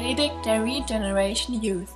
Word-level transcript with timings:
Predigt 0.00 0.46
der 0.46 0.64
Regeneration 0.64 1.62
Youth. 1.62 1.88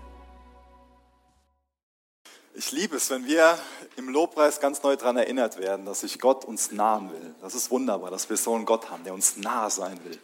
Ich 2.55 2.71
liebe 2.71 2.97
es, 2.97 3.09
wenn 3.09 3.27
wir 3.27 3.59
im 3.97 4.11
Lobpreis 4.11 4.61
ganz 4.61 4.83
neu 4.83 4.95
daran 4.95 5.17
erinnert 5.17 5.57
werden, 5.57 5.87
dass 5.87 6.01
sich 6.01 6.21
Gott 6.21 6.45
uns 6.45 6.71
nahen 6.71 7.11
will. 7.11 7.35
Das 7.41 7.55
ist 7.55 7.71
wunderbar, 7.71 8.11
dass 8.11 8.29
wir 8.29 8.37
so 8.37 8.55
einen 8.55 8.67
Gott 8.67 8.91
haben, 8.91 9.05
der 9.05 9.15
uns 9.15 9.39
nah 9.39 9.71
sein 9.71 9.99
will, 10.05 10.19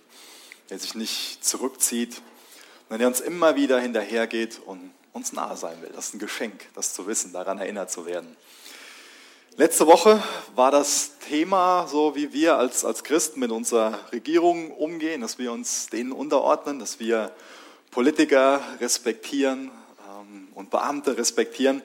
der 0.68 0.78
sich 0.78 0.94
nicht 0.94 1.42
zurückzieht, 1.42 2.20
sondern 2.82 2.98
der 2.98 3.08
uns 3.08 3.20
immer 3.20 3.56
wieder 3.56 3.80
hinterhergeht 3.80 4.60
und 4.66 4.92
uns 5.14 5.32
nahe 5.32 5.56
sein 5.56 5.80
will. 5.80 5.90
Das 5.94 6.08
ist 6.08 6.14
ein 6.16 6.18
Geschenk, 6.18 6.66
das 6.74 6.92
zu 6.92 7.06
wissen, 7.06 7.32
daran 7.32 7.56
erinnert 7.56 7.90
zu 7.90 8.04
werden. 8.04 8.36
Letzte 9.56 9.86
Woche 9.86 10.22
war 10.54 10.70
das 10.70 11.18
Thema, 11.26 11.86
so 11.88 12.14
wie 12.14 12.34
wir 12.34 12.58
als, 12.58 12.84
als 12.84 13.04
Christen 13.04 13.40
mit 13.40 13.50
unserer 13.50 13.98
Regierung 14.12 14.70
umgehen, 14.70 15.22
dass 15.22 15.38
wir 15.38 15.50
uns 15.50 15.88
denen 15.88 16.12
unterordnen, 16.12 16.78
dass 16.78 17.00
wir 17.00 17.34
Politiker 17.90 18.62
respektieren 18.80 19.70
ähm, 20.08 20.48
und 20.54 20.70
Beamte 20.70 21.16
respektieren 21.16 21.82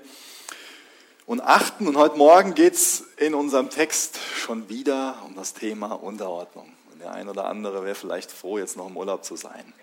und 1.26 1.41
achten. 1.41 1.88
Und 1.88 1.98
heute 1.98 2.18
Morgen 2.18 2.54
geht 2.54 2.76
es 2.76 3.05
in 3.18 3.34
unserem 3.34 3.72
Text 3.72 4.20
schon 4.36 4.70
wieder 4.70 5.18
um 5.26 5.36
das 5.36 5.55
Thema 5.55 5.94
Unterordnung. 5.94 6.72
Und 6.91 7.02
der 7.02 7.12
ein 7.12 7.27
oder 7.27 7.46
andere 7.46 7.84
wäre 7.84 7.96
vielleicht 7.96 8.32
froh, 8.32 8.60
jetzt 8.60 8.77
noch 8.77 8.88
im 8.88 8.96
Urlaub 8.98 9.26
zu 9.26 9.36
sein. 9.36 9.73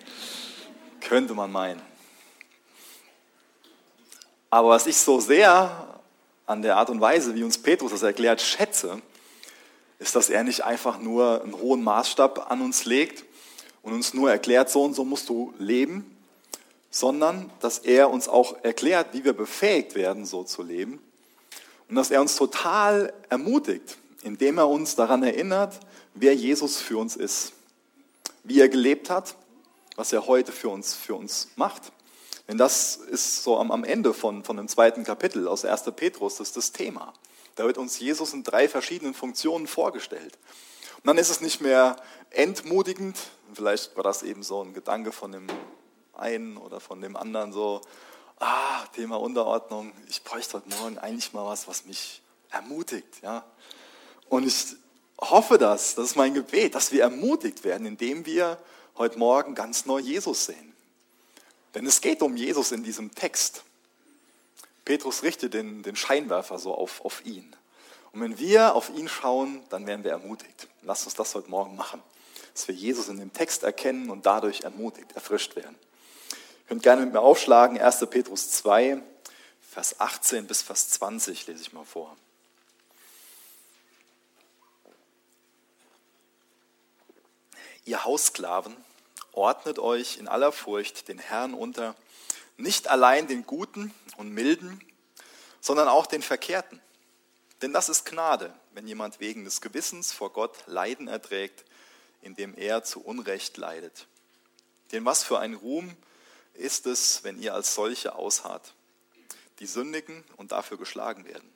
Könnte 1.01 1.35
man 1.35 1.51
meinen. 1.51 1.83
Aber 4.49 4.69
was 4.69 4.87
ich 4.87 4.99
so 4.99 5.19
sehr 5.19 6.01
an 6.47 6.63
der 6.63 6.77
Art 6.77 6.91
und 6.91 7.01
Weise, 7.01 7.35
wie 7.35 7.43
uns 7.43 7.59
Petrus 7.59 7.91
das 7.91 8.03
erklärt, 8.03 8.41
schätze, 8.41 9.03
ist, 9.99 10.15
dass 10.15 10.31
er 10.31 10.45
nicht 10.45 10.63
einfach 10.63 11.01
nur 11.01 11.43
einen 11.43 11.55
hohen 11.55 11.83
Maßstab 11.83 12.49
an 12.49 12.61
uns 12.61 12.85
legt 12.85 13.25
und 13.83 13.93
uns 13.93 14.15
nur 14.15 14.31
erklärt, 14.31 14.71
so 14.71 14.85
und 14.85 14.95
so 14.95 15.05
musst 15.05 15.29
du 15.29 15.53
leben, 15.59 16.12
sondern 16.93 17.51
dass 17.59 17.79
er 17.79 18.11
uns 18.11 18.29
auch 18.29 18.63
erklärt, 18.63 19.09
wie 19.13 19.25
wir 19.25 19.33
befähigt 19.33 19.97
werden, 19.97 20.25
so 20.25 20.45
zu 20.45 20.63
leben. 20.63 21.03
Und 21.89 21.97
dass 21.97 22.13
er 22.13 22.21
uns 22.21 22.37
total 22.37 23.13
ermutigt, 23.29 23.99
indem 24.23 24.59
er 24.59 24.69
uns 24.69 24.95
daran 24.95 25.25
erinnert, 25.25 25.81
wer 26.15 26.37
Jesus 26.37 26.77
für 26.77 26.99
uns 26.99 27.17
ist, 27.17 27.53
wie 28.45 28.61
er 28.61 28.69
gelebt 28.69 29.11
hat, 29.11 29.35
was 29.97 30.13
er 30.13 30.29
heute 30.29 30.53
für 30.53 30.69
uns, 30.69 30.95
für 30.95 31.17
uns 31.17 31.49
macht 31.57 31.91
denn 32.49 32.59
das 32.59 32.97
ist 32.97 33.43
so 33.43 33.59
am, 33.59 33.71
am 33.71 33.85
Ende 33.85 34.13
von, 34.13 34.45
von 34.45 34.57
dem 34.57 34.69
zweiten 34.69 35.05
Kapitel 35.05 35.49
aus 35.49 35.65
1. 35.65 35.85
Petrus, 35.97 36.37
das 36.37 36.49
ist 36.49 36.57
das 36.57 36.73
Thema. 36.73 37.13
Da 37.55 37.65
wird 37.65 37.79
uns 37.79 37.99
Jesus 37.99 38.33
in 38.33 38.43
drei 38.43 38.69
verschiedenen 38.69 39.15
Funktionen 39.15 39.67
vorgestellt. 39.67 40.39
Und 40.97 41.07
dann 41.07 41.19
ist 41.19 41.31
es 41.31 41.41
nicht 41.41 41.61
mehr 41.61 41.97
entmutigend, 42.31 43.17
vielleicht 43.55 43.97
war 43.97 44.05
das 44.05 44.23
eben 44.23 44.43
so 44.43 44.63
ein 44.63 44.75
Gedanke 44.75 45.13
von 45.13 45.33
dem 45.33 45.47
einen 46.15 46.57
oder 46.57 46.81
von 46.81 47.01
dem 47.01 47.17
anderen 47.17 47.53
so, 47.53 47.81
ah, 48.39 48.85
Thema 48.95 49.21
Unterordnung, 49.21 49.93
ich 50.09 50.23
bräuchte 50.23 50.55
heute 50.55 50.69
Morgen 50.77 50.99
eigentlich 50.99 51.33
mal 51.33 51.47
was, 51.47 51.69
was 51.69 51.85
mich 51.85 52.23
ermutigt. 52.51 53.23
Ja? 53.23 53.45
Und 54.29 54.47
ich 54.47 54.77
hoffe 55.21 55.59
das, 55.59 55.95
das 55.95 56.07
ist 56.07 56.17
mein 56.17 56.35
Gebet, 56.35 56.75
dass 56.75 56.93
wir 56.93 57.03
ermutigt 57.03 57.65
werden, 57.65 57.87
indem 57.87 58.27
wir 58.27 58.59
heute 58.97 59.19
Morgen 59.19 59.55
ganz 59.55 59.87
neu 59.87 60.01
Jesus 60.01 60.47
sehen. 60.47 60.75
Denn 61.75 61.87
es 61.87 62.01
geht 62.01 62.23
um 62.23 62.37
Jesus 62.37 62.73
in 62.73 62.83
diesem 62.83 63.15
Text. 63.15 63.65
Petrus 64.85 65.23
richtet 65.23 65.55
den, 65.55 65.83
den 65.83 65.97
Scheinwerfer 65.97 66.59
so 66.59 66.75
auf, 66.75 67.05
auf 67.05 67.25
ihn. 67.25 67.55
Und 68.13 68.21
wenn 68.21 68.39
wir 68.39 68.75
auf 68.75 68.91
ihn 68.91 69.09
schauen, 69.09 69.63
dann 69.71 69.87
werden 69.87 70.05
wir 70.05 70.11
ermutigt. 70.11 70.69
Lasst 70.83 71.07
uns 71.07 71.15
das 71.15 71.35
heute 71.35 71.49
Morgen 71.49 71.77
machen. 71.77 72.03
Dass 72.53 72.69
wir 72.69 72.75
Jesus 72.75 73.09
in 73.09 73.17
dem 73.17 73.33
Text 73.33 73.63
erkennen 73.63 74.11
und 74.11 74.27
dadurch 74.27 74.63
ermutigt, 74.63 75.13
erfrischt 75.13 75.57
werden. 75.57 75.77
Könnt 76.69 76.83
gerne 76.83 77.05
mit 77.05 77.13
mir 77.13 77.21
aufschlagen, 77.21 77.79
1. 77.81 78.07
Petrus 78.11 78.51
2, 78.51 79.03
Vers 79.71 80.01
18 80.01 80.47
bis 80.47 80.63
Vers 80.63 80.91
20 80.91 81.47
lese 81.47 81.63
ich 81.63 81.73
mal 81.73 81.85
vor. 81.85 82.17
Ihr 87.85 88.05
Haussklaven, 88.05 88.77
ordnet 89.33 89.79
euch 89.79 90.19
in 90.19 90.29
aller 90.29 90.53
Furcht 90.53 91.09
den 91.09 91.19
Herrn 91.19 91.55
unter, 91.55 91.97
nicht 92.57 92.89
allein 92.89 93.27
den 93.27 93.45
Guten 93.45 93.93
und 94.17 94.31
Milden, 94.31 94.81
sondern 95.61 95.89
auch 95.89 96.07
den 96.07 96.23
Verkehrten. 96.23 96.81
Denn 97.63 97.73
das 97.73 97.89
ist 97.89 98.05
Gnade, 98.05 98.53
wenn 98.73 98.87
jemand 98.87 99.21
wegen 99.21 99.45
des 99.45 99.61
Gewissens 99.61 100.13
vor 100.13 100.33
Gott 100.33 100.57
Leiden 100.67 101.09
erträgt, 101.09 101.65
indem 102.21 102.55
er 102.57 102.85
zu 102.85 103.03
Unrecht 103.03 103.57
leidet. 103.57 104.07
Denn 104.93 105.05
was 105.05 105.23
für 105.23 105.39
ein 105.39 105.55
Ruhm 105.55 105.97
ist 106.55 106.87
es, 106.87 107.25
wenn 107.25 107.41
ihr 107.41 107.55
als 107.55 107.75
solche 107.75 108.15
ausharrt, 108.15 108.75
die 109.59 109.67
sündigen 109.67 110.25
und 110.37 110.53
dafür 110.53 110.79
geschlagen 110.79 111.25
werden. 111.25 111.51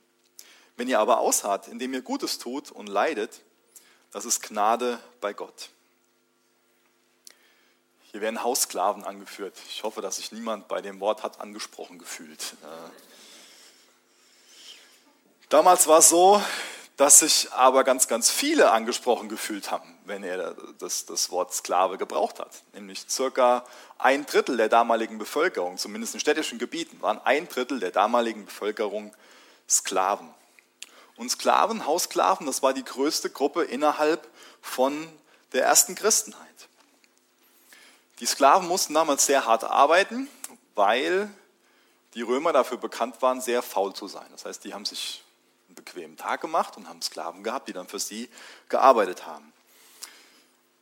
Wenn 0.77 0.89
ihr 0.89 1.01
aber 1.01 1.19
ausharrt, 1.19 1.69
indem 1.69 1.95
ihr 1.95 2.03
Gutes 2.03 2.39
tut 2.39 2.71
und 2.71 2.87
leidet, 2.87 3.43
das 4.13 4.25
ist 4.25 4.43
Gnade 4.43 5.01
bei 5.21 5.33
Gott. 5.33 5.71
Hier 8.13 8.21
werden 8.21 8.43
Haussklaven 8.43 9.05
angeführt. 9.05 9.55
Ich 9.69 9.83
hoffe, 9.83 10.01
dass 10.01 10.17
sich 10.17 10.33
niemand 10.33 10.69
bei 10.69 10.81
dem 10.81 11.01
Wort 11.01 11.23
hat 11.23 11.41
angesprochen 11.41 11.99
gefühlt. 11.99 12.55
Äh, 12.63 12.91
damals 15.49 15.87
war 15.87 15.99
es 15.99 16.09
so, 16.09 16.43
dass 16.97 17.19
sich 17.19 17.53
aber 17.53 17.85
ganz, 17.85 18.09
ganz 18.09 18.31
viele 18.31 18.71
angesprochen 18.71 19.29
gefühlt 19.29 19.71
haben, 19.71 19.99
wenn 20.07 20.25
er 20.25 20.55
das, 20.79 21.05
das 21.05 21.31
Wort 21.31 21.53
Sklave 21.53 21.99
gebraucht 21.99 22.41
hat. 22.41 22.63
Nämlich 22.73 23.05
circa 23.09 23.65
ein 23.99 24.25
Drittel 24.25 24.57
der 24.57 24.71
damaligen 24.71 25.19
Bevölkerung, 25.19 25.77
zumindest 25.77 26.15
in 26.15 26.21
städtischen 26.21 26.59
Gebieten, 26.59 27.01
waren 27.03 27.21
ein 27.25 27.49
Drittel 27.49 27.81
der 27.81 27.91
damaligen 27.91 28.47
Bevölkerung 28.47 29.15
Sklaven. 29.69 30.29
Und 31.17 31.31
Sklaven, 31.31 31.87
Haussklaven, 31.87 32.47
das 32.47 32.63
war 32.63 32.73
die 32.73 32.85
größte 32.85 33.29
Gruppe 33.29 33.65
innerhalb 33.65 34.27
von 34.63 35.09
der 35.53 35.65
ersten 35.65 35.95
Christenheit. 35.95 36.41
Die 38.21 38.27
Sklaven 38.27 38.69
mussten 38.69 38.95
damals 38.95 39.27
sehr 39.27 39.47
hart 39.47 39.65
arbeiten, 39.65 40.29
weil 40.75 41.29
die 42.15 42.23
Römer 42.23 42.55
dafür 42.55 42.79
bekannt 42.79 43.21
waren, 43.21 43.43
sehr 43.43 43.61
faul 43.61 43.93
zu 43.93 44.09
sein. 44.09 44.27
Das 44.31 44.47
heißt, 44.47 44.65
die 44.65 44.73
haben 44.73 44.87
sich 44.87 45.23
bequemen 45.77 46.17
Tag 46.17 46.41
gemacht 46.41 46.77
und 46.77 46.89
haben 46.89 47.01
Sklaven 47.01 47.45
gehabt, 47.45 47.69
die 47.69 47.73
dann 47.73 47.87
für 47.87 48.01
sie 48.01 48.29
gearbeitet 48.69 49.27
haben. 49.27 49.53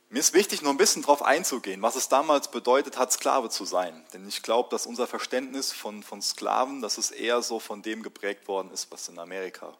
Mir 0.09 0.19
ist 0.19 0.33
wichtig, 0.33 0.61
noch 0.61 0.71
ein 0.71 0.77
bisschen 0.77 1.01
darauf 1.01 1.23
einzugehen, 1.23 1.81
was 1.81 1.95
es 1.95 2.07
damals 2.07 2.49
bedeutet 2.49 2.97
hat, 2.97 3.11
Sklave 3.11 3.49
zu 3.49 3.65
sein. 3.65 4.05
Denn 4.13 4.27
ich 4.27 4.43
glaube, 4.43 4.69
dass 4.69 4.85
unser 4.85 5.07
Verständnis 5.07 5.73
von, 5.73 6.03
von 6.03 6.21
Sklaven, 6.21 6.81
dass 6.81 6.97
es 6.97 7.11
eher 7.11 7.41
so 7.41 7.59
von 7.59 7.81
dem 7.81 8.01
geprägt 8.01 8.47
worden 8.47 8.71
ist, 8.71 8.91
was 8.91 9.09
in 9.09 9.19
Amerika 9.19 9.73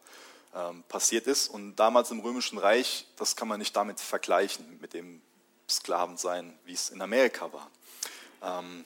ähm, 0.55 0.83
passiert 0.89 1.27
ist. 1.27 1.47
Und 1.47 1.75
damals 1.75 2.11
im 2.11 2.19
Römischen 2.19 2.57
Reich, 2.57 3.05
das 3.17 3.35
kann 3.35 3.47
man 3.47 3.59
nicht 3.59 3.75
damit 3.75 3.99
vergleichen, 3.99 4.79
mit 4.81 4.93
dem 4.93 5.21
Sklaven 5.69 6.17
sein, 6.17 6.57
wie 6.65 6.73
es 6.73 6.89
in 6.89 7.01
Amerika 7.01 7.51
war. 7.53 7.69
Ähm, 8.41 8.83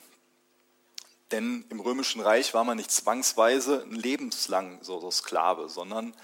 denn 1.32 1.64
im 1.68 1.80
Römischen 1.80 2.20
Reich 2.20 2.54
war 2.54 2.64
man 2.64 2.76
nicht 2.76 2.90
zwangsweise 2.90 3.84
lebenslang 3.88 4.78
so, 4.82 5.00
so 5.00 5.10
Sklave, 5.10 5.68
sondern 5.68 6.14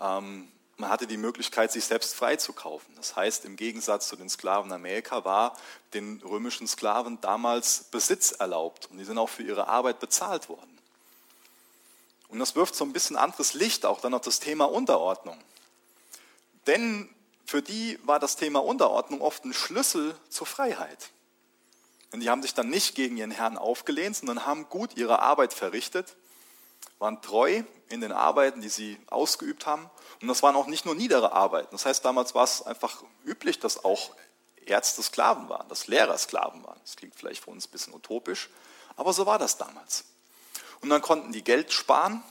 ähm, 0.00 0.48
man 0.76 0.90
hatte 0.90 1.06
die 1.06 1.16
Möglichkeit, 1.16 1.70
sich 1.70 1.84
selbst 1.84 2.14
freizukaufen. 2.14 2.94
Das 2.96 3.14
heißt, 3.14 3.44
im 3.44 3.56
Gegensatz 3.56 4.08
zu 4.08 4.16
den 4.16 4.28
Sklaven 4.28 4.72
Amerika 4.72 5.24
war 5.24 5.56
den 5.92 6.20
römischen 6.24 6.66
Sklaven 6.66 7.20
damals 7.20 7.84
Besitz 7.84 8.32
erlaubt 8.32 8.88
und 8.90 8.98
die 8.98 9.04
sind 9.04 9.18
auch 9.18 9.28
für 9.28 9.42
ihre 9.42 9.68
Arbeit 9.68 10.00
bezahlt 10.00 10.48
worden. 10.48 10.78
Und 12.28 12.40
das 12.40 12.56
wirft 12.56 12.74
so 12.74 12.84
ein 12.84 12.92
bisschen 12.92 13.16
anderes 13.16 13.54
Licht 13.54 13.86
auch 13.86 14.00
dann 14.00 14.14
auf 14.14 14.22
das 14.22 14.40
Thema 14.40 14.64
Unterordnung. 14.64 15.38
Denn 16.66 17.08
für 17.46 17.62
die 17.62 17.98
war 18.02 18.18
das 18.18 18.36
Thema 18.36 18.64
Unterordnung 18.64 19.20
oft 19.20 19.44
ein 19.44 19.52
Schlüssel 19.52 20.16
zur 20.30 20.46
Freiheit. 20.46 21.10
Denn 22.14 22.20
die 22.20 22.30
haben 22.30 22.42
sich 22.42 22.54
dann 22.54 22.68
nicht 22.68 22.94
gegen 22.94 23.16
ihren 23.16 23.32
Herrn 23.32 23.58
aufgelehnt, 23.58 24.14
sondern 24.14 24.46
haben 24.46 24.68
gut 24.68 24.96
ihre 24.96 25.18
Arbeit 25.18 25.52
verrichtet, 25.52 26.14
waren 27.00 27.20
treu 27.20 27.64
in 27.88 28.00
den 28.00 28.12
Arbeiten, 28.12 28.60
die 28.60 28.68
sie 28.68 29.00
ausgeübt 29.08 29.66
haben. 29.66 29.90
Und 30.22 30.28
das 30.28 30.40
waren 30.40 30.54
auch 30.54 30.68
nicht 30.68 30.84
nur 30.84 30.94
niedere 30.94 31.32
Arbeiten. 31.32 31.70
Das 31.72 31.86
heißt, 31.86 32.04
damals 32.04 32.36
war 32.36 32.44
es 32.44 32.62
einfach 32.62 33.02
üblich, 33.24 33.58
dass 33.58 33.84
auch 33.84 34.14
Ärzte 34.64 35.02
Sklaven 35.02 35.48
waren, 35.48 35.68
dass 35.68 35.88
Lehrer 35.88 36.16
Sklaven 36.16 36.62
waren. 36.62 36.78
Das 36.84 36.94
klingt 36.94 37.16
vielleicht 37.16 37.42
für 37.42 37.50
uns 37.50 37.66
ein 37.66 37.72
bisschen 37.72 37.92
utopisch, 37.92 38.48
aber 38.94 39.12
so 39.12 39.26
war 39.26 39.40
das 39.40 39.58
damals. 39.58 40.04
Und 40.82 40.90
dann 40.90 41.02
konnten 41.02 41.32
die 41.32 41.42
Geld 41.42 41.72
sparen 41.72 42.22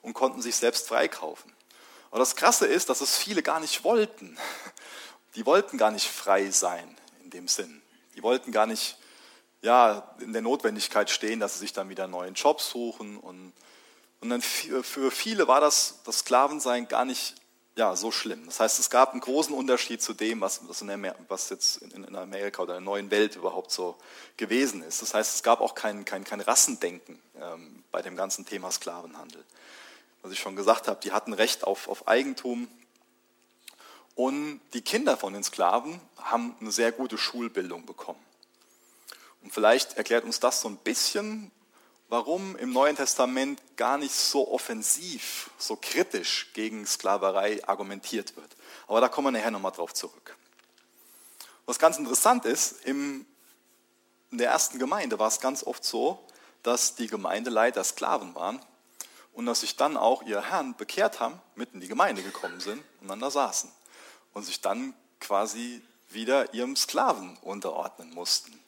und 0.00 0.14
konnten 0.14 0.40
sich 0.40 0.56
selbst 0.56 0.88
freikaufen. 0.88 1.52
Aber 2.10 2.20
das 2.20 2.36
Krasse 2.36 2.66
ist, 2.66 2.88
dass 2.88 3.02
es 3.02 3.18
viele 3.18 3.42
gar 3.42 3.60
nicht 3.60 3.84
wollten. 3.84 4.38
Die 5.34 5.44
wollten 5.44 5.76
gar 5.76 5.90
nicht 5.90 6.08
frei 6.08 6.50
sein 6.50 6.96
in 7.22 7.28
dem 7.28 7.48
Sinn. 7.48 7.82
Die 8.16 8.22
wollten 8.22 8.50
gar 8.50 8.64
nicht 8.64 8.96
ja, 9.62 10.14
in 10.20 10.32
der 10.32 10.42
Notwendigkeit 10.42 11.10
stehen, 11.10 11.40
dass 11.40 11.54
sie 11.54 11.60
sich 11.60 11.72
dann 11.72 11.88
wieder 11.88 12.06
neuen 12.06 12.34
Jobs 12.34 12.70
suchen. 12.70 13.18
Und, 13.18 13.52
und 14.20 14.30
dann 14.30 14.42
für 14.42 15.10
viele 15.10 15.48
war 15.48 15.60
das, 15.60 16.00
das 16.04 16.20
Sklavensein 16.20 16.88
gar 16.88 17.04
nicht, 17.04 17.34
ja, 17.76 17.94
so 17.94 18.10
schlimm. 18.10 18.46
Das 18.46 18.60
heißt, 18.60 18.78
es 18.78 18.90
gab 18.90 19.12
einen 19.12 19.20
großen 19.20 19.54
Unterschied 19.54 20.02
zu 20.02 20.14
dem, 20.14 20.40
was, 20.40 20.62
was 21.28 21.50
jetzt 21.50 21.82
in 21.82 22.16
Amerika 22.16 22.62
oder 22.62 22.76
in 22.76 22.84
der 22.84 22.92
neuen 22.92 23.10
Welt 23.10 23.36
überhaupt 23.36 23.70
so 23.70 23.96
gewesen 24.36 24.82
ist. 24.82 25.02
Das 25.02 25.14
heißt, 25.14 25.34
es 25.34 25.42
gab 25.42 25.60
auch 25.60 25.74
kein, 25.74 26.04
kein, 26.04 26.24
kein 26.24 26.40
Rassendenken 26.40 27.20
ähm, 27.40 27.84
bei 27.92 28.02
dem 28.02 28.16
ganzen 28.16 28.46
Thema 28.46 28.70
Sklavenhandel. 28.70 29.44
Was 30.22 30.32
ich 30.32 30.40
schon 30.40 30.56
gesagt 30.56 30.88
habe, 30.88 31.00
die 31.02 31.12
hatten 31.12 31.32
Recht 31.32 31.64
auf, 31.64 31.88
auf 31.88 32.08
Eigentum. 32.08 32.68
Und 34.14 34.60
die 34.74 34.82
Kinder 34.82 35.16
von 35.16 35.32
den 35.32 35.44
Sklaven 35.44 36.00
haben 36.18 36.54
eine 36.60 36.72
sehr 36.72 36.92
gute 36.92 37.16
Schulbildung 37.16 37.86
bekommen. 37.86 38.20
Und 39.42 39.52
vielleicht 39.52 39.96
erklärt 39.96 40.24
uns 40.24 40.40
das 40.40 40.60
so 40.60 40.68
ein 40.68 40.76
bisschen, 40.76 41.50
warum 42.08 42.56
im 42.56 42.72
Neuen 42.72 42.96
Testament 42.96 43.60
gar 43.76 43.96
nicht 43.96 44.14
so 44.14 44.52
offensiv, 44.52 45.50
so 45.58 45.76
kritisch 45.76 46.52
gegen 46.52 46.84
Sklaverei 46.86 47.66
argumentiert 47.66 48.36
wird. 48.36 48.56
Aber 48.88 49.00
da 49.00 49.08
kommen 49.08 49.28
wir 49.28 49.38
nachher 49.38 49.50
nochmal 49.50 49.72
drauf 49.72 49.94
zurück. 49.94 50.36
Was 51.66 51.78
ganz 51.78 51.98
interessant 51.98 52.44
ist, 52.44 52.84
im, 52.84 53.24
in 54.32 54.38
der 54.38 54.50
ersten 54.50 54.78
Gemeinde 54.78 55.18
war 55.18 55.28
es 55.28 55.40
ganz 55.40 55.62
oft 55.62 55.84
so, 55.84 56.26
dass 56.62 56.96
die 56.96 57.06
Gemeindeleiter 57.06 57.84
Sklaven 57.84 58.34
waren 58.34 58.60
und 59.32 59.46
dass 59.46 59.60
sich 59.60 59.76
dann 59.76 59.96
auch 59.96 60.22
ihr 60.22 60.50
Herrn 60.50 60.76
bekehrt 60.76 61.20
haben, 61.20 61.40
mitten 61.54 61.76
in 61.76 61.80
die 61.80 61.88
Gemeinde 61.88 62.22
gekommen 62.22 62.60
sind 62.60 62.82
und 63.00 63.08
dann 63.08 63.20
da 63.20 63.30
saßen 63.30 63.70
und 64.34 64.42
sich 64.42 64.60
dann 64.60 64.94
quasi 65.20 65.80
wieder 66.08 66.52
ihrem 66.54 66.76
Sklaven 66.76 67.36
unterordnen 67.42 68.10
mussten. 68.10 68.58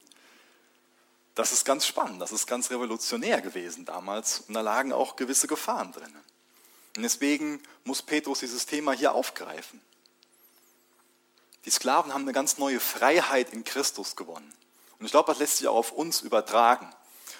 Das 1.35 1.53
ist 1.53 1.65
ganz 1.65 1.87
spannend, 1.87 2.21
das 2.21 2.33
ist 2.33 2.47
ganz 2.47 2.71
revolutionär 2.71 3.41
gewesen 3.41 3.85
damals 3.85 4.41
und 4.41 4.55
da 4.55 4.61
lagen 4.61 4.93
auch 4.93 5.17
gewisse 5.17 5.47
Gefahren 5.47 5.93
drin. 5.93 6.15
Und 6.97 7.03
deswegen 7.03 7.63
muss 7.85 8.03
Petrus 8.03 8.41
dieses 8.41 8.67
Thema 8.67 8.93
hier 8.93 9.15
aufgreifen. 9.15 9.81
Die 11.65 11.71
Sklaven 11.71 12.13
haben 12.13 12.23
eine 12.23 12.35
ganz 12.35 12.59
neue 12.59 12.81
Freiheit 12.81 13.51
in 13.51 13.65
Christus 13.65 14.15
gewonnen. 14.15 14.53
Und 14.99 15.07
ich 15.07 15.13
glaube, 15.13 15.33
das 15.33 15.39
lässt 15.39 15.57
sich 15.57 15.69
auch 15.69 15.77
auf 15.77 15.93
uns 15.93 16.21
übertragen, 16.21 16.93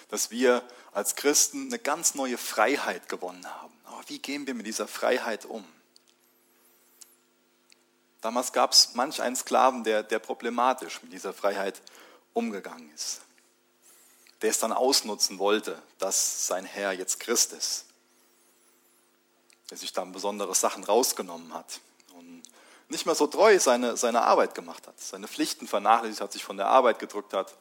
dass 0.09 0.31
wir 0.31 0.63
als 0.91 1.15
Christen 1.15 1.67
eine 1.67 1.77
ganz 1.77 2.15
neue 2.15 2.39
Freiheit 2.39 3.09
gewonnen 3.09 3.45
haben. 3.45 3.73
Aber 3.85 4.01
wie 4.07 4.19
gehen 4.19 4.47
wir 4.47 4.55
mit 4.55 4.65
dieser 4.65 4.87
Freiheit 4.87 5.45
um? 5.45 5.63
Damals 8.21 8.53
gab 8.53 8.71
es 8.71 8.95
manch 8.95 9.21
einen 9.21 9.35
Sklaven, 9.35 9.83
der, 9.83 10.01
der 10.01 10.19
problematisch 10.19 11.03
mit 11.03 11.13
dieser 11.13 11.33
Freiheit 11.33 11.81
umgegangen 12.33 12.89
ist 12.95 13.21
der 14.43 14.49
es 14.49 14.59
dann 14.59 14.73
ausnutzen 14.73 15.39
wollte, 15.39 15.81
dass 15.99 16.47
sein 16.47 16.65
Herr 16.65 16.91
jetzt 16.91 17.21
Christ 17.21 17.53
ist. 17.53 17.85
Der 19.69 19.77
sich 19.77 19.93
dann 19.93 20.11
besondere 20.11 20.53
Sachen 20.53 20.83
rausgenommen 20.83 21.53
hat 21.53 21.79
und 22.13 22.43
nicht 22.89 23.05
mehr 23.05 23.15
so 23.15 23.25
treu 23.25 23.57
seine, 23.57 23.95
seine 23.95 24.21
Arbeit 24.21 24.53
gemacht 24.53 24.85
hat, 24.85 24.99
seine 24.99 25.29
Pflichten 25.29 25.65
vernachlässigt 25.65 26.19
hat, 26.19 26.33
sich 26.33 26.43
von 26.43 26.57
der 26.57 26.67
Arbeit 26.67 26.99
gedrückt 26.99 27.33
hat. 27.33 27.51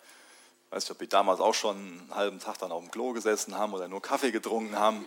Ich 0.67 0.73
weiß 0.73 0.83
nicht, 0.83 0.91
ob 0.91 0.99
die 0.99 1.09
damals 1.09 1.39
auch 1.39 1.55
schon 1.55 1.77
einen 1.77 2.15
halben 2.17 2.41
Tag 2.41 2.59
dann 2.59 2.73
auf 2.73 2.83
dem 2.83 2.91
Klo 2.91 3.13
gesessen 3.13 3.57
haben 3.57 3.73
oder 3.75 3.87
nur 3.87 4.03
Kaffee 4.03 4.33
getrunken 4.33 4.77
haben, 4.77 5.07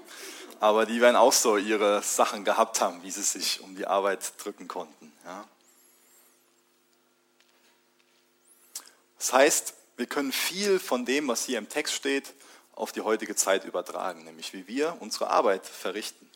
aber 0.62 0.86
die 0.86 1.02
werden 1.02 1.18
auch 1.18 1.34
so 1.34 1.58
ihre 1.58 2.02
Sachen 2.04 2.46
gehabt 2.46 2.80
haben, 2.80 3.04
wie 3.04 3.12
sie 3.12 3.22
sich 3.22 3.60
um 3.60 3.76
die 3.76 3.86
Arbeit 3.86 4.32
drücken 4.42 4.70
konnten. 4.70 5.12
Ja. 5.26 5.44
Das 9.18 9.34
heißt, 9.34 9.74
wir 9.98 10.06
können 10.06 10.32
viel 10.32 10.80
von 10.80 11.06
dem, 11.06 11.28
was 11.28 11.46
hier 11.46 11.58
im 11.58 11.70
Text 11.70 11.94
steht, 11.94 12.34
auf 12.74 12.92
die 12.92 13.02
heutige 13.02 13.36
Zeit 13.36 13.64
übertragen, 13.66 14.24
nämlich 14.26 14.54
wie 14.54 14.68
wir 14.68 14.98
unsere 15.00 15.30
Arbeit 15.30 15.66
verrichten. 15.66 16.30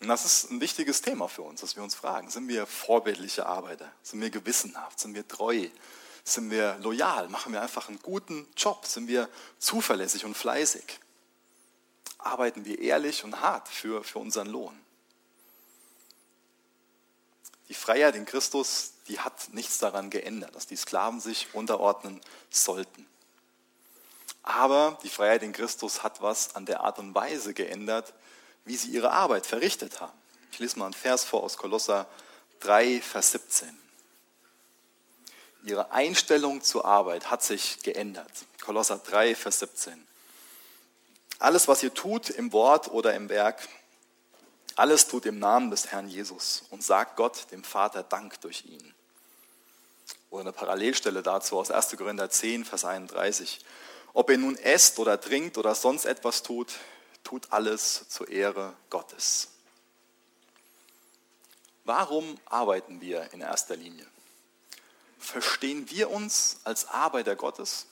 Und 0.00 0.08
das 0.08 0.24
ist 0.24 0.50
ein 0.50 0.60
wichtiges 0.60 1.02
Thema 1.02 1.28
für 1.28 1.42
uns, 1.42 1.60
dass 1.60 1.76
wir 1.76 1.82
uns 1.82 1.94
fragen, 1.94 2.30
sind 2.30 2.48
wir 2.48 2.66
vorbildliche 2.66 3.46
Arbeiter? 3.46 3.90
Sind 4.02 4.20
wir 4.20 4.30
gewissenhaft? 4.30 4.98
Sind 4.98 5.14
wir 5.14 5.26
treu? 5.28 5.68
Sind 6.24 6.50
wir 6.50 6.78
loyal? 6.78 7.28
Machen 7.28 7.52
wir 7.52 7.60
einfach 7.60 7.88
einen 7.88 8.00
guten 8.00 8.46
Job? 8.56 8.86
Sind 8.86 9.08
wir 9.08 9.28
zuverlässig 9.58 10.24
und 10.24 10.36
fleißig? 10.36 11.00
Arbeiten 12.18 12.64
wir 12.64 12.78
ehrlich 12.78 13.24
und 13.24 13.40
hart 13.40 13.68
für, 13.68 14.02
für 14.04 14.20
unseren 14.20 14.46
Lohn? 14.46 14.78
Die 17.68 17.74
Freiheit 17.74 18.16
in 18.16 18.24
Christus, 18.24 18.92
die 19.10 19.18
hat 19.18 19.52
nichts 19.52 19.78
daran 19.78 20.08
geändert, 20.08 20.54
dass 20.54 20.68
die 20.68 20.76
Sklaven 20.76 21.20
sich 21.20 21.48
unterordnen 21.52 22.20
sollten. 22.48 23.06
Aber 24.44 24.98
die 25.02 25.08
Freiheit 25.08 25.42
in 25.42 25.52
Christus 25.52 26.04
hat 26.04 26.22
was 26.22 26.54
an 26.54 26.64
der 26.64 26.80
Art 26.80 27.00
und 27.00 27.12
Weise 27.14 27.52
geändert, 27.52 28.14
wie 28.64 28.76
sie 28.76 28.90
ihre 28.90 29.10
Arbeit 29.10 29.46
verrichtet 29.46 30.00
haben. 30.00 30.16
Ich 30.52 30.60
lese 30.60 30.78
mal 30.78 30.84
einen 30.86 30.94
Vers 30.94 31.24
vor 31.24 31.42
aus 31.42 31.56
Kolosser 31.56 32.06
3, 32.60 33.02
Vers 33.02 33.32
17. 33.32 33.76
Ihre 35.64 35.90
Einstellung 35.90 36.62
zur 36.62 36.84
Arbeit 36.84 37.30
hat 37.30 37.42
sich 37.42 37.82
geändert. 37.82 38.30
Kolosser 38.62 38.98
3, 38.98 39.34
Vers 39.34 39.58
17. 39.58 40.06
Alles, 41.40 41.66
was 41.66 41.82
ihr 41.82 41.92
tut 41.92 42.30
im 42.30 42.52
Wort 42.52 42.88
oder 42.88 43.14
im 43.14 43.28
Werk, 43.28 43.68
alles 44.76 45.08
tut 45.08 45.26
im 45.26 45.40
Namen 45.40 45.70
des 45.70 45.88
Herrn 45.88 46.08
Jesus 46.08 46.62
und 46.70 46.84
sagt 46.84 47.16
Gott, 47.16 47.50
dem 47.50 47.64
Vater, 47.64 48.04
Dank 48.04 48.40
durch 48.42 48.64
ihn. 48.66 48.94
Oder 50.30 50.42
eine 50.42 50.52
Parallelstelle 50.52 51.22
dazu 51.22 51.58
aus 51.58 51.70
1. 51.70 51.96
Korinther 51.96 52.30
10, 52.30 52.64
Vers 52.64 52.84
31. 52.84 53.60
Ob 54.12 54.30
ihr 54.30 54.38
nun 54.38 54.56
esst 54.56 54.98
oder 54.98 55.20
trinkt 55.20 55.58
oder 55.58 55.74
sonst 55.74 56.04
etwas 56.04 56.42
tut, 56.42 56.72
tut 57.22 57.52
alles 57.52 58.08
zur 58.08 58.28
Ehre 58.28 58.74
Gottes. 58.88 59.48
Warum 61.84 62.38
arbeiten 62.46 63.00
wir 63.00 63.32
in 63.32 63.40
erster 63.40 63.76
Linie? 63.76 64.06
Verstehen 65.18 65.90
wir 65.90 66.10
uns 66.10 66.60
als 66.64 66.88
Arbeiter 66.88 67.36
Gottes? 67.36 67.86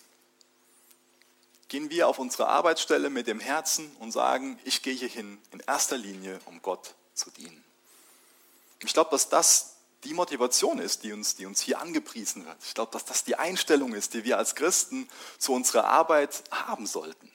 gehen 1.68 1.90
wir 1.90 2.08
auf 2.08 2.18
unsere 2.18 2.48
Arbeitsstelle 2.48 3.10
mit 3.10 3.26
dem 3.26 3.40
Herzen 3.40 3.94
und 4.00 4.10
sagen, 4.10 4.58
ich 4.64 4.82
gehe 4.82 4.94
hier 4.94 5.08
hin 5.08 5.38
in 5.52 5.60
erster 5.60 5.98
Linie, 5.98 6.40
um 6.46 6.60
Gott 6.62 6.94
zu 7.14 7.30
dienen. 7.30 7.62
Ich 8.80 8.92
glaube, 8.92 9.10
dass 9.10 9.28
das 9.28 9.74
die 10.04 10.14
Motivation 10.14 10.78
ist, 10.78 11.02
die 11.02 11.12
uns, 11.12 11.34
die 11.34 11.46
uns 11.46 11.60
hier 11.60 11.80
angepriesen 11.80 12.46
wird. 12.46 12.56
Ich 12.64 12.74
glaube, 12.74 12.92
dass 12.92 13.04
das 13.04 13.24
die 13.24 13.36
Einstellung 13.36 13.94
ist, 13.94 14.14
die 14.14 14.24
wir 14.24 14.38
als 14.38 14.54
Christen 14.54 15.08
zu 15.38 15.52
unserer 15.52 15.84
Arbeit 15.84 16.44
haben 16.50 16.86
sollten. 16.86 17.30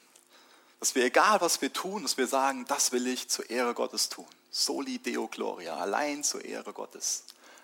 Dass 0.80 0.96
wir, 0.96 1.06
egal 1.06 1.42
was 1.42 1.62
wir 1.62 1.72
tun, 1.72 2.04
dass 2.04 2.18
wir 2.18 2.28
sagen, 2.28 2.66
das 2.68 2.92
will 2.92 3.08
ich 3.08 3.30
zur 3.30 3.50
Ehre 3.50 3.74
Gottes 3.74 4.10
tun. 4.10 4.28
Soli 4.52 5.00
Deo 5.00 5.28
Gloria, 5.28 5.76
allein 5.76 6.24
zur 6.24 6.46
Ehre 6.46 6.74
Gottes. 6.74 7.24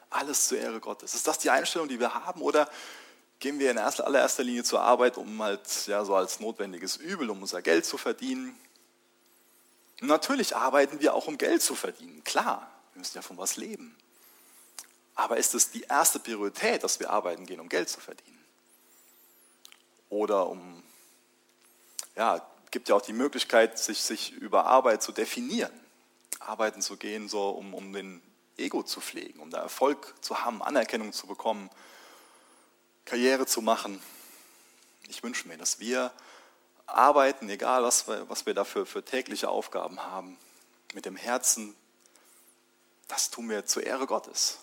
Alles 0.10 0.48
zur 0.48 0.60
Ehre 0.60 0.79
Gottes. 0.79 1.13
Ist 1.13 1.27
das 1.27 1.38
die 1.38 1.50
Einstellung, 1.50 1.88
die 1.88 2.00
wir 2.00 2.13
haben? 2.13 2.41
Oder 2.41 2.70
gehen 3.39 3.60
wir 3.60 3.72
in 3.72 3.77
allererster 3.77 4.44
Linie 4.44 4.63
zur 4.63 4.82
Arbeit, 4.82 5.18
um 5.18 5.41
halt 5.41 5.88
ja, 5.88 6.03
so 6.03 6.15
als 6.15 6.39
notwendiges 6.39 6.98
Übel, 6.98 7.29
um 7.29 7.41
unser 7.41 7.62
Geld 7.62 7.86
zu 7.86 7.98
verdienen. 7.98 8.58
Natürlich 10.01 10.56
arbeiten 10.56 11.00
wir 11.00 11.13
auch, 11.13 11.27
um 11.27 11.38
Geld 11.38 11.62
zu 11.62 11.75
verdienen. 11.75 12.24
Klar, 12.24 12.70
wir 12.94 13.00
müssen 13.00 13.18
ja 13.18 13.22
von 13.22 13.38
was 13.38 13.58
leben. 13.58 13.96
Aber 15.20 15.36
ist 15.36 15.54
es 15.54 15.70
die 15.70 15.82
erste 15.82 16.18
Priorität, 16.18 16.82
dass 16.82 17.02
wir 17.02 17.10
arbeiten 17.10 17.46
gehen, 17.46 17.60
um 17.60 17.68
Geld 17.68 17.90
zu 17.90 18.00
verdienen? 18.00 18.42
Oder 20.10 20.48
um, 20.48 20.82
ja, 22.16 22.42
gibt 22.72 22.88
ja 22.88 22.96
auch 22.96 23.02
die 23.02 23.12
Möglichkeit, 23.12 23.78
sich, 23.78 24.02
sich 24.02 24.32
über 24.32 24.68
Arbeit 24.68 25.04
zu 25.04 25.12
definieren. 25.12 25.78
Arbeiten 26.40 26.82
zu 26.82 26.96
gehen, 26.96 27.28
so 27.28 27.50
um, 27.50 27.74
um 27.74 27.92
den 27.92 28.22
Ego 28.56 28.82
zu 28.82 29.02
pflegen, 29.02 29.42
um 29.42 29.50
da 29.50 29.62
Erfolg 29.62 30.16
zu 30.22 30.46
haben, 30.46 30.64
Anerkennung 30.64 31.12
zu 31.12 31.28
bekommen 31.28 31.70
Karriere 33.04 33.46
zu 33.46 33.62
machen. 33.62 34.02
Ich 35.10 35.22
wünsche 35.22 35.50
mir, 35.50 35.58
dass 35.58 35.82
wir 35.82 36.14
arbeiten, 36.86 37.50
egal 37.50 37.84
was 37.84 38.08
wir, 38.08 38.30
was 38.30 38.46
wir 38.46 38.54
dafür 38.54 38.86
für 38.86 39.04
tägliche 39.04 39.50
Aufgaben 39.50 40.00
haben, 40.02 40.38
mit 40.94 41.04
dem 41.04 41.18
Herzen, 41.18 41.76
das 43.10 43.30
tun 43.30 43.50
wir 43.50 43.66
zur 43.66 43.84
Ehre 43.84 44.08
Gottes. 44.08 44.60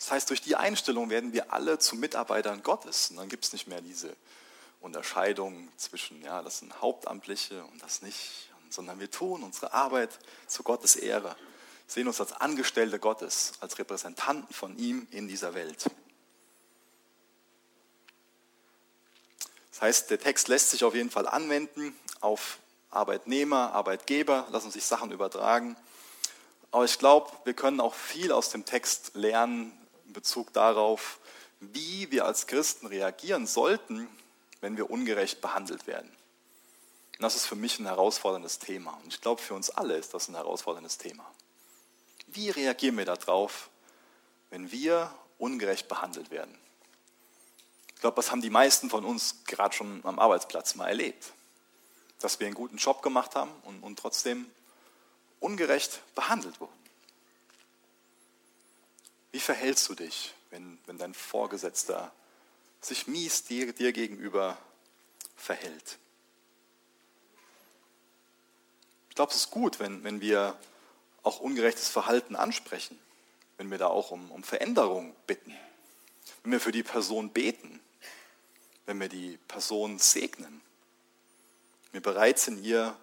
Das 0.00 0.10
heißt, 0.10 0.30
durch 0.30 0.40
die 0.40 0.56
Einstellung 0.56 1.10
werden 1.10 1.34
wir 1.34 1.52
alle 1.52 1.78
zu 1.78 1.94
Mitarbeitern 1.94 2.62
Gottes. 2.62 3.10
Und 3.10 3.16
dann 3.16 3.28
gibt 3.28 3.44
es 3.44 3.52
nicht 3.52 3.68
mehr 3.68 3.82
diese 3.82 4.16
Unterscheidung 4.80 5.68
zwischen, 5.76 6.22
ja, 6.22 6.40
das 6.40 6.60
sind 6.60 6.80
Hauptamtliche 6.80 7.62
und 7.66 7.82
das 7.82 8.00
nicht, 8.00 8.48
sondern 8.70 8.98
wir 8.98 9.10
tun 9.10 9.42
unsere 9.42 9.74
Arbeit 9.74 10.18
zu 10.46 10.62
Gottes 10.62 10.96
Ehre, 10.96 11.36
sehen 11.86 12.06
uns 12.06 12.18
als 12.18 12.32
Angestellte 12.32 12.98
Gottes, 12.98 13.52
als 13.60 13.78
Repräsentanten 13.78 14.54
von 14.54 14.78
ihm 14.78 15.06
in 15.10 15.28
dieser 15.28 15.52
Welt. 15.52 15.84
Das 19.72 19.82
heißt, 19.82 20.10
der 20.10 20.18
Text 20.18 20.48
lässt 20.48 20.70
sich 20.70 20.82
auf 20.82 20.94
jeden 20.94 21.10
Fall 21.10 21.28
anwenden 21.28 21.94
auf 22.20 22.58
Arbeitnehmer, 22.90 23.74
Arbeitgeber, 23.74 24.48
lassen 24.50 24.70
sich 24.70 24.84
Sachen 24.84 25.12
übertragen. 25.12 25.76
Aber 26.70 26.86
ich 26.86 26.98
glaube, 26.98 27.30
wir 27.44 27.52
können 27.52 27.80
auch 27.80 27.94
viel 27.94 28.32
aus 28.32 28.48
dem 28.48 28.64
Text 28.64 29.10
lernen 29.14 29.76
in 30.10 30.14
Bezug 30.14 30.52
darauf, 30.52 31.20
wie 31.60 32.10
wir 32.10 32.24
als 32.24 32.48
Christen 32.48 32.88
reagieren 32.88 33.46
sollten, 33.46 34.08
wenn 34.60 34.76
wir 34.76 34.90
ungerecht 34.90 35.40
behandelt 35.40 35.86
werden. 35.86 36.10
Und 36.10 37.22
das 37.22 37.36
ist 37.36 37.46
für 37.46 37.54
mich 37.54 37.78
ein 37.78 37.86
herausforderndes 37.86 38.58
Thema. 38.58 38.98
Und 39.04 39.14
ich 39.14 39.20
glaube, 39.20 39.40
für 39.40 39.54
uns 39.54 39.70
alle 39.70 39.96
ist 39.96 40.12
das 40.12 40.28
ein 40.28 40.34
herausforderndes 40.34 40.98
Thema. 40.98 41.24
Wie 42.26 42.50
reagieren 42.50 42.98
wir 42.98 43.04
darauf, 43.04 43.70
wenn 44.50 44.72
wir 44.72 45.14
ungerecht 45.38 45.86
behandelt 45.86 46.32
werden? 46.32 46.58
Ich 47.94 48.00
glaube, 48.00 48.16
das 48.16 48.32
haben 48.32 48.42
die 48.42 48.50
meisten 48.50 48.90
von 48.90 49.04
uns 49.04 49.44
gerade 49.44 49.76
schon 49.76 50.00
am 50.04 50.18
Arbeitsplatz 50.18 50.74
mal 50.74 50.88
erlebt. 50.88 51.34
Dass 52.18 52.40
wir 52.40 52.48
einen 52.48 52.56
guten 52.56 52.78
Job 52.78 53.00
gemacht 53.00 53.36
haben 53.36 53.52
und, 53.62 53.80
und 53.84 53.96
trotzdem 53.96 54.50
ungerecht 55.38 56.02
behandelt 56.16 56.60
wurden. 56.60 56.79
Wie 59.32 59.40
verhältst 59.40 59.88
du 59.88 59.94
dich, 59.94 60.34
wenn, 60.50 60.78
wenn 60.86 60.98
dein 60.98 61.14
Vorgesetzter 61.14 62.12
sich 62.80 63.06
mies 63.06 63.44
dir, 63.44 63.72
dir 63.72 63.92
gegenüber 63.92 64.58
verhält? 65.36 65.98
Ich 69.08 69.14
glaube, 69.14 69.30
es 69.32 69.38
ist 69.38 69.50
gut, 69.50 69.78
wenn, 69.78 70.02
wenn 70.04 70.20
wir 70.20 70.58
auch 71.22 71.40
ungerechtes 71.40 71.88
Verhalten 71.88 72.36
ansprechen, 72.36 72.98
wenn 73.58 73.70
wir 73.70 73.78
da 73.78 73.88
auch 73.88 74.10
um, 74.10 74.30
um 74.30 74.42
Veränderung 74.42 75.14
bitten, 75.26 75.54
wenn 76.42 76.52
wir 76.52 76.60
für 76.60 76.72
die 76.72 76.82
Person 76.82 77.30
beten, 77.30 77.80
wenn 78.86 78.98
wir 79.00 79.08
die 79.08 79.38
Person 79.48 79.98
segnen, 79.98 80.60
wenn 81.92 82.02
wir 82.02 82.12
bereit 82.12 82.38
sind, 82.38 82.64
ihr 82.64 82.96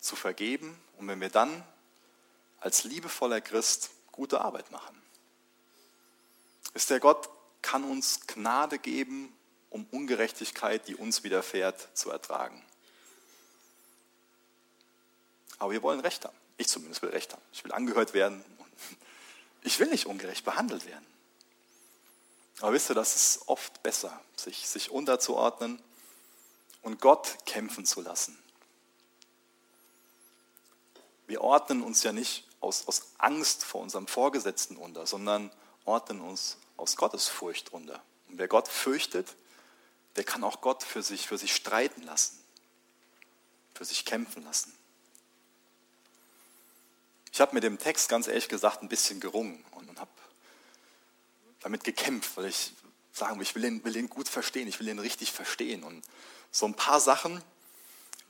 zu 0.00 0.16
vergeben 0.16 0.76
und 0.98 1.06
wenn 1.08 1.20
wir 1.20 1.28
dann 1.28 1.64
als 2.58 2.84
liebevoller 2.84 3.40
Christ 3.40 3.90
gute 4.12 4.40
Arbeit 4.40 4.70
machen. 4.70 5.00
Ist 6.74 6.90
der 6.90 7.00
Gott 7.00 7.28
kann 7.62 7.84
uns 7.84 8.26
Gnade 8.26 8.78
geben, 8.78 9.32
um 9.70 9.86
Ungerechtigkeit, 9.90 10.86
die 10.88 10.96
uns 10.96 11.22
widerfährt, 11.22 11.96
zu 11.96 12.10
ertragen. 12.10 12.62
Aber 15.58 15.72
wir 15.72 15.82
wollen 15.82 16.00
Recht 16.00 16.24
haben. 16.24 16.36
Ich 16.56 16.68
zumindest 16.68 17.02
will 17.02 17.10
Recht 17.10 17.32
haben. 17.32 17.42
Ich 17.52 17.64
will 17.64 17.72
angehört 17.72 18.14
werden. 18.14 18.44
Ich 19.62 19.78
will 19.78 19.88
nicht 19.88 20.06
ungerecht 20.06 20.46
behandelt 20.46 20.86
werden. 20.86 21.04
Aber 22.60 22.72
wisst 22.72 22.90
ihr, 22.90 22.94
das 22.94 23.14
ist 23.14 23.46
oft 23.46 23.82
besser, 23.82 24.18
sich, 24.34 24.66
sich 24.66 24.90
unterzuordnen 24.90 25.82
und 26.80 26.98
Gott 26.98 27.36
kämpfen 27.44 27.84
zu 27.84 28.00
lassen. 28.00 28.38
Wir 31.26 31.42
ordnen 31.42 31.82
uns 31.82 32.02
ja 32.02 32.12
nicht 32.12 32.48
aus, 32.60 32.88
aus 32.88 33.12
Angst 33.18 33.64
vor 33.64 33.82
unserem 33.82 34.06
Vorgesetzten 34.06 34.76
unter, 34.76 35.06
sondern 35.06 35.50
ordnen 35.84 36.20
uns 36.20 36.58
aus 36.76 36.96
Gottesfurcht 36.96 37.72
unter. 37.72 38.02
Und 38.28 38.38
wer 38.38 38.48
Gott 38.48 38.68
fürchtet, 38.68 39.34
der 40.16 40.24
kann 40.24 40.44
auch 40.44 40.60
Gott 40.60 40.82
für 40.82 41.02
sich, 41.02 41.26
für 41.26 41.38
sich 41.38 41.54
streiten 41.54 42.02
lassen, 42.02 42.38
für 43.74 43.84
sich 43.84 44.04
kämpfen 44.04 44.44
lassen. 44.44 44.72
Ich 47.32 47.40
habe 47.40 47.54
mit 47.54 47.62
dem 47.62 47.78
Text 47.78 48.08
ganz 48.08 48.26
ehrlich 48.26 48.48
gesagt 48.48 48.82
ein 48.82 48.88
bisschen 48.88 49.20
gerungen 49.20 49.64
und, 49.72 49.88
und 49.88 50.00
habe 50.00 50.10
damit 51.60 51.84
gekämpft, 51.84 52.36
weil 52.36 52.46
ich 52.46 52.72
sagen 53.12 53.36
will, 53.36 53.42
ich 53.42 53.54
will 53.54 53.64
ihn, 53.64 53.84
will 53.84 53.96
ihn 53.96 54.08
gut 54.08 54.28
verstehen, 54.28 54.66
ich 54.68 54.80
will 54.80 54.88
ihn 54.88 54.98
richtig 54.98 55.32
verstehen. 55.32 55.84
Und 55.84 56.02
so 56.50 56.66
ein 56.66 56.74
paar 56.74 57.00
Sachen, 57.00 57.42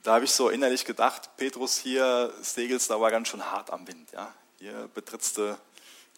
da 0.02 0.14
habe 0.14 0.24
ich 0.24 0.32
so 0.32 0.48
innerlich 0.48 0.84
gedacht, 0.84 1.36
Petrus, 1.36 1.78
hier 1.78 2.32
segelst 2.42 2.90
du 2.90 2.94
aber 2.94 3.10
ganz 3.10 3.28
schön 3.28 3.50
hart 3.50 3.70
am 3.70 3.86
Wind. 3.86 4.10
Ja? 4.12 4.34
Hier 4.58 4.88
betrittst 4.94 5.38
du 5.38 5.58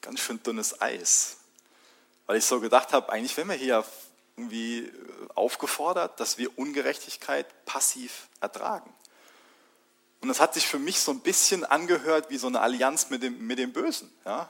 ganz 0.03 0.21
schön 0.21 0.43
dünnes 0.43 0.83
Eis. 0.83 1.39
Weil 2.27 2.37
ich 2.37 2.45
so 2.45 2.61
gedacht 2.61 2.93
habe, 2.93 3.11
eigentlich 3.11 3.37
werden 3.37 3.49
wir 3.49 3.57
hier 3.57 3.85
irgendwie 4.37 4.93
aufgefordert, 5.35 6.21
dass 6.21 6.37
wir 6.37 6.59
Ungerechtigkeit 6.59 7.65
passiv 7.65 8.29
ertragen. 8.41 8.93
Und 10.21 10.29
das 10.29 10.41
hat 10.41 10.55
sich 10.55 10.67
für 10.67 10.79
mich 10.79 11.01
so 11.01 11.11
ein 11.11 11.21
bisschen 11.21 11.65
angehört 11.65 12.31
wie 12.31 12.37
so 12.37 12.47
eine 12.47 12.61
Allianz 12.61 13.11
mit 13.11 13.23
dem, 13.23 13.47
mit 13.47 13.59
dem 13.59 13.73
Bösen. 13.73 14.13
Ja? 14.25 14.49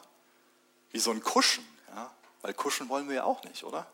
Wie 0.90 0.99
so 0.99 1.11
ein 1.11 1.23
Kuschen. 1.23 1.66
Ja? 1.94 2.12
Weil 2.42 2.54
kuschen 2.54 2.88
wollen 2.88 3.09
wir 3.09 3.16
ja 3.16 3.25
auch 3.25 3.42
nicht, 3.44 3.64
oder? 3.64 3.87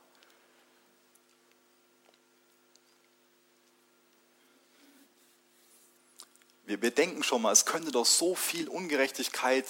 Wir, 6.66 6.82
wir 6.82 6.90
denken 6.90 7.22
schon 7.22 7.42
mal, 7.42 7.52
es 7.52 7.64
könnte 7.64 7.92
doch 7.92 8.06
so 8.06 8.34
viel 8.34 8.68
Ungerechtigkeit 8.68 9.64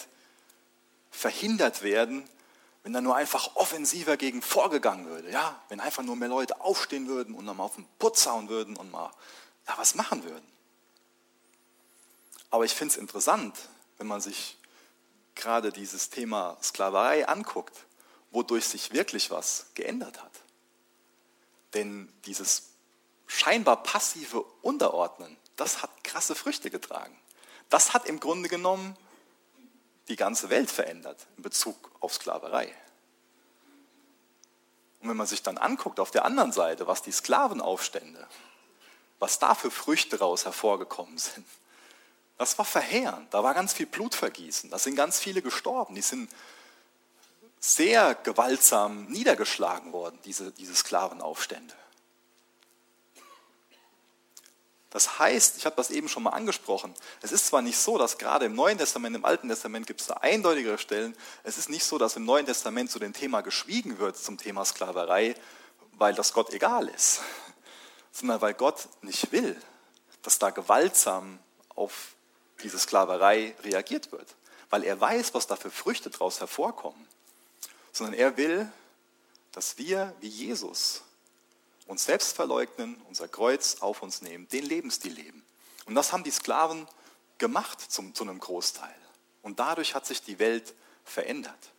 verhindert 1.18 1.82
werden, 1.82 2.28
wenn 2.84 2.92
da 2.92 3.00
nur 3.00 3.16
einfach 3.16 3.56
offensiver 3.56 4.16
gegen 4.16 4.40
vorgegangen 4.40 5.06
würde. 5.06 5.30
Ja? 5.30 5.60
Wenn 5.68 5.80
einfach 5.80 6.02
nur 6.02 6.16
mehr 6.16 6.28
Leute 6.28 6.60
aufstehen 6.60 7.08
würden 7.08 7.34
und 7.34 7.44
mal 7.44 7.58
auf 7.58 7.74
den 7.74 7.86
Putz 7.98 8.26
hauen 8.26 8.48
würden 8.48 8.76
und 8.76 8.90
mal 8.90 9.10
ja, 9.66 9.76
was 9.76 9.94
machen 9.96 10.22
würden. 10.24 10.46
Aber 12.50 12.64
ich 12.64 12.72
finde 12.72 12.92
es 12.92 12.98
interessant, 12.98 13.58
wenn 13.98 14.06
man 14.06 14.20
sich 14.20 14.56
gerade 15.34 15.72
dieses 15.72 16.08
Thema 16.08 16.56
Sklaverei 16.62 17.28
anguckt, 17.28 17.76
wodurch 18.30 18.66
sich 18.66 18.92
wirklich 18.92 19.30
was 19.30 19.66
geändert 19.74 20.22
hat. 20.22 20.32
Denn 21.74 22.12
dieses 22.24 22.70
scheinbar 23.26 23.82
passive 23.82 24.42
Unterordnen, 24.62 25.36
das 25.56 25.82
hat 25.82 25.90
krasse 26.04 26.34
Früchte 26.34 26.70
getragen. 26.70 27.18
Das 27.68 27.92
hat 27.92 28.06
im 28.06 28.20
Grunde 28.20 28.48
genommen 28.48 28.96
die 30.08 30.16
ganze 30.16 30.50
Welt 30.50 30.70
verändert 30.70 31.26
in 31.36 31.42
Bezug 31.42 31.90
auf 32.00 32.14
Sklaverei. 32.14 32.74
Und 35.00 35.08
wenn 35.08 35.16
man 35.16 35.26
sich 35.26 35.42
dann 35.42 35.58
anguckt 35.58 36.00
auf 36.00 36.10
der 36.10 36.24
anderen 36.24 36.52
Seite, 36.52 36.86
was 36.86 37.02
die 37.02 37.12
Sklavenaufstände, 37.12 38.26
was 39.18 39.38
da 39.38 39.54
für 39.54 39.70
Früchte 39.70 40.18
raus 40.18 40.44
hervorgekommen 40.44 41.18
sind, 41.18 41.46
das 42.36 42.56
war 42.56 42.64
verheerend. 42.64 43.32
Da 43.34 43.42
war 43.42 43.52
ganz 43.52 43.72
viel 43.72 43.86
Blutvergießen. 43.86 44.70
Da 44.70 44.78
sind 44.78 44.94
ganz 44.94 45.18
viele 45.18 45.42
gestorben. 45.42 45.96
Die 45.96 46.02
sind 46.02 46.30
sehr 47.58 48.14
gewaltsam 48.14 49.06
niedergeschlagen 49.06 49.92
worden, 49.92 50.18
diese, 50.24 50.52
diese 50.52 50.74
Sklavenaufstände. 50.74 51.74
Das 54.90 55.18
heißt, 55.18 55.58
ich 55.58 55.66
habe 55.66 55.76
das 55.76 55.90
eben 55.90 56.08
schon 56.08 56.22
mal 56.22 56.30
angesprochen, 56.30 56.94
es 57.20 57.30
ist 57.30 57.46
zwar 57.46 57.60
nicht 57.60 57.78
so, 57.78 57.98
dass 57.98 58.16
gerade 58.16 58.46
im 58.46 58.54
Neuen 58.54 58.78
Testament, 58.78 59.14
im 59.14 59.24
Alten 59.24 59.48
Testament 59.48 59.86
gibt 59.86 60.00
es 60.00 60.06
da 60.06 60.14
eindeutigere 60.14 60.78
Stellen, 60.78 61.14
es 61.44 61.58
ist 61.58 61.68
nicht 61.68 61.84
so, 61.84 61.98
dass 61.98 62.16
im 62.16 62.24
Neuen 62.24 62.46
Testament 62.46 62.90
zu 62.90 62.98
dem 62.98 63.12
Thema 63.12 63.42
geschwiegen 63.42 63.98
wird, 63.98 64.16
zum 64.16 64.38
Thema 64.38 64.64
Sklaverei, 64.64 65.34
weil 65.92 66.14
das 66.14 66.32
Gott 66.32 66.54
egal 66.54 66.88
ist, 66.88 67.20
sondern 68.12 68.40
weil 68.40 68.54
Gott 68.54 68.88
nicht 69.02 69.30
will, 69.30 69.60
dass 70.22 70.38
da 70.38 70.50
gewaltsam 70.50 71.38
auf 71.74 72.14
diese 72.62 72.78
Sklaverei 72.78 73.54
reagiert 73.64 74.10
wird, 74.10 74.34
weil 74.70 74.84
er 74.84 74.98
weiß, 74.98 75.34
was 75.34 75.46
da 75.46 75.56
für 75.56 75.70
Früchte 75.70 76.08
daraus 76.08 76.40
hervorkommen, 76.40 77.06
sondern 77.92 78.14
er 78.14 78.36
will, 78.38 78.70
dass 79.52 79.76
wir 79.76 80.14
wie 80.20 80.28
Jesus 80.28 81.02
uns 81.88 82.04
selbst 82.04 82.36
verleugnen, 82.36 83.00
unser 83.08 83.26
Kreuz 83.26 83.78
auf 83.80 84.02
uns 84.02 84.22
nehmen, 84.22 84.46
den 84.48 84.64
Lebensstil 84.64 85.12
leben. 85.12 85.44
Und 85.86 85.94
das 85.94 86.12
haben 86.12 86.22
die 86.22 86.30
Sklaven 86.30 86.86
gemacht 87.38 87.80
zum, 87.80 88.14
zu 88.14 88.24
einem 88.24 88.38
Großteil. 88.38 88.94
Und 89.42 89.58
dadurch 89.58 89.94
hat 89.94 90.06
sich 90.06 90.22
die 90.22 90.38
Welt 90.38 90.74
verändert. 91.04 91.72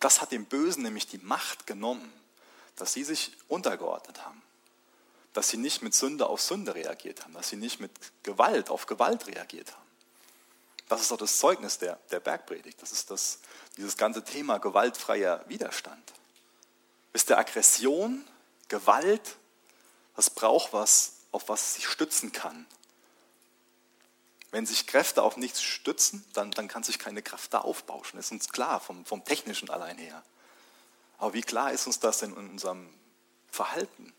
Das 0.00 0.22
hat 0.22 0.32
dem 0.32 0.46
Bösen 0.46 0.82
nämlich 0.82 1.06
die 1.06 1.18
Macht 1.18 1.66
genommen, 1.66 2.10
dass 2.76 2.94
sie 2.94 3.04
sich 3.04 3.36
untergeordnet 3.48 4.24
haben. 4.24 4.40
Dass 5.34 5.50
sie 5.50 5.58
nicht 5.58 5.82
mit 5.82 5.94
Sünde 5.94 6.26
auf 6.26 6.40
Sünde 6.40 6.74
reagiert 6.74 7.22
haben, 7.22 7.34
dass 7.34 7.50
sie 7.50 7.56
nicht 7.56 7.78
mit 7.78 7.92
Gewalt 8.22 8.70
auf 8.70 8.86
Gewalt 8.86 9.26
reagiert 9.26 9.72
haben. 9.72 9.86
Das 10.88 11.02
ist 11.02 11.10
doch 11.10 11.18
das 11.18 11.38
Zeugnis 11.38 11.78
der, 11.78 12.00
der 12.10 12.20
Bergpredigt. 12.20 12.80
Das 12.80 12.90
ist 12.90 13.10
das, 13.10 13.38
dieses 13.76 13.96
ganze 13.96 14.24
Thema 14.24 14.58
gewaltfreier 14.58 15.44
Widerstand. 15.46 16.12
Wisst 17.12 17.30
ihr, 17.30 17.38
Aggression, 17.38 18.24
Gewalt, 18.68 19.36
das 20.16 20.30
braucht 20.30 20.72
was, 20.72 21.14
auf 21.32 21.48
was 21.48 21.62
es 21.62 21.74
sich 21.74 21.88
stützen 21.88 22.32
kann. 22.32 22.66
Wenn 24.50 24.66
sich 24.66 24.86
Kräfte 24.86 25.22
auf 25.22 25.36
nichts 25.36 25.62
stützen, 25.62 26.24
dann, 26.32 26.50
dann 26.50 26.68
kann 26.68 26.82
sich 26.82 26.98
keine 26.98 27.22
Kraft 27.22 27.54
da 27.54 27.60
aufbauschen. 27.60 28.18
Ist 28.18 28.32
uns 28.32 28.48
klar, 28.48 28.80
vom, 28.80 29.04
vom 29.04 29.24
Technischen 29.24 29.70
allein 29.70 29.96
her. 29.96 30.22
Aber 31.18 31.34
wie 31.34 31.42
klar 31.42 31.72
ist 31.72 31.86
uns 31.86 32.00
das 32.00 32.18
denn 32.18 32.32
in 32.32 32.50
unserem 32.50 32.92
Verhalten, 33.50 34.12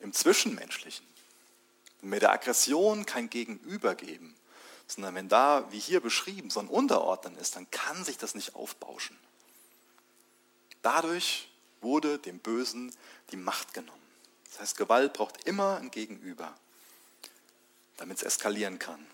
im 0.00 0.12
Zwischenmenschlichen? 0.12 1.06
Wenn 2.00 2.12
wir 2.12 2.20
der 2.20 2.32
Aggression 2.32 3.06
kein 3.06 3.30
Gegenüber 3.30 3.94
geben, 3.94 4.34
sondern 4.88 5.14
wenn 5.14 5.28
da, 5.28 5.70
wie 5.70 5.78
hier 5.78 6.00
beschrieben, 6.00 6.50
so 6.50 6.58
ein 6.58 6.68
Unterordnen 6.68 7.36
ist, 7.36 7.54
dann 7.54 7.70
kann 7.70 8.04
sich 8.04 8.18
das 8.18 8.34
nicht 8.34 8.54
aufbauschen. 8.56 9.16
Dadurch 10.82 11.51
wurde 11.82 12.18
dem 12.18 12.38
Bösen 12.38 12.94
die 13.30 13.36
Macht 13.36 13.74
genommen. 13.74 14.00
Das 14.50 14.60
heißt, 14.60 14.76
Gewalt 14.76 15.14
braucht 15.14 15.44
immer 15.46 15.78
ein 15.78 15.90
Gegenüber, 15.90 16.54
damit 17.96 18.18
es 18.18 18.22
eskalieren 18.22 18.78
kann. 18.78 19.04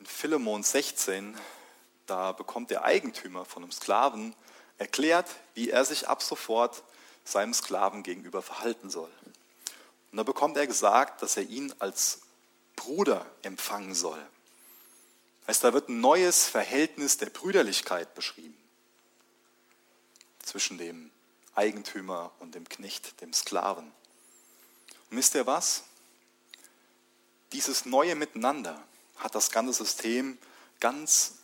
In 0.00 0.06
Philemon 0.06 0.62
16, 0.62 1.36
da 2.06 2.32
bekommt 2.32 2.70
der 2.70 2.84
Eigentümer 2.84 3.44
von 3.44 3.62
einem 3.62 3.72
Sklaven 3.72 4.34
erklärt, 4.78 5.28
wie 5.54 5.70
er 5.70 5.84
sich 5.84 6.08
ab 6.08 6.22
sofort 6.22 6.82
seinem 7.24 7.54
Sklaven 7.54 8.02
gegenüber 8.02 8.42
verhalten 8.42 8.90
soll. 8.90 9.12
Und 10.10 10.16
da 10.16 10.22
bekommt 10.22 10.56
er 10.56 10.66
gesagt, 10.66 11.22
dass 11.22 11.36
er 11.36 11.44
ihn 11.44 11.72
als 11.78 12.22
Bruder 12.76 13.24
empfangen 13.42 13.94
soll. 13.94 14.20
Heißt, 15.46 15.62
da 15.62 15.72
wird 15.72 15.88
ein 15.88 16.00
neues 16.00 16.46
Verhältnis 16.46 17.18
der 17.18 17.30
Brüderlichkeit 17.30 18.14
beschrieben 18.14 18.61
zwischen 20.42 20.78
dem 20.78 21.10
Eigentümer 21.54 22.32
und 22.40 22.54
dem 22.54 22.68
Knecht, 22.68 23.20
dem 23.20 23.32
Sklaven. 23.32 23.92
Und 25.10 25.16
wisst 25.16 25.34
ihr 25.34 25.46
was? 25.46 25.84
Dieses 27.52 27.84
neue 27.84 28.14
Miteinander 28.14 28.82
hat 29.16 29.34
das 29.34 29.50
ganze 29.50 29.72
System 29.72 30.38
ganz 30.80 31.34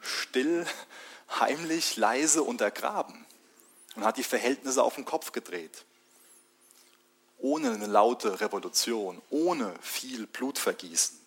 still, 0.00 0.66
heimlich, 1.40 1.96
leise 1.96 2.42
untergraben 2.42 3.24
und 3.96 4.04
hat 4.04 4.16
die 4.16 4.24
Verhältnisse 4.24 4.82
auf 4.82 4.94
den 4.94 5.04
Kopf 5.04 5.32
gedreht. 5.32 5.84
Ohne 7.38 7.72
eine 7.72 7.86
laute 7.86 8.40
Revolution, 8.40 9.20
ohne 9.30 9.74
viel 9.80 10.26
Blutvergießen. 10.26 11.18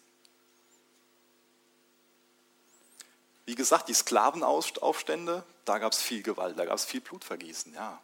Wie 3.46 3.56
gesagt, 3.56 3.88
die 3.88 3.94
Sklavenaufstände, 3.94 5.44
da 5.68 5.80
gab 5.80 5.92
es 5.92 6.02
viel 6.02 6.24
Gewalt, 6.24 6.58
da 6.58 6.66
gab 6.66 6.76
es 6.76 6.86
viel 6.86 7.02
Blutvergießen, 7.02 7.74
ja. 7.74 8.02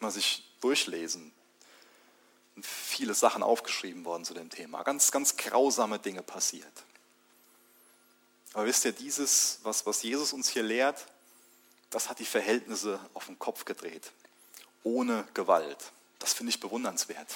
Mal 0.00 0.10
sich 0.10 0.44
durchlesen. 0.60 1.32
Und 2.54 2.64
viele 2.64 3.12
Sachen 3.12 3.42
aufgeschrieben 3.42 4.04
worden 4.06 4.24
zu 4.24 4.32
dem 4.32 4.48
Thema. 4.48 4.82
Ganz, 4.82 5.10
ganz 5.10 5.36
grausame 5.36 5.98
Dinge 5.98 6.22
passiert. 6.22 6.72
Aber 8.54 8.64
wisst 8.64 8.86
ihr, 8.86 8.92
dieses, 8.92 9.60
was, 9.62 9.84
was 9.84 10.02
Jesus 10.02 10.32
uns 10.32 10.48
hier 10.48 10.62
lehrt, 10.62 11.06
das 11.90 12.08
hat 12.08 12.18
die 12.18 12.24
Verhältnisse 12.24 12.98
auf 13.12 13.26
den 13.26 13.38
Kopf 13.38 13.66
gedreht. 13.66 14.10
Ohne 14.82 15.28
Gewalt. 15.34 15.92
Das 16.18 16.32
finde 16.32 16.50
ich 16.50 16.60
bewundernswert. 16.60 17.28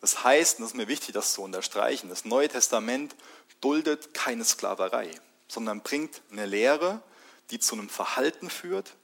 Das 0.00 0.24
heißt, 0.24 0.58
und 0.58 0.62
das 0.62 0.70
ist 0.70 0.76
mir 0.76 0.88
wichtig, 0.88 1.12
das 1.12 1.34
zu 1.34 1.42
unterstreichen, 1.42 2.08
das 2.08 2.24
Neue 2.24 2.48
Testament 2.48 3.14
duldet 3.60 4.14
keine 4.14 4.46
Sklaverei, 4.46 5.10
sondern 5.50 5.82
bringt 5.82 6.22
eine 6.30 6.46
Lehre, 6.46 7.02
die 7.50 7.58
zu 7.58 7.74
einem 7.74 7.88
Verhalten 7.88 8.50
führt. 8.50 8.94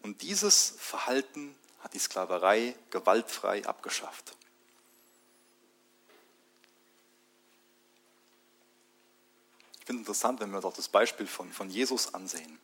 Und 0.00 0.22
dieses 0.22 0.76
Verhalten 0.78 1.56
hat 1.80 1.92
die 1.92 1.98
Sklaverei 1.98 2.76
gewaltfrei 2.90 3.66
abgeschafft. 3.66 4.36
Ich 9.80 9.86
finde 9.86 10.02
es 10.02 10.06
interessant, 10.06 10.40
wenn 10.40 10.50
wir 10.50 10.58
uns 10.58 10.66
auch 10.66 10.72
das 10.72 10.88
Beispiel 10.88 11.26
von, 11.26 11.50
von 11.52 11.68
Jesus 11.68 12.14
ansehen. 12.14 12.60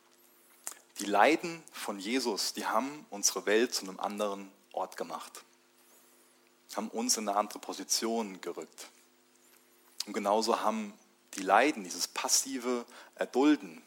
Die 0.99 1.05
Leiden 1.05 1.61
von 1.73 1.99
Jesus, 1.99 2.53
die 2.53 2.65
haben 2.65 3.05
unsere 3.09 3.45
Welt 3.45 3.75
zu 3.75 3.83
einem 3.85 3.99
anderen 3.99 4.49
Ort 4.71 4.95
gemacht, 4.95 5.43
haben 6.75 6.87
uns 6.89 7.17
in 7.17 7.27
eine 7.27 7.37
andere 7.37 7.59
Position 7.59 8.39
gerückt. 8.39 8.87
Und 10.05 10.13
genauso 10.13 10.61
haben 10.61 10.93
die 11.37 11.43
Leiden, 11.43 11.83
dieses 11.83 12.07
passive 12.07 12.85
Erdulden 13.15 13.81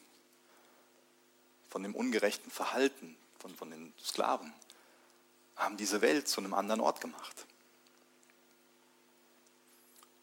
von 1.69 1.83
dem 1.83 1.95
ungerechten 1.95 2.51
Verhalten 2.51 3.17
von, 3.39 3.55
von 3.55 3.71
den 3.71 3.93
Sklaven, 4.03 4.53
haben 5.57 5.77
diese 5.77 6.01
Welt 6.01 6.29
zu 6.29 6.41
einem 6.41 6.55
anderen 6.55 6.81
Ort 6.81 7.01
gemacht. 7.01 7.47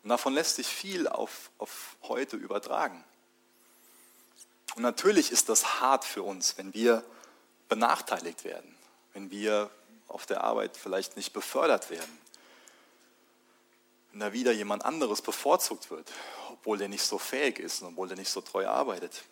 Und 0.04 0.10
davon 0.10 0.34
lässt 0.34 0.56
sich 0.56 0.68
viel 0.68 1.08
auf, 1.08 1.52
auf 1.58 1.98
heute 2.04 2.38
übertragen. 2.38 3.04
Und 4.76 4.84
natürlich 4.84 5.32
ist 5.32 5.50
das 5.50 5.82
hart 5.82 6.06
für 6.06 6.24
uns, 6.24 6.58
wenn 6.58 6.74
wir 6.74 7.04
benachteiligt 7.68 8.44
werden, 8.44 8.76
wenn 9.14 9.32
wir 9.32 9.70
auf 10.08 10.26
der 10.26 10.44
Arbeit 10.44 10.78
vielleicht 10.78 11.18
nicht 11.18 11.34
befördert 11.34 11.90
werden, 11.90 12.18
wenn 14.12 14.20
da 14.20 14.34
wieder 14.34 14.52
jemand 14.52 14.86
anderes 14.86 15.22
bevorzugt 15.22 15.90
wird, 15.90 16.12
obwohl 16.50 16.78
der 16.78 16.88
nicht 16.88 17.04
so 17.04 17.18
fähig 17.18 17.60
ist 17.60 17.82
und 17.82 17.90
obwohl 17.90 18.08
der 18.08 18.18
nicht 18.18 18.30
so 18.30 18.42
treu 18.42 18.68
arbeitet. 18.68 19.24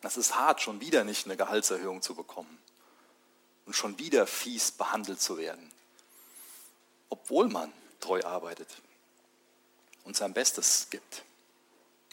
Das 0.00 0.16
ist 0.16 0.34
hart, 0.34 0.60
schon 0.60 0.80
wieder 0.80 1.04
nicht 1.04 1.26
eine 1.26 1.36
Gehaltserhöhung 1.36 2.00
zu 2.02 2.14
bekommen 2.14 2.58
und 3.66 3.74
schon 3.74 3.98
wieder 3.98 4.26
fies 4.26 4.72
behandelt 4.72 5.20
zu 5.20 5.36
werden, 5.36 5.70
obwohl 7.10 7.48
man 7.48 7.72
treu 8.00 8.22
arbeitet 8.24 8.68
und 10.04 10.16
sein 10.16 10.32
Bestes 10.32 10.88
gibt, 10.90 11.24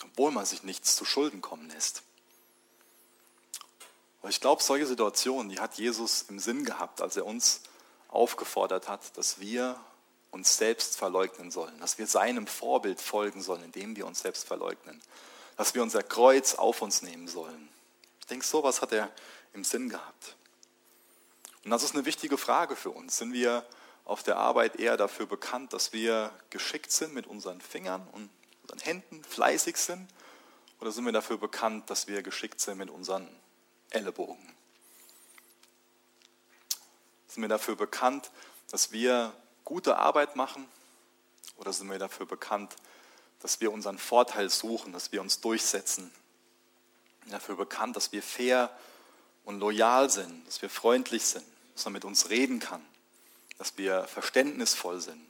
obwohl 0.04 0.32
man 0.32 0.46
sich 0.46 0.64
nichts 0.64 0.96
zu 0.96 1.06
Schulden 1.06 1.42
kommen 1.42 1.70
lässt. 1.70 2.04
Aber 4.20 4.30
ich 4.30 4.42
glaube, 4.42 4.62
solche 4.62 4.86
Situationen, 4.86 5.50
die 5.50 5.60
hat 5.60 5.76
Jesus 5.78 6.24
im 6.24 6.40
Sinn 6.40 6.66
gehabt, 6.66 7.02
als 7.02 7.16
er 7.16 7.26
uns 7.26 7.62
aufgefordert 8.10 8.90
hat, 8.90 9.18
dass 9.18 9.40
wir 9.40 9.80
uns 10.32 10.58
selbst 10.58 10.98
verleugnen 10.98 11.52
sollen, 11.52 11.80
dass 11.80 11.98
wir 11.98 12.08
seinem 12.08 12.48
Vorbild 12.48 13.02
folgen 13.02 13.42
sollen, 13.42 13.64
indem 13.64 13.96
wir 13.96 14.06
uns 14.06 14.20
selbst 14.20 14.46
verleugnen, 14.48 15.02
dass 15.56 15.74
wir 15.74 15.82
unser 15.82 16.04
Kreuz 16.04 16.56
auf 16.56 16.82
uns 16.82 17.02
nehmen 17.02 17.28
sollen. 17.28 17.70
Ich 18.20 18.28
denke, 18.28 18.46
sowas 18.46 18.82
hat 18.82 18.92
er 18.92 19.12
im 19.54 19.64
Sinn 19.64 19.90
gehabt. 19.90 20.36
Und 21.64 21.72
das 21.72 21.84
ist 21.84 21.96
eine 21.96 22.06
wichtige 22.06 22.38
Frage 22.38 22.76
für 22.76 22.92
uns. 22.92 23.18
Sind 23.18 23.34
wir 23.34 23.66
auf 24.06 24.24
der 24.24 24.38
Arbeit 24.38 24.78
eher 24.78 24.96
dafür 24.96 25.26
bekannt, 25.26 25.74
dass 25.74 25.92
wir 25.92 26.32
geschickt 26.50 26.92
sind 26.92 27.14
mit 27.14 27.28
unseren 27.28 27.60
Fingern 27.60 28.08
und 28.14 28.30
unseren 28.62 28.80
Händen, 28.80 29.24
fleißig 29.24 29.78
sind? 29.78 30.08
Oder 30.80 30.92
sind 30.92 31.06
wir 31.06 31.12
dafür 31.12 31.38
bekannt, 31.38 31.90
dass 31.90 32.08
wir 32.08 32.22
geschickt 32.22 32.62
sind 32.62 32.78
mit 32.78 32.90
unseren 32.90 33.28
Ellenbogen? 33.90 34.54
Sind 37.28 37.42
wir 37.42 37.50
dafür 37.50 37.76
bekannt, 37.76 38.32
dass 38.70 38.92
wir 38.92 39.34
gute 39.68 39.98
Arbeit 39.98 40.38
machen? 40.38 40.66
Oder 41.58 41.74
sind 41.74 41.90
wir 41.90 42.00
dafür 42.00 42.26
bekannt, 42.26 42.78
dass 43.42 43.60
wir 43.60 43.74
unseren 43.74 43.98
Vorteil 43.98 44.50
suchen, 44.50 44.94
dass 44.94 45.12
wir 45.12 45.20
uns 45.20 45.42
durchsetzen? 45.42 46.10
Dafür 47.26 47.58
bekannt, 47.58 47.98
dass 47.98 48.14
wir 48.14 48.24
fair 48.24 48.72
und 49.44 49.60
loyal 49.60 50.10
sind, 50.10 50.48
dass 50.48 50.62
wir 50.62 50.70
freundlich 50.70 51.26
sind, 51.26 51.44
dass 51.74 51.84
man 51.84 51.94
mit 51.94 52.06
uns 52.06 52.30
reden 52.30 52.60
kann, 52.60 52.82
dass 53.58 53.78
wir 53.78 54.06
verständnisvoll 54.06 55.02
sind? 55.02 55.22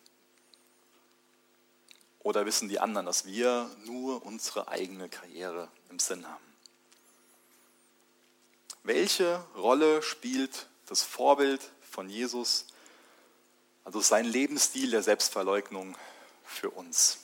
Oder 2.19 2.45
wissen 2.45 2.69
die 2.69 2.79
anderen, 2.79 3.07
dass 3.07 3.25
wir 3.25 3.67
nur 3.85 4.23
unsere 4.23 4.67
eigene 4.67 5.09
Karriere 5.09 5.71
im 5.89 5.97
Sinn 5.97 6.27
haben? 6.27 6.45
Welche 8.83 9.43
Rolle 9.55 10.03
spielt 10.03 10.67
das 10.85 11.01
Vorbild 11.01 11.71
von 11.81 12.07
Jesus, 12.07 12.67
also 13.87 14.01
sein 14.01 14.25
Lebensstil 14.25 14.91
der 14.91 15.01
Selbstverleugnung 15.01 15.95
für 16.43 16.69
uns? 16.69 17.19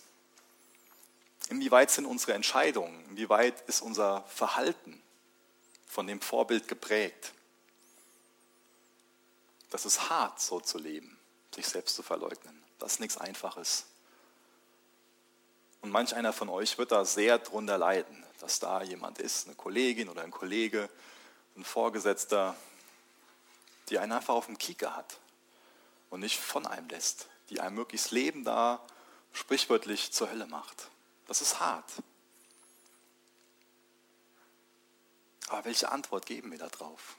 Inwieweit 1.50 1.92
sind 1.92 2.06
unsere 2.06 2.36
Entscheidungen, 2.36 3.04
inwieweit 3.10 3.60
ist 3.68 3.82
unser 3.82 4.24
Verhalten 4.30 5.02
von 5.86 6.08
dem 6.08 6.22
Vorbild 6.22 6.70
geprägt? 6.70 7.34
Das 9.72 9.86
ist 9.86 10.10
hart, 10.10 10.40
so 10.40 10.62
zu 10.62 10.78
leben, 10.78 11.20
sich 11.54 11.68
selbst 11.68 11.96
zu 11.96 12.02
verleugnen. 12.02 12.64
Das 12.80 12.94
ist 12.94 13.00
nichts 13.02 13.18
Einfaches. 13.18 13.84
Und 15.82 15.92
manch 15.92 16.16
einer 16.16 16.32
von 16.32 16.48
euch 16.48 16.78
wird 16.78 16.94
da 16.94 17.04
sehr 17.04 17.40
drunter 17.40 17.78
leiden, 17.78 18.24
dass 18.40 18.62
da 18.62 18.82
jemand 18.84 19.20
ist, 19.20 19.48
eine 19.48 19.56
Kollegin 19.58 20.08
oder 20.08 20.22
ein 20.22 20.32
Kollege, 20.32 20.90
ein 21.58 21.66
Vorgesetzter, 21.66 22.56
die 23.90 24.00
einen 24.00 24.14
einfach 24.14 24.36
auf 24.36 24.46
dem 24.46 24.58
Kieker 24.58 24.96
hat 24.96 25.18
und 26.14 26.20
nicht 26.20 26.40
von 26.40 26.68
einem 26.68 26.88
lässt, 26.90 27.28
die 27.50 27.60
einem 27.60 27.76
möglichst 27.76 28.12
Leben 28.12 28.44
da 28.44 28.86
sprichwörtlich 29.32 30.12
zur 30.12 30.30
Hölle 30.30 30.46
macht. 30.46 30.90
Das 31.26 31.42
ist 31.42 31.60
hart. 31.60 31.92
Aber 35.48 35.66
welche 35.66 35.92
Antwort 35.92 36.28
geben 36.28 36.52
wir 36.52 36.60
da 36.60 36.70
drauf? 36.70 37.16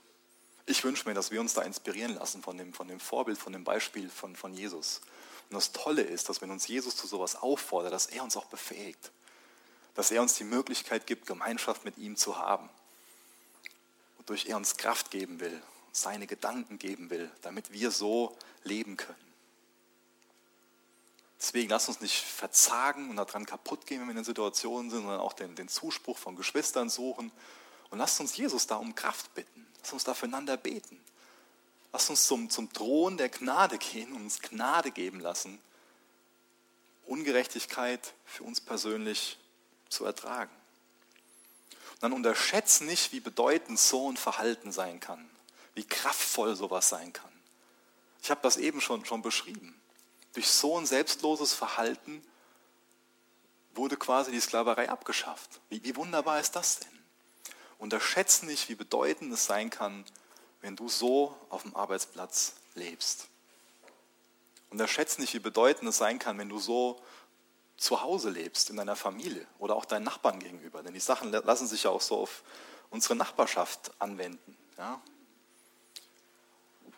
Ich 0.66 0.84
wünsche 0.84 1.08
mir, 1.08 1.14
dass 1.14 1.32
wir 1.32 1.40
uns 1.40 1.54
da 1.54 1.62
inspirieren 1.62 2.14
lassen 2.14 2.40
von 2.40 2.56
dem, 2.56 2.72
von 2.72 2.86
dem 2.86 3.00
Vorbild, 3.00 3.36
von 3.36 3.52
dem 3.52 3.64
Beispiel 3.64 4.08
von, 4.08 4.36
von 4.36 4.54
Jesus. 4.54 5.00
Und 5.50 5.56
das 5.56 5.72
Tolle 5.72 6.02
ist, 6.02 6.28
dass 6.28 6.40
wenn 6.40 6.52
uns 6.52 6.68
Jesus 6.68 6.94
zu 6.94 7.08
sowas 7.08 7.34
auffordert, 7.34 7.92
dass 7.92 8.06
er 8.06 8.22
uns 8.22 8.36
auch 8.36 8.46
befähigt. 8.46 9.10
Dass 9.96 10.12
er 10.12 10.22
uns 10.22 10.34
die 10.34 10.44
Möglichkeit 10.44 11.08
gibt, 11.08 11.26
Gemeinschaft 11.26 11.84
mit 11.84 11.98
ihm 11.98 12.14
zu 12.14 12.38
haben. 12.38 12.70
Wodurch 14.18 14.46
er 14.46 14.56
uns 14.56 14.76
Kraft 14.76 15.10
geben 15.10 15.40
will, 15.40 15.60
seine 15.96 16.26
Gedanken 16.26 16.78
geben 16.78 17.08
will, 17.08 17.30
damit 17.42 17.72
wir 17.72 17.90
so 17.92 18.36
leben 18.64 18.96
können. 18.96 19.16
Deswegen 21.40 21.68
lasst 21.68 21.88
uns 21.88 22.00
nicht 22.00 22.24
verzagen 22.24 23.10
und 23.10 23.16
daran 23.16 23.46
kaputt 23.46 23.86
gehen, 23.86 24.00
wenn 24.00 24.08
wir 24.08 24.16
in 24.16 24.24
Situationen 24.24 24.90
sind, 24.90 25.02
sondern 25.02 25.20
auch 25.20 25.34
den, 25.34 25.54
den 25.54 25.68
Zuspruch 25.68 26.18
von 26.18 26.36
Geschwistern 26.36 26.90
suchen. 26.90 27.30
Und 27.90 27.98
lasst 27.98 28.18
uns 28.18 28.36
Jesus 28.36 28.66
da 28.66 28.76
um 28.76 28.94
Kraft 28.94 29.34
bitten. 29.34 29.66
Lass 29.82 29.92
uns 29.92 30.04
da 30.04 30.14
füreinander 30.14 30.56
beten. 30.56 31.00
Lass 31.92 32.10
uns 32.10 32.26
zum, 32.26 32.50
zum 32.50 32.72
Thron 32.72 33.16
der 33.16 33.28
Gnade 33.28 33.78
gehen 33.78 34.12
und 34.12 34.22
uns 34.22 34.40
Gnade 34.40 34.90
geben 34.90 35.20
lassen, 35.20 35.60
Ungerechtigkeit 37.06 38.14
für 38.24 38.42
uns 38.42 38.60
persönlich 38.60 39.38
zu 39.90 40.04
ertragen. 40.04 40.50
Und 41.92 42.02
dann 42.02 42.12
unterschätzt 42.12 42.82
nicht, 42.82 43.12
wie 43.12 43.20
bedeutend 43.20 43.78
so 43.78 44.10
ein 44.10 44.16
Verhalten 44.16 44.72
sein 44.72 44.98
kann, 44.98 45.30
wie 45.74 45.84
kraftvoll 45.84 46.56
sowas 46.56 46.88
sein 46.88 47.12
kann. 47.12 47.32
Ich 48.22 48.30
habe 48.30 48.40
das 48.42 48.56
eben 48.56 48.80
schon, 48.80 49.04
schon 49.04 49.22
beschrieben. 49.22 49.78
Durch 50.32 50.48
so 50.48 50.78
ein 50.78 50.86
selbstloses 50.86 51.52
Verhalten 51.52 52.24
wurde 53.74 53.96
quasi 53.96 54.30
die 54.30 54.40
Sklaverei 54.40 54.88
abgeschafft. 54.88 55.60
Wie, 55.68 55.82
wie 55.84 55.96
wunderbar 55.96 56.40
ist 56.40 56.56
das 56.56 56.80
denn? 56.80 56.98
Unterschätze 57.78 58.46
nicht, 58.46 58.68
wie 58.68 58.74
bedeutend 58.74 59.32
es 59.32 59.46
sein 59.46 59.70
kann, 59.70 60.04
wenn 60.60 60.76
du 60.76 60.88
so 60.88 61.36
auf 61.50 61.62
dem 61.62 61.76
Arbeitsplatz 61.76 62.54
lebst. 62.74 63.28
Unterschätze 64.70 65.20
nicht, 65.20 65.34
wie 65.34 65.40
bedeutend 65.40 65.88
es 65.88 65.98
sein 65.98 66.18
kann, 66.18 66.38
wenn 66.38 66.48
du 66.48 66.58
so 66.58 67.00
zu 67.76 68.00
Hause 68.00 68.30
lebst, 68.30 68.70
in 68.70 68.76
deiner 68.76 68.96
Familie 68.96 69.46
oder 69.58 69.76
auch 69.76 69.84
deinen 69.84 70.04
Nachbarn 70.04 70.38
gegenüber. 70.38 70.82
Denn 70.82 70.94
die 70.94 71.00
Sachen 71.00 71.30
lassen 71.30 71.66
sich 71.66 71.82
ja 71.82 71.90
auch 71.90 72.00
so 72.00 72.16
auf 72.16 72.42
unsere 72.90 73.16
Nachbarschaft 73.16 73.90
anwenden. 73.98 74.56
Ja? 74.78 75.00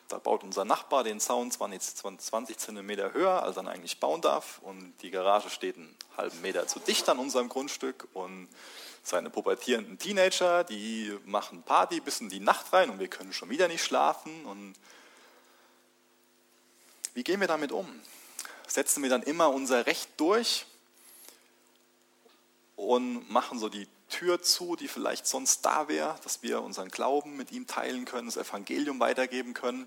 Da 0.09 0.19
baut 0.19 0.45
unser 0.45 0.65
Nachbar 0.65 1.03
den 1.03 1.19
Zaun 1.19 1.51
20, 1.51 2.19
20 2.19 2.59
Zentimeter 2.59 3.13
höher, 3.13 3.43
als 3.43 3.57
er 3.57 3.67
eigentlich 3.67 3.99
bauen 3.99 4.21
darf. 4.21 4.61
Und 4.63 4.95
die 5.03 5.11
Garage 5.11 5.51
steht 5.51 5.77
einen 5.77 5.97
halben 6.17 6.41
Meter 6.43 6.67
zu 6.69 6.79
dicht 6.79 7.09
an 7.09 7.19
unserem 7.19 7.49
Grundstück. 7.49 8.07
Und 8.13 8.49
seine 9.03 9.31
pubertierenden 9.31 9.99
Teenager, 9.99 10.65
die 10.65 11.17
machen 11.25 11.63
Party 11.63 12.01
bis 12.01 12.21
in 12.21 12.29
die 12.29 12.41
Nacht 12.41 12.73
rein 12.73 12.91
und 12.91 12.99
wir 12.99 13.09
können 13.09 13.33
schon 13.33 13.51
wieder 13.51 13.69
nicht 13.69 13.85
schlafen. 13.85 14.45
Und 14.47 14.75
wie 17.15 17.25
gehen 17.25 17.41
wir 17.41 17.49
damit 17.49 17.73
um? 17.73 17.89
Setzen 18.69 19.03
wir 19.03 19.11
dann 19.11 19.23
immer 19.23 19.51
unser 19.51 19.87
Recht 19.87 20.09
durch 20.19 20.67
und 22.77 23.31
machen 23.31 23.59
so 23.59 23.69
die 23.69 23.89
Tür 24.17 24.41
zu, 24.41 24.77
die 24.77 24.89
vielleicht 24.89 25.27
sonst 25.27 25.67
da 25.67 25.89
wäre, 25.89 26.19
dass 26.25 26.43
wir 26.43 26.63
unseren 26.63 26.89
Glauben 26.89 27.37
mit 27.37 27.53
ihm 27.53 27.67
teilen 27.67 28.07
können, 28.07 28.27
das 28.27 28.39
Evangelium 28.39 28.99
weitergeben 28.99 29.53
können? 29.53 29.87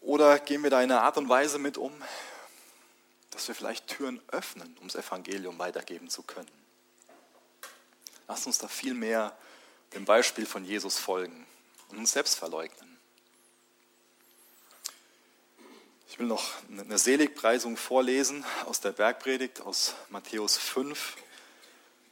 Oder 0.00 0.38
gehen 0.38 0.62
wir 0.62 0.70
da 0.70 0.80
in 0.80 0.92
einer 0.92 1.02
Art 1.02 1.16
und 1.16 1.28
Weise 1.28 1.58
mit 1.58 1.76
um, 1.76 1.92
dass 3.32 3.48
wir 3.48 3.54
vielleicht 3.56 3.88
Türen 3.88 4.22
öffnen, 4.28 4.76
um 4.80 4.86
das 4.86 4.94
Evangelium 4.94 5.58
weitergeben 5.58 6.08
zu 6.08 6.22
können? 6.22 6.50
Lasst 8.28 8.46
uns 8.46 8.58
da 8.58 8.68
viel 8.68 8.94
mehr 8.94 9.36
dem 9.92 10.04
Beispiel 10.04 10.46
von 10.46 10.64
Jesus 10.64 10.98
folgen 10.98 11.46
und 11.88 11.98
uns 11.98 12.12
selbst 12.12 12.36
verleugnen. 12.36 12.93
Ich 16.14 16.20
will 16.20 16.28
noch 16.28 16.52
eine 16.70 16.96
Seligpreisung 16.96 17.76
vorlesen 17.76 18.44
aus 18.66 18.80
der 18.80 18.92
Bergpredigt 18.92 19.60
aus 19.62 19.96
Matthäus 20.10 20.56
5, 20.56 21.16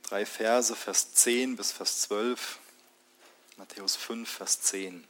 drei 0.02 0.26
Verse, 0.26 0.74
Vers 0.74 1.14
10 1.14 1.54
bis 1.54 1.70
Vers 1.70 2.00
12. 2.00 2.58
Matthäus 3.58 3.94
5, 3.94 4.28
Vers 4.28 4.60
10. 4.62 5.06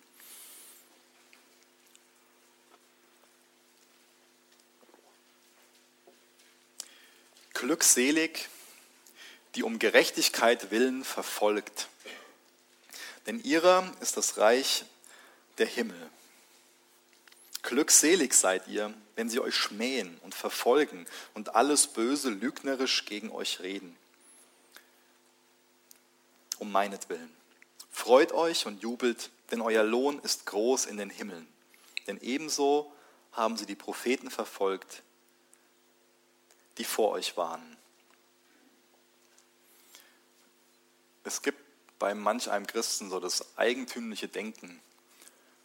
Glückselig, 7.54 8.50
die 9.54 9.62
um 9.62 9.78
Gerechtigkeit 9.78 10.70
willen 10.70 11.02
verfolgt, 11.02 11.88
denn 13.26 13.42
ihrer 13.42 13.90
ist 14.00 14.18
das 14.18 14.36
Reich 14.36 14.84
der 15.56 15.66
Himmel. 15.66 16.10
Glückselig 17.62 18.34
seid 18.34 18.66
ihr, 18.68 18.92
wenn 19.14 19.30
sie 19.30 19.40
euch 19.40 19.54
schmähen 19.54 20.18
und 20.22 20.34
verfolgen 20.34 21.06
und 21.34 21.54
alles 21.54 21.86
Böse 21.86 22.30
lügnerisch 22.30 23.04
gegen 23.04 23.30
euch 23.30 23.60
reden. 23.60 23.96
Um 26.58 26.70
meinetwillen. 26.72 27.32
Freut 27.90 28.32
euch 28.32 28.66
und 28.66 28.82
jubelt, 28.82 29.30
denn 29.50 29.60
euer 29.60 29.84
Lohn 29.84 30.18
ist 30.20 30.46
groß 30.46 30.86
in 30.86 30.96
den 30.96 31.10
Himmeln. 31.10 31.46
Denn 32.06 32.20
ebenso 32.20 32.92
haben 33.32 33.56
sie 33.56 33.66
die 33.66 33.76
Propheten 33.76 34.30
verfolgt, 34.30 35.02
die 36.78 36.84
vor 36.84 37.10
euch 37.10 37.36
waren. 37.36 37.76
Es 41.24 41.42
gibt 41.42 41.60
bei 41.98 42.14
manch 42.14 42.50
einem 42.50 42.66
Christen 42.66 43.10
so 43.10 43.20
das 43.20 43.56
eigentümliche 43.56 44.26
Denken, 44.26 44.80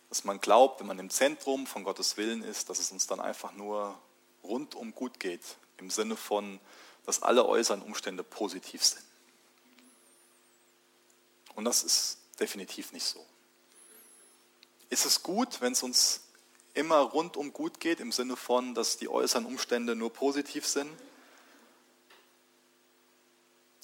dass 0.09 0.23
man 0.23 0.39
glaubt, 0.39 0.79
wenn 0.79 0.87
man 0.87 0.99
im 0.99 1.09
Zentrum 1.09 1.67
von 1.67 1.83
Gottes 1.83 2.17
Willen 2.17 2.43
ist, 2.43 2.69
dass 2.69 2.79
es 2.79 2.91
uns 2.91 3.07
dann 3.07 3.19
einfach 3.19 3.53
nur 3.53 3.99
rundum 4.43 4.93
gut 4.95 5.19
geht, 5.19 5.41
im 5.77 5.89
Sinne 5.89 6.15
von, 6.15 6.59
dass 7.05 7.21
alle 7.21 7.45
äußeren 7.45 7.81
Umstände 7.81 8.23
positiv 8.23 8.83
sind. 8.83 9.03
Und 11.55 11.65
das 11.65 11.83
ist 11.83 12.19
definitiv 12.39 12.91
nicht 12.91 13.05
so. 13.05 13.25
Ist 14.89 15.05
es 15.05 15.23
gut, 15.23 15.59
wenn 15.59 15.73
es 15.73 15.83
uns 15.83 16.21
immer 16.73 16.97
rundum 16.99 17.51
gut 17.51 17.79
geht, 17.79 17.99
im 17.99 18.11
Sinne 18.11 18.35
von, 18.35 18.75
dass 18.75 18.97
die 18.97 19.09
äußeren 19.09 19.45
Umstände 19.45 19.95
nur 19.95 20.13
positiv 20.13 20.65
sind? 20.65 20.89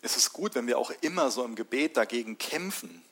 Ist 0.02 0.18
es 0.18 0.32
gut, 0.32 0.54
wenn 0.56 0.68
wir 0.68 0.78
auch 0.78 0.92
immer 1.02 1.32
so 1.32 1.44
im 1.44 1.56
Gebet 1.56 1.98
dagegen 1.98 2.38
kämpfen, 2.38 3.04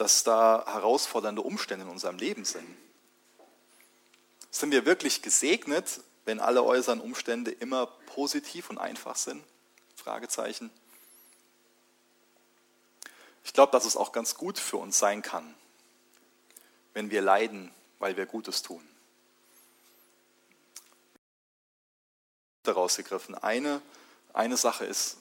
dass 0.00 0.24
da 0.24 0.64
herausfordernde 0.66 1.42
Umstände 1.42 1.84
in 1.84 1.90
unserem 1.90 2.16
Leben 2.16 2.46
sind? 2.46 2.66
Sind 4.50 4.70
wir 4.70 4.86
wirklich 4.86 5.20
gesegnet, 5.20 6.00
wenn 6.24 6.40
alle 6.40 6.64
äußeren 6.64 7.02
Umstände 7.02 7.50
immer 7.50 7.86
positiv 8.06 8.70
und 8.70 8.78
einfach 8.78 9.16
sind? 9.16 9.44
Fragezeichen. 9.96 10.70
Ich 13.44 13.52
glaube, 13.52 13.72
dass 13.72 13.84
es 13.84 13.94
auch 13.94 14.12
ganz 14.12 14.36
gut 14.36 14.58
für 14.58 14.78
uns 14.78 14.98
sein 14.98 15.20
kann, 15.20 15.54
wenn 16.94 17.10
wir 17.10 17.20
leiden, 17.20 17.70
weil 17.98 18.16
wir 18.16 18.24
Gutes 18.24 18.62
tun. 18.62 18.82
Daraus 22.62 22.96
gegriffen. 22.96 23.34
Eine, 23.34 23.82
eine 24.32 24.56
Sache 24.56 24.86
ist, 24.86 25.18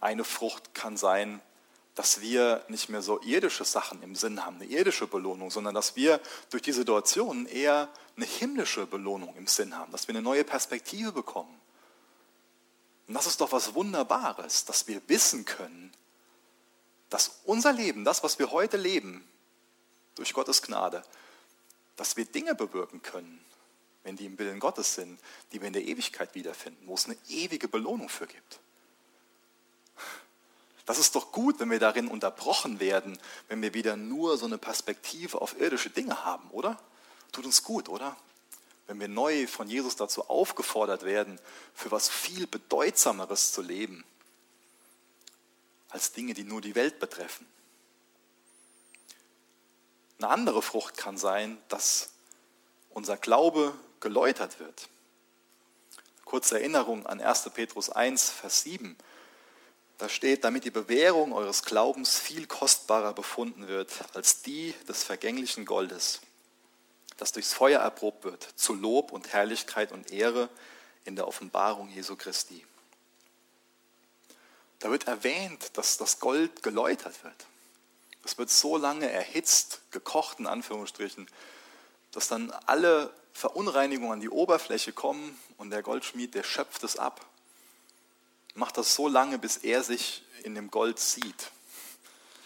eine 0.00 0.24
Frucht 0.24 0.74
kann 0.74 0.96
sein, 0.96 1.42
dass 1.94 2.20
wir 2.20 2.64
nicht 2.68 2.88
mehr 2.88 3.02
so 3.02 3.20
irdische 3.20 3.64
Sachen 3.64 4.02
im 4.02 4.16
Sinn 4.16 4.44
haben, 4.44 4.56
eine 4.56 4.66
irdische 4.66 5.06
Belohnung, 5.06 5.50
sondern 5.50 5.74
dass 5.74 5.94
wir 5.94 6.20
durch 6.50 6.62
die 6.62 6.72
Situation 6.72 7.46
eher 7.46 7.88
eine 8.16 8.26
himmlische 8.26 8.86
Belohnung 8.86 9.34
im 9.36 9.46
Sinn 9.46 9.76
haben, 9.76 9.92
dass 9.92 10.08
wir 10.08 10.14
eine 10.14 10.22
neue 10.22 10.44
Perspektive 10.44 11.12
bekommen. 11.12 11.60
Und 13.06 13.14
das 13.14 13.26
ist 13.26 13.40
doch 13.40 13.52
was 13.52 13.74
Wunderbares, 13.74 14.64
dass 14.64 14.88
wir 14.88 15.00
wissen 15.08 15.44
können, 15.44 15.92
dass 17.10 17.40
unser 17.44 17.72
Leben, 17.72 18.04
das, 18.04 18.24
was 18.24 18.38
wir 18.38 18.50
heute 18.50 18.76
leben, 18.76 19.28
durch 20.16 20.32
Gottes 20.32 20.62
Gnade, 20.62 21.04
dass 21.96 22.16
wir 22.16 22.24
Dinge 22.24 22.54
bewirken 22.54 23.02
können, 23.02 23.44
wenn 24.02 24.16
die 24.16 24.26
im 24.26 24.38
Willen 24.38 24.58
Gottes 24.58 24.94
sind, 24.94 25.20
die 25.52 25.60
wir 25.60 25.68
in 25.68 25.72
der 25.72 25.84
Ewigkeit 25.84 26.34
wiederfinden, 26.34 26.86
wo 26.86 26.94
es 26.94 27.06
eine 27.06 27.16
ewige 27.28 27.68
Belohnung 27.68 28.08
für 28.08 28.26
gibt. 28.26 28.60
Das 30.86 30.98
ist 30.98 31.14
doch 31.14 31.32
gut, 31.32 31.60
wenn 31.60 31.70
wir 31.70 31.78
darin 31.78 32.08
unterbrochen 32.08 32.78
werden, 32.78 33.18
wenn 33.48 33.62
wir 33.62 33.72
wieder 33.72 33.96
nur 33.96 34.36
so 34.36 34.44
eine 34.44 34.58
Perspektive 34.58 35.40
auf 35.40 35.58
irdische 35.58 35.90
Dinge 35.90 36.24
haben, 36.24 36.50
oder? 36.50 36.78
Tut 37.32 37.46
uns 37.46 37.62
gut, 37.62 37.88
oder? 37.88 38.16
Wenn 38.86 39.00
wir 39.00 39.08
neu 39.08 39.46
von 39.46 39.66
Jesus 39.66 39.96
dazu 39.96 40.28
aufgefordert 40.28 41.04
werden, 41.04 41.40
für 41.74 41.90
was 41.90 42.10
viel 42.10 42.46
Bedeutsameres 42.46 43.52
zu 43.52 43.62
leben, 43.62 44.04
als 45.88 46.12
Dinge, 46.12 46.34
die 46.34 46.44
nur 46.44 46.60
die 46.60 46.74
Welt 46.74 46.98
betreffen. 46.98 47.46
Eine 50.18 50.28
andere 50.28 50.60
Frucht 50.60 50.96
kann 50.96 51.16
sein, 51.16 51.56
dass 51.68 52.10
unser 52.90 53.16
Glaube 53.16 53.74
geläutert 54.00 54.58
wird. 54.60 54.88
Kurze 56.24 56.58
Erinnerung 56.58 57.06
an 57.06 57.20
1. 57.20 57.50
Petrus 57.54 57.90
1, 57.90 58.30
Vers 58.30 58.62
7. 58.62 58.96
Da 59.98 60.08
steht, 60.08 60.42
damit 60.42 60.64
die 60.64 60.70
Bewährung 60.70 61.32
eures 61.32 61.62
Glaubens 61.62 62.18
viel 62.18 62.46
kostbarer 62.46 63.12
befunden 63.12 63.68
wird 63.68 63.92
als 64.14 64.42
die 64.42 64.74
des 64.88 65.04
vergänglichen 65.04 65.64
Goldes, 65.64 66.20
das 67.16 67.30
durchs 67.30 67.52
Feuer 67.52 67.80
erprobt 67.80 68.24
wird, 68.24 68.42
zu 68.56 68.74
Lob 68.74 69.12
und 69.12 69.32
Herrlichkeit 69.32 69.92
und 69.92 70.10
Ehre 70.10 70.48
in 71.04 71.14
der 71.14 71.28
Offenbarung 71.28 71.88
Jesu 71.90 72.16
Christi. 72.16 72.66
Da 74.80 74.90
wird 74.90 75.06
erwähnt, 75.06 75.76
dass 75.78 75.96
das 75.96 76.18
Gold 76.18 76.62
geläutert 76.62 77.22
wird. 77.22 77.46
Es 78.24 78.36
wird 78.36 78.50
so 78.50 78.76
lange 78.76 79.08
erhitzt, 79.08 79.80
gekocht 79.92 80.40
in 80.40 80.46
Anführungsstrichen, 80.46 81.28
dass 82.10 82.28
dann 82.28 82.50
alle 82.66 83.14
Verunreinigungen 83.32 84.14
an 84.14 84.20
die 84.20 84.30
Oberfläche 84.30 84.92
kommen 84.92 85.38
und 85.56 85.70
der 85.70 85.82
Goldschmied, 85.82 86.34
der 86.34 86.42
schöpft 86.42 86.82
es 86.82 86.96
ab 86.96 87.24
macht 88.54 88.76
das 88.78 88.94
so 88.94 89.08
lange, 89.08 89.38
bis 89.38 89.58
er 89.58 89.82
sich 89.82 90.24
in 90.42 90.54
dem 90.54 90.70
Gold 90.70 90.98
sieht. 90.98 91.50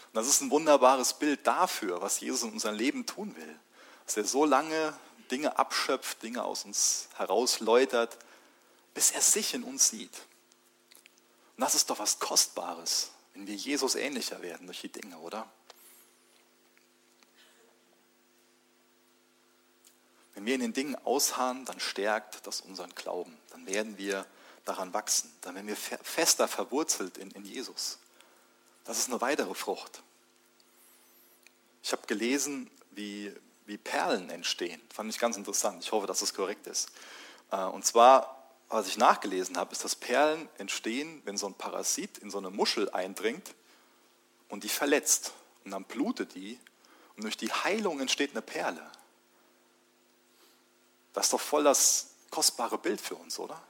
Und 0.06 0.14
das 0.14 0.26
ist 0.26 0.40
ein 0.40 0.50
wunderbares 0.50 1.14
Bild 1.14 1.46
dafür, 1.46 2.00
was 2.00 2.20
Jesus 2.20 2.42
in 2.42 2.52
unserem 2.52 2.74
Leben 2.74 3.06
tun 3.06 3.36
will. 3.36 3.58
Dass 4.06 4.16
er 4.16 4.24
so 4.24 4.44
lange 4.44 4.94
Dinge 5.30 5.58
abschöpft, 5.58 6.22
Dinge 6.22 6.44
aus 6.44 6.64
uns 6.64 7.08
herausläutert, 7.16 8.18
bis 8.94 9.10
er 9.10 9.20
sich 9.20 9.52
in 9.52 9.62
uns 9.62 9.88
sieht. 9.88 10.22
Und 11.56 11.62
das 11.62 11.74
ist 11.74 11.90
doch 11.90 11.98
was 11.98 12.18
Kostbares, 12.18 13.10
wenn 13.34 13.46
wir 13.46 13.54
Jesus 13.54 13.94
ähnlicher 13.94 14.40
werden 14.42 14.66
durch 14.66 14.80
die 14.80 14.92
Dinge, 14.92 15.18
oder? 15.18 15.50
Wenn 20.34 20.46
wir 20.46 20.54
in 20.54 20.60
den 20.60 20.72
Dingen 20.72 20.94
ausharren, 21.04 21.64
dann 21.64 21.80
stärkt 21.80 22.46
das 22.46 22.60
unseren 22.60 22.94
Glauben. 22.94 23.36
Dann 23.50 23.66
werden 23.66 23.98
wir 23.98 24.24
daran 24.68 24.92
wachsen, 24.92 25.32
dann 25.40 25.54
werden 25.54 25.66
wir 25.66 25.76
fester 25.76 26.46
verwurzelt 26.46 27.18
in, 27.18 27.30
in 27.32 27.44
Jesus. 27.44 27.98
Das 28.84 28.98
ist 28.98 29.08
eine 29.08 29.20
weitere 29.20 29.54
Frucht. 29.54 30.02
Ich 31.82 31.92
habe 31.92 32.06
gelesen, 32.06 32.70
wie, 32.90 33.32
wie 33.66 33.78
Perlen 33.78 34.30
entstehen. 34.30 34.80
Fand 34.92 35.10
ich 35.10 35.18
ganz 35.18 35.36
interessant. 35.36 35.82
Ich 35.82 35.92
hoffe, 35.92 36.06
dass 36.06 36.22
es 36.22 36.34
korrekt 36.34 36.66
ist. 36.66 36.90
Äh, 37.50 37.64
und 37.64 37.84
zwar, 37.84 38.52
was 38.68 38.88
ich 38.88 38.98
nachgelesen 38.98 39.56
habe, 39.56 39.72
ist, 39.72 39.84
dass 39.84 39.96
Perlen 39.96 40.48
entstehen, 40.58 41.22
wenn 41.24 41.38
so 41.38 41.46
ein 41.46 41.54
Parasit 41.54 42.18
in 42.18 42.30
so 42.30 42.38
eine 42.38 42.50
Muschel 42.50 42.90
eindringt 42.90 43.54
und 44.48 44.64
die 44.64 44.68
verletzt. 44.68 45.32
Und 45.64 45.70
dann 45.70 45.84
blutet 45.84 46.34
die 46.34 46.58
und 47.16 47.24
durch 47.24 47.36
die 47.36 47.52
Heilung 47.52 48.00
entsteht 48.00 48.32
eine 48.32 48.42
Perle. 48.42 48.90
Das 51.12 51.26
ist 51.26 51.32
doch 51.32 51.40
voll 51.40 51.64
das 51.64 52.10
kostbare 52.30 52.78
Bild 52.78 53.00
für 53.00 53.16
uns, 53.16 53.38
oder? 53.38 53.60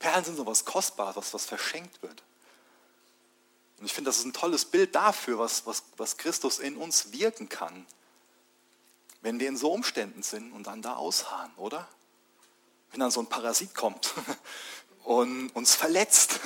Perlen 0.00 0.24
sind 0.24 0.36
so 0.36 0.46
was 0.46 0.64
Kostbares, 0.64 1.14
was, 1.14 1.32
was 1.32 1.44
verschenkt 1.44 2.02
wird. 2.02 2.22
Und 3.78 3.86
ich 3.86 3.92
finde, 3.92 4.08
das 4.08 4.18
ist 4.18 4.24
ein 4.24 4.32
tolles 4.32 4.64
Bild 4.64 4.94
dafür, 4.94 5.38
was, 5.38 5.66
was, 5.66 5.84
was 5.96 6.16
Christus 6.16 6.58
in 6.58 6.76
uns 6.76 7.12
wirken 7.12 7.48
kann, 7.48 7.86
wenn 9.20 9.38
wir 9.38 9.48
in 9.48 9.56
so 9.56 9.72
Umständen 9.72 10.22
sind 10.22 10.52
und 10.52 10.66
dann 10.66 10.82
da 10.82 10.96
ausharren, 10.96 11.52
oder? 11.56 11.86
Wenn 12.90 13.00
dann 13.00 13.10
so 13.10 13.20
ein 13.20 13.28
Parasit 13.28 13.74
kommt 13.74 14.14
und 15.04 15.50
uns 15.50 15.74
verletzt 15.74 16.40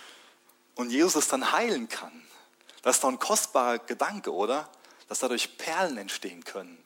und 0.74 0.90
Jesus 0.90 1.14
es 1.14 1.28
dann 1.28 1.52
heilen 1.52 1.88
kann. 1.88 2.26
Das 2.82 2.96
ist 2.96 3.04
doch 3.04 3.08
ein 3.08 3.18
kostbarer 3.18 3.78
Gedanke, 3.78 4.32
oder? 4.32 4.68
Dass 5.08 5.20
dadurch 5.20 5.56
Perlen 5.56 5.98
entstehen 5.98 6.44
können. 6.44 6.82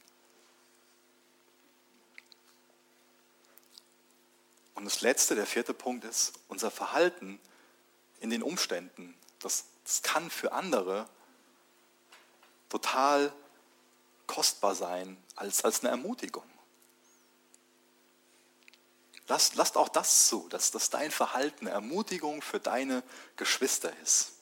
Und 4.74 4.84
das 4.84 5.00
letzte, 5.00 5.34
der 5.34 5.46
vierte 5.46 5.74
Punkt 5.74 6.04
ist, 6.04 6.32
unser 6.48 6.70
Verhalten 6.70 7.40
in 8.20 8.30
den 8.30 8.42
Umständen, 8.42 9.16
das, 9.40 9.64
das 9.84 10.02
kann 10.02 10.30
für 10.30 10.52
andere 10.52 11.08
total 12.68 13.32
kostbar 14.26 14.74
sein 14.74 15.22
als, 15.36 15.64
als 15.64 15.80
eine 15.80 15.90
Ermutigung. 15.90 16.44
Lasst, 19.28 19.54
lasst 19.56 19.76
auch 19.76 19.88
das 19.88 20.28
zu, 20.28 20.48
dass, 20.48 20.70
dass 20.70 20.90
dein 20.90 21.10
Verhalten 21.10 21.66
Ermutigung 21.66 22.42
für 22.42 22.60
deine 22.60 23.02
Geschwister 23.36 23.92
ist. 24.02 24.32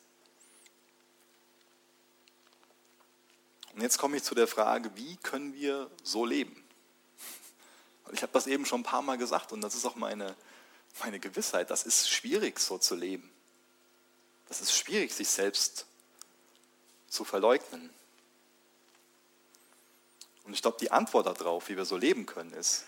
Und 3.75 3.83
jetzt 3.83 3.99
komme 3.99 4.17
ich 4.17 4.23
zu 4.23 4.35
der 4.35 4.49
Frage, 4.49 4.95
wie 4.97 5.17
können 5.19 5.55
wir 5.55 5.91
so 6.03 6.25
leben? 6.25 6.60
Ich 8.13 8.23
habe 8.23 8.33
das 8.33 8.47
eben 8.47 8.67
schon 8.67 8.81
ein 8.81 8.85
paar 8.85 9.03
Mal 9.03 9.19
gesagt 9.19 9.53
und 9.53 9.61
das 9.61 9.75
ist 9.75 9.85
auch 9.85 9.97
meine, 9.97 10.37
meine 11.01 11.21
Gewissheit. 11.21 11.71
Das 11.71 11.85
ist 11.85 12.11
schwierig, 12.11 12.59
so 12.59 12.79
zu 12.79 12.95
leben. 12.95 13.31
Das 14.49 14.61
ist 14.61 14.77
schwierig, 14.77 15.13
sich 15.13 15.29
selbst 15.29 15.87
zu 17.09 17.25
verleugnen. 17.25 17.91
Und 20.45 20.55
ich 20.55 20.63
glaube, 20.63 20.79
die 20.81 20.91
Antwort 20.91 21.27
darauf, 21.27 21.69
wie 21.69 21.77
wir 21.77 21.85
so 21.85 21.97
leben 21.97 22.27
können, 22.27 22.53
ist, 22.55 22.85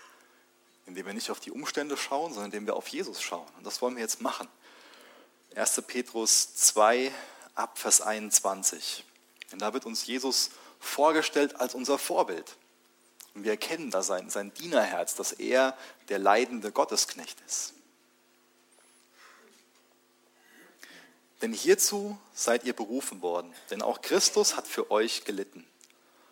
indem 0.85 1.05
wir 1.05 1.13
nicht 1.13 1.31
auf 1.31 1.39
die 1.39 1.51
Umstände 1.51 1.95
schauen, 1.95 2.33
sondern 2.33 2.51
indem 2.51 2.65
wir 2.65 2.75
auf 2.75 2.87
Jesus 2.87 3.21
schauen. 3.21 3.47
Und 3.57 3.65
das 3.65 3.81
wollen 3.81 3.95
wir 3.95 4.01
jetzt 4.01 4.21
machen. 4.21 4.49
1. 5.55 5.83
Petrus 5.87 6.55
2 6.55 7.13
ab 7.55 7.77
Vers 7.77 8.01
21. 8.01 9.05
Denn 9.51 9.59
da 9.59 9.73
wird 9.73 9.85
uns 9.85 10.05
Jesus 10.05 10.49
vorgestellt 10.79 11.55
als 11.61 11.75
unser 11.75 11.97
Vorbild. 11.97 12.57
Und 13.33 13.43
wir 13.43 13.51
erkennen 13.51 13.89
da 13.89 14.03
sein, 14.03 14.29
sein 14.29 14.53
Dienerherz, 14.53 15.15
dass 15.15 15.31
er 15.31 15.77
der 16.09 16.19
leidende 16.19 16.71
Gottesknecht 16.71 17.41
ist. 17.47 17.73
Denn 21.41 21.51
hierzu 21.51 22.17
seid 22.33 22.63
ihr 22.63 22.73
berufen 22.73 23.21
worden, 23.21 23.53
denn 23.69 23.81
auch 23.81 24.01
Christus 24.01 24.55
hat 24.55 24.65
für 24.65 24.91
euch 24.91 25.25
gelitten 25.25 25.67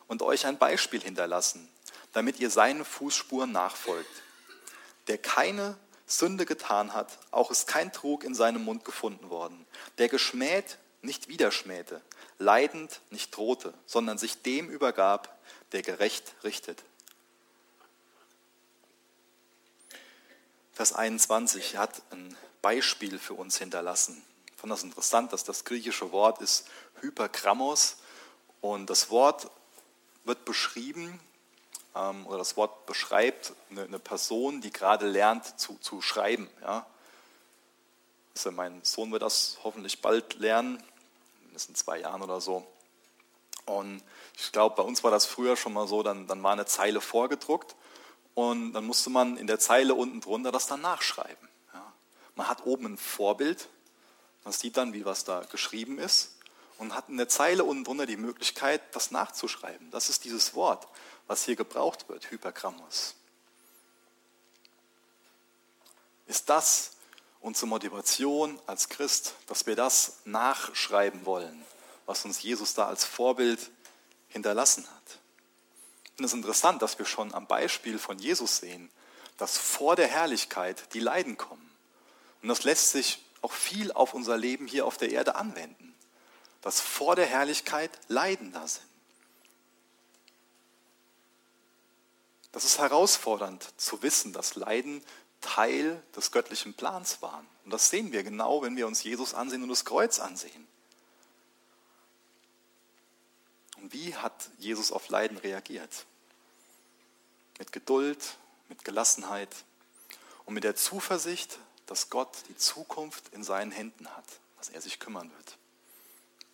und 0.08 0.22
euch 0.22 0.46
ein 0.46 0.58
Beispiel 0.58 1.02
hinterlassen, 1.02 1.68
damit 2.14 2.40
ihr 2.40 2.50
seinen 2.50 2.86
Fußspuren 2.86 3.52
nachfolgt. 3.52 4.10
Der 5.08 5.18
keine 5.18 5.76
Sünde 6.06 6.46
getan 6.46 6.94
hat, 6.94 7.18
auch 7.32 7.52
ist 7.52 7.68
kein 7.68 7.92
Trug 7.92 8.24
in 8.24 8.36
seinem 8.36 8.64
Mund 8.64 8.86
gefunden 8.86 9.30
worden, 9.30 9.66
der 9.98 10.08
geschmäht 10.08 10.78
nicht 11.02 11.28
widerschmähte, 11.28 12.02
leidend 12.38 13.02
nicht 13.10 13.36
drohte, 13.36 13.74
sondern 13.86 14.18
sich 14.18 14.42
dem 14.42 14.70
übergab, 14.70 15.38
der 15.72 15.82
gerecht 15.82 16.36
richtet. 16.44 16.84
Vers 20.82 20.94
21 20.94 21.78
hat 21.78 22.02
ein 22.10 22.36
Beispiel 22.64 23.20
für 23.20 23.36
uns 23.36 23.60
hinterlassen. 23.60 24.20
Ich 24.48 24.60
fand 24.60 24.74
das 24.74 24.82
interessant, 24.82 25.32
dass 25.32 25.44
das 25.44 25.64
griechische 25.64 26.12
Wort 26.12 26.42
ist 26.42 26.68
Hypergrammos 27.02 27.98
und 28.62 28.90
das 28.90 29.12
Wort 29.12 29.52
wird 30.24 30.44
beschrieben 30.44 31.20
ähm, 31.94 32.26
oder 32.26 32.40
das 32.40 32.58
Wort 32.58 32.88
beschreibt 32.88 33.54
eine, 33.70 34.00
Person, 34.00 34.60
die 34.62 34.72
gerade 34.72 35.08
lernt 35.08 35.60
zu, 35.60 35.78
zu 35.78 36.02
schreiben. 36.02 36.50
Ja. 36.62 36.88
Also 38.36 38.52
mein 38.52 38.84
Sohn 38.84 39.12
wird 39.12 39.22
das 39.22 39.60
hoffentlich 39.64 40.02
bald 40.02 40.34
lernen, 40.40 40.82
mindestens 41.44 41.78
zwei 41.78 42.00
Jahren 42.00 42.24
oder 42.24 42.42
so. 42.42 42.66
Und 43.66 44.02
ich 44.36 44.52
glaube, 44.52 44.78
bei 44.78 44.84
uns 44.84 45.04
war 45.04 45.12
das 45.12 45.28
früher 45.28 45.56
schon 45.56 45.74
mal 45.74 45.88
so, 45.88 46.02
dann, 46.02 46.26
dann 46.26 46.42
war 46.42 46.54
eine 46.54 46.66
Zeile 46.66 47.02
vorgedruckt 47.02 47.76
und 48.34 48.74
dann 48.74 48.86
musste 48.86 49.10
man 49.10 49.38
in 49.38 49.48
der 49.48 49.60
Zeile 49.60 49.94
unten 49.94 50.22
drunter 50.22 50.52
das 50.52 50.68
dann 50.68 50.82
nachschreiben. 50.82 51.50
Ja. 51.74 51.94
Man 52.36 52.48
hat 52.48 52.66
oben 52.66 52.86
ein 52.86 52.98
Vorbild, 52.98 53.70
man 54.44 54.54
sieht 54.54 54.78
dann, 54.78 54.94
wie 54.94 55.06
was 55.06 55.24
da 55.24 55.42
geschrieben 55.42 56.00
ist 56.00 56.36
und 56.78 56.96
hat 56.96 57.10
in 57.10 57.18
der 57.18 57.30
Zeile 57.30 57.64
unten 57.64 57.84
drunter 57.84 58.06
die 58.06 58.18
Möglichkeit, 58.18 58.82
das 58.96 59.12
nachzuschreiben. 59.12 59.92
Das 59.92 60.10
ist 60.10 60.24
dieses 60.24 60.56
Wort, 60.56 60.88
was 61.28 61.46
hier 61.46 61.56
gebraucht 61.56 62.10
wird, 62.10 62.32
Hypergrammos. 62.32 63.16
Ist 66.26 66.50
das 66.50 66.94
unsere 67.42 67.68
Motivation 67.68 68.60
als 68.66 68.90
Christ, 68.90 69.36
dass 69.48 69.66
wir 69.66 69.76
das 69.76 70.20
nachschreiben 70.26 71.26
wollen, 71.26 71.64
was 72.06 72.26
uns 72.26 72.42
Jesus 72.42 72.74
da 72.74 72.88
als 72.88 73.04
Vorbild 73.04 73.70
hinterlassen 74.30 74.88
hat? 74.88 75.21
Und 76.18 76.26
es 76.26 76.32
ist 76.32 76.38
interessant, 76.38 76.82
dass 76.82 77.00
wir 77.00 77.06
schon 77.06 77.34
am 77.34 77.48
Beispiel 77.48 77.98
von 77.98 78.20
Jesus 78.20 78.58
sehen, 78.58 78.90
dass 79.38 79.58
vor 79.58 79.96
der 79.96 80.08
Herrlichkeit 80.08 80.94
die 80.94 81.00
Leiden 81.00 81.38
kommen. 81.38 81.72
Und 82.42 82.50
das 82.50 82.64
lässt 82.64 82.92
sich 82.92 83.24
auch 83.42 83.52
viel 83.52 83.92
auf 83.92 84.14
unser 84.14 84.38
Leben 84.38 84.68
hier 84.68 84.86
auf 84.86 84.98
der 84.98 85.12
Erde 85.12 85.36
anwenden. 85.36 85.96
Dass 86.62 86.80
vor 86.80 87.16
der 87.16 87.26
Herrlichkeit 87.26 87.92
Leiden 88.08 88.52
da 88.52 88.68
sind. 88.68 88.86
Das 92.52 92.66
ist 92.66 92.80
herausfordernd 92.80 93.68
zu 93.78 94.04
wissen, 94.04 94.34
dass 94.34 94.56
Leiden 94.56 95.04
Teil 95.40 96.04
des 96.16 96.32
göttlichen 96.32 96.74
Plans 96.74 97.22
waren. 97.22 97.48
Und 97.66 97.72
das 97.72 97.90
sehen 97.90 98.12
wir 98.12 98.24
genau, 98.24 98.62
wenn 98.62 98.76
wir 98.76 98.88
uns 98.88 99.04
Jesus 99.04 99.34
ansehen 99.34 99.64
und 99.64 99.70
das 99.70 99.86
Kreuz 99.86 100.20
ansehen. 100.20 100.68
Und 103.82 103.94
wie 103.94 104.16
hat 104.16 104.50
Jesus 104.60 104.92
auf 104.92 105.10
Leiden 105.10 105.38
reagiert? 105.38 106.06
mit 107.62 107.72
Geduld, 107.72 108.38
mit 108.70 108.84
Gelassenheit 108.84 109.56
und 110.46 110.56
mit 110.56 110.64
der 110.64 110.76
Zuversicht, 110.76 111.60
dass 111.86 112.10
Gott 112.10 112.36
die 112.50 112.58
Zukunft 112.58 113.28
in 113.36 113.44
seinen 113.44 113.72
Händen 113.72 114.10
hat, 114.10 114.26
dass 114.58 114.70
er 114.70 114.82
sich 114.82 115.00
kümmern 115.00 115.32
wird, 115.32 115.58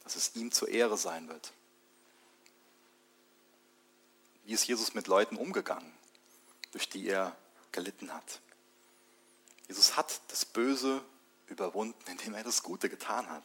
dass 0.03 0.17
es 0.17 0.35
ihm 0.35 0.51
zur 0.51 0.67
Ehre 0.67 0.97
sein 0.97 1.29
wird. 1.29 1.53
Wie 4.43 4.51
ist 4.51 4.67
Jesus 4.67 4.95
mit 4.95 5.07
Leuten 5.07 5.37
umgegangen, 5.37 5.93
durch 6.71 6.89
die 6.89 7.07
er 7.07 7.37
gelitten 7.71 8.13
hat? 8.13 8.41
Jesus 9.69 9.95
hat 9.95 10.19
das 10.27 10.43
Böse 10.43 11.01
überwunden, 11.47 12.03
indem 12.11 12.33
er 12.33 12.43
das 12.43 12.63
Gute 12.63 12.89
getan 12.89 13.29
hat. 13.29 13.43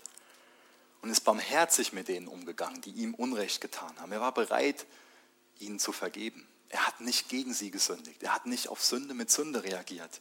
Und 1.03 1.11
ist 1.11 1.21
barmherzig 1.23 1.93
mit 1.93 2.09
denen 2.09 2.29
umgegangen, 2.29 2.81
die 2.81 2.91
ihm 2.91 3.15
Unrecht 3.15 3.61
getan 3.61 3.95
haben. 3.99 4.13
Er 4.13 4.21
war 4.21 4.33
bereit, 4.33 4.87
ihnen 5.59 5.79
zu 5.79 5.93
vergeben. 5.93 6.47
Er 6.69 6.87
hat 6.87 7.01
nicht 7.01 7.29
gegen 7.29 7.53
sie 7.53 7.71
gesündigt. 7.71 8.23
Er 8.23 8.35
hat 8.35 8.47
nicht 8.47 8.69
auf 8.69 8.83
Sünde 8.83 9.13
mit 9.13 9.31
Sünde 9.31 9.63
reagiert. 9.65 10.21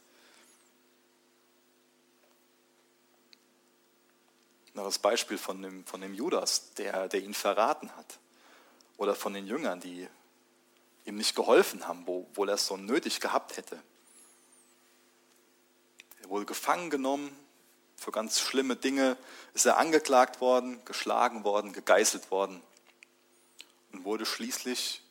Noch 4.74 4.84
das 4.84 4.98
Beispiel 4.98 5.38
von 5.38 5.62
dem, 5.62 5.86
von 5.86 6.00
dem 6.00 6.14
Judas, 6.14 6.74
der, 6.74 7.08
der 7.08 7.22
ihn 7.22 7.34
verraten 7.34 7.94
hat. 7.96 8.18
Oder 8.96 9.14
von 9.14 9.34
den 9.34 9.46
Jüngern, 9.46 9.80
die 9.80 10.08
ihm 11.04 11.16
nicht 11.16 11.34
geholfen 11.34 11.86
haben, 11.86 12.04
obwohl 12.06 12.48
er 12.48 12.56
es 12.56 12.66
so 12.66 12.76
nötig 12.76 13.20
gehabt 13.20 13.56
hätte. 13.56 13.82
Er 16.22 16.28
wurde 16.28 16.46
gefangen 16.46 16.90
genommen, 16.90 17.34
für 18.02 18.10
ganz 18.10 18.40
schlimme 18.40 18.76
Dinge 18.76 19.16
ist 19.54 19.64
er 19.64 19.78
angeklagt 19.78 20.40
worden, 20.40 20.84
geschlagen 20.84 21.44
worden, 21.44 21.72
gegeißelt 21.72 22.30
worden 22.30 22.60
und 23.92 24.04
wurde 24.04 24.26
schließlich 24.26 25.02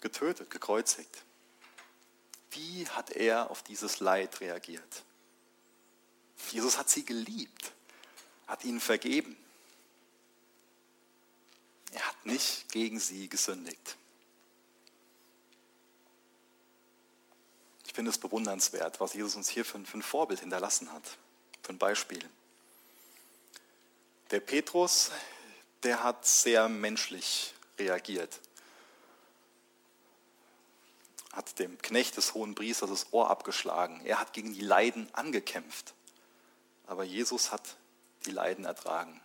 getötet, 0.00 0.50
gekreuzigt. 0.50 1.24
Wie 2.50 2.88
hat 2.88 3.10
er 3.10 3.50
auf 3.50 3.62
dieses 3.62 4.00
Leid 4.00 4.40
reagiert? 4.40 5.04
Jesus 6.50 6.78
hat 6.78 6.88
sie 6.88 7.04
geliebt, 7.04 7.72
hat 8.46 8.64
ihnen 8.64 8.80
vergeben. 8.80 9.36
Er 11.92 12.06
hat 12.06 12.26
nicht 12.26 12.70
gegen 12.72 12.98
sie 12.98 13.28
gesündigt. 13.28 13.96
Ich 17.86 17.92
finde 17.92 18.10
es 18.10 18.18
bewundernswert, 18.18 19.00
was 19.00 19.14
Jesus 19.14 19.36
uns 19.36 19.48
hier 19.48 19.64
für 19.64 19.78
ein, 19.78 20.02
Vorbild 20.02 20.40
hinterlassen 20.40 20.92
hat, 20.92 21.18
für 21.64 21.72
ein 21.72 21.78
Beispiel. 21.78 22.22
Der 24.30 24.40
Petrus, 24.40 25.10
der 25.82 26.02
hat 26.02 26.26
sehr 26.26 26.68
menschlich 26.68 27.54
reagiert. 27.78 28.40
Hat 31.32 31.58
dem 31.58 31.78
Knecht 31.78 32.16
des 32.16 32.34
hohen 32.34 32.54
Priesters 32.54 32.90
das 32.90 33.12
Ohr 33.12 33.30
abgeschlagen. 33.30 34.00
Er 34.04 34.20
hat 34.20 34.32
gegen 34.32 34.52
die 34.52 34.60
Leiden 34.60 35.08
angekämpft. 35.14 35.94
Aber 36.86 37.04
Jesus 37.04 37.50
hat 37.50 37.76
die 38.26 38.30
Leiden 38.30 38.64
ertragen. 38.64 39.20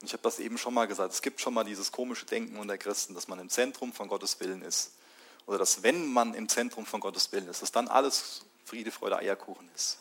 Und 0.00 0.06
ich 0.06 0.12
habe 0.12 0.22
das 0.22 0.38
eben 0.38 0.58
schon 0.58 0.74
mal 0.74 0.86
gesagt, 0.86 1.12
es 1.12 1.22
gibt 1.22 1.40
schon 1.40 1.54
mal 1.54 1.64
dieses 1.64 1.92
komische 1.92 2.26
Denken 2.26 2.56
unter 2.56 2.76
Christen, 2.76 3.14
dass 3.14 3.28
man 3.28 3.38
im 3.38 3.50
Zentrum 3.50 3.92
von 3.92 4.08
Gottes 4.08 4.40
Willen 4.40 4.62
ist. 4.62 4.92
Oder 5.46 5.58
dass 5.58 5.82
wenn 5.82 6.12
man 6.12 6.34
im 6.34 6.48
Zentrum 6.48 6.86
von 6.86 7.00
Gottes 7.00 7.32
Willen 7.32 7.48
ist, 7.48 7.62
dass 7.62 7.72
dann 7.72 7.88
alles 7.88 8.44
Friede, 8.64 8.90
Freude, 8.90 9.18
Eierkuchen 9.18 9.70
ist. 9.74 9.98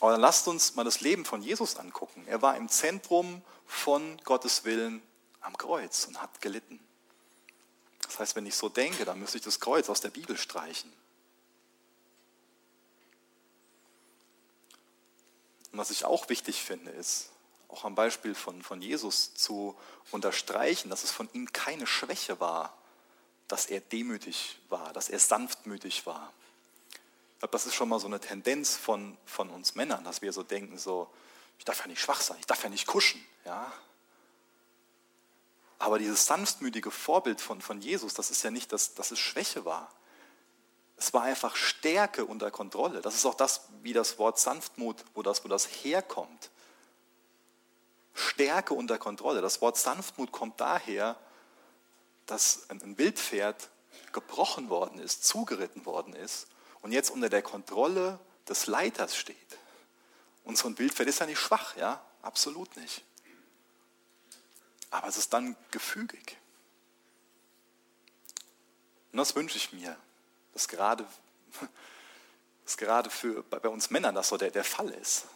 Aber 0.00 0.12
dann 0.12 0.20
lasst 0.20 0.46
uns 0.46 0.74
mal 0.74 0.84
das 0.84 1.00
Leben 1.00 1.24
von 1.24 1.42
Jesus 1.42 1.76
angucken. 1.76 2.24
Er 2.26 2.40
war 2.40 2.56
im 2.56 2.68
Zentrum 2.68 3.42
von 3.66 4.18
Gottes 4.24 4.64
Willen 4.64 5.02
am 5.40 5.56
Kreuz 5.58 6.04
und 6.06 6.20
hat 6.22 6.40
gelitten. 6.40 6.80
Das 8.02 8.18
heißt, 8.18 8.36
wenn 8.36 8.46
ich 8.46 8.54
so 8.54 8.68
denke, 8.68 9.04
dann 9.04 9.18
müsste 9.18 9.38
ich 9.38 9.44
das 9.44 9.60
Kreuz 9.60 9.88
aus 9.88 10.00
der 10.00 10.10
Bibel 10.10 10.36
streichen. 10.36 10.92
Und 15.72 15.78
was 15.78 15.90
ich 15.90 16.04
auch 16.04 16.28
wichtig 16.28 16.62
finde, 16.62 16.90
ist, 16.92 17.30
auch 17.68 17.84
am 17.84 17.94
Beispiel 17.94 18.34
von, 18.34 18.62
von 18.62 18.80
Jesus 18.80 19.34
zu 19.34 19.76
unterstreichen, 20.10 20.88
dass 20.88 21.04
es 21.04 21.10
von 21.10 21.28
ihm 21.34 21.52
keine 21.52 21.86
Schwäche 21.86 22.40
war, 22.40 22.76
dass 23.46 23.66
er 23.66 23.80
demütig 23.80 24.58
war, 24.68 24.92
dass 24.92 25.10
er 25.10 25.18
sanftmütig 25.18 26.06
war. 26.06 26.32
Ich 27.38 27.40
glaube, 27.40 27.52
das 27.52 27.66
ist 27.66 27.76
schon 27.76 27.88
mal 27.88 28.00
so 28.00 28.08
eine 28.08 28.18
Tendenz 28.18 28.76
von, 28.76 29.16
von 29.24 29.48
uns 29.50 29.76
Männern, 29.76 30.02
dass 30.02 30.22
wir 30.22 30.32
so 30.32 30.42
denken, 30.42 30.76
so, 30.76 31.08
ich 31.56 31.64
darf 31.64 31.78
ja 31.78 31.86
nicht 31.86 32.00
schwach 32.00 32.20
sein, 32.20 32.36
ich 32.40 32.46
darf 32.46 32.64
ja 32.64 32.68
nicht 32.68 32.88
kuschen. 32.88 33.24
Ja? 33.44 33.72
Aber 35.78 36.00
dieses 36.00 36.26
sanftmütige 36.26 36.90
Vorbild 36.90 37.40
von, 37.40 37.60
von 37.60 37.80
Jesus, 37.80 38.12
das 38.12 38.32
ist 38.32 38.42
ja 38.42 38.50
nicht, 38.50 38.72
dass, 38.72 38.94
dass 38.94 39.12
es 39.12 39.20
Schwäche 39.20 39.64
war. 39.64 39.88
Es 40.96 41.14
war 41.14 41.22
einfach 41.22 41.54
Stärke 41.54 42.24
unter 42.24 42.50
Kontrolle. 42.50 43.02
Das 43.02 43.14
ist 43.14 43.24
auch 43.24 43.36
das, 43.36 43.68
wie 43.82 43.92
das 43.92 44.18
Wort 44.18 44.40
Sanftmut, 44.40 45.04
wo 45.14 45.22
das, 45.22 45.44
wo 45.44 45.48
das 45.48 45.64
herkommt. 45.84 46.50
Stärke 48.14 48.74
unter 48.74 48.98
Kontrolle. 48.98 49.42
Das 49.42 49.60
Wort 49.60 49.76
Sanftmut 49.76 50.32
kommt 50.32 50.60
daher, 50.60 51.14
dass 52.26 52.68
ein 52.68 52.98
Wildpferd 52.98 53.70
gebrochen 54.10 54.70
worden 54.70 54.98
ist, 54.98 55.24
zugeritten 55.24 55.86
worden 55.86 56.14
ist 56.14 56.48
und 56.82 56.92
jetzt 56.92 57.10
unter 57.10 57.28
der 57.28 57.42
Kontrolle 57.42 58.18
des 58.48 58.66
Leiters 58.66 59.16
steht. 59.16 59.36
Und 60.44 60.56
so 60.56 60.68
ein 60.68 60.78
Wildpferd 60.78 61.08
ist 61.08 61.20
ja 61.20 61.26
nicht 61.26 61.38
schwach, 61.38 61.76
ja, 61.76 62.02
absolut 62.22 62.74
nicht. 62.76 63.04
Aber 64.90 65.08
es 65.08 65.18
ist 65.18 65.32
dann 65.32 65.56
gefügig. 65.70 66.38
Und 69.12 69.18
das 69.18 69.34
wünsche 69.34 69.56
ich 69.56 69.72
mir, 69.72 69.96
dass 70.54 70.68
gerade, 70.68 71.06
dass 72.64 72.76
gerade 72.76 73.10
für, 73.10 73.42
bei 73.42 73.68
uns 73.68 73.90
Männern 73.90 74.14
das 74.14 74.28
so 74.28 74.36
der, 74.36 74.50
der 74.50 74.64
Fall 74.64 74.88
ist 74.90 75.26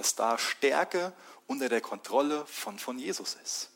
dass 0.00 0.14
da 0.14 0.38
Stärke 0.38 1.12
unter 1.46 1.68
der 1.68 1.82
Kontrolle 1.82 2.46
von, 2.46 2.78
von 2.78 2.98
Jesus 2.98 3.34
ist. 3.44 3.68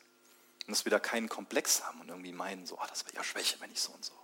Und 0.66 0.70
dass 0.70 0.86
wir 0.86 0.90
da 0.90 0.98
keinen 0.98 1.28
Komplex 1.28 1.84
haben 1.84 2.00
und 2.00 2.08
irgendwie 2.08 2.32
meinen, 2.32 2.66
so, 2.66 2.78
oh, 2.78 2.86
das 2.88 3.04
wäre 3.04 3.16
ja 3.16 3.22
Schwäche, 3.22 3.60
wenn 3.60 3.70
ich 3.70 3.80
so 3.80 3.92
und 3.92 4.02
so. 4.02 4.14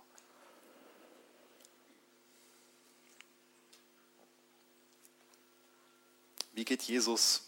Wie 6.53 6.65
geht 6.65 6.81
Jesus 6.83 7.43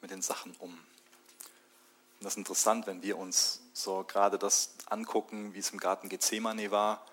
mit 0.00 0.10
den 0.10 0.22
Sachen 0.22 0.54
um? 0.58 0.72
Und 0.72 2.24
das 2.24 2.32
ist 2.32 2.38
interessant, 2.38 2.86
wenn 2.86 3.02
wir 3.02 3.16
uns 3.16 3.60
so 3.72 4.04
gerade 4.04 4.38
das 4.38 4.74
angucken, 4.86 5.54
wie 5.54 5.58
es 5.58 5.70
im 5.70 5.78
Garten 5.78 6.08
Gethsemane 6.08 6.70
war. 6.70 7.06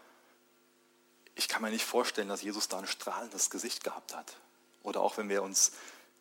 Ich 1.35 1.47
kann 1.47 1.61
mir 1.61 1.69
nicht 1.69 1.85
vorstellen, 1.85 2.29
dass 2.29 2.41
Jesus 2.41 2.67
da 2.69 2.79
ein 2.79 2.87
strahlendes 2.87 3.49
Gesicht 3.49 3.83
gehabt 3.83 4.15
hat. 4.15 4.37
Oder 4.81 5.01
auch 5.01 5.17
wenn 5.17 5.29
wir 5.29 5.43
uns 5.43 5.73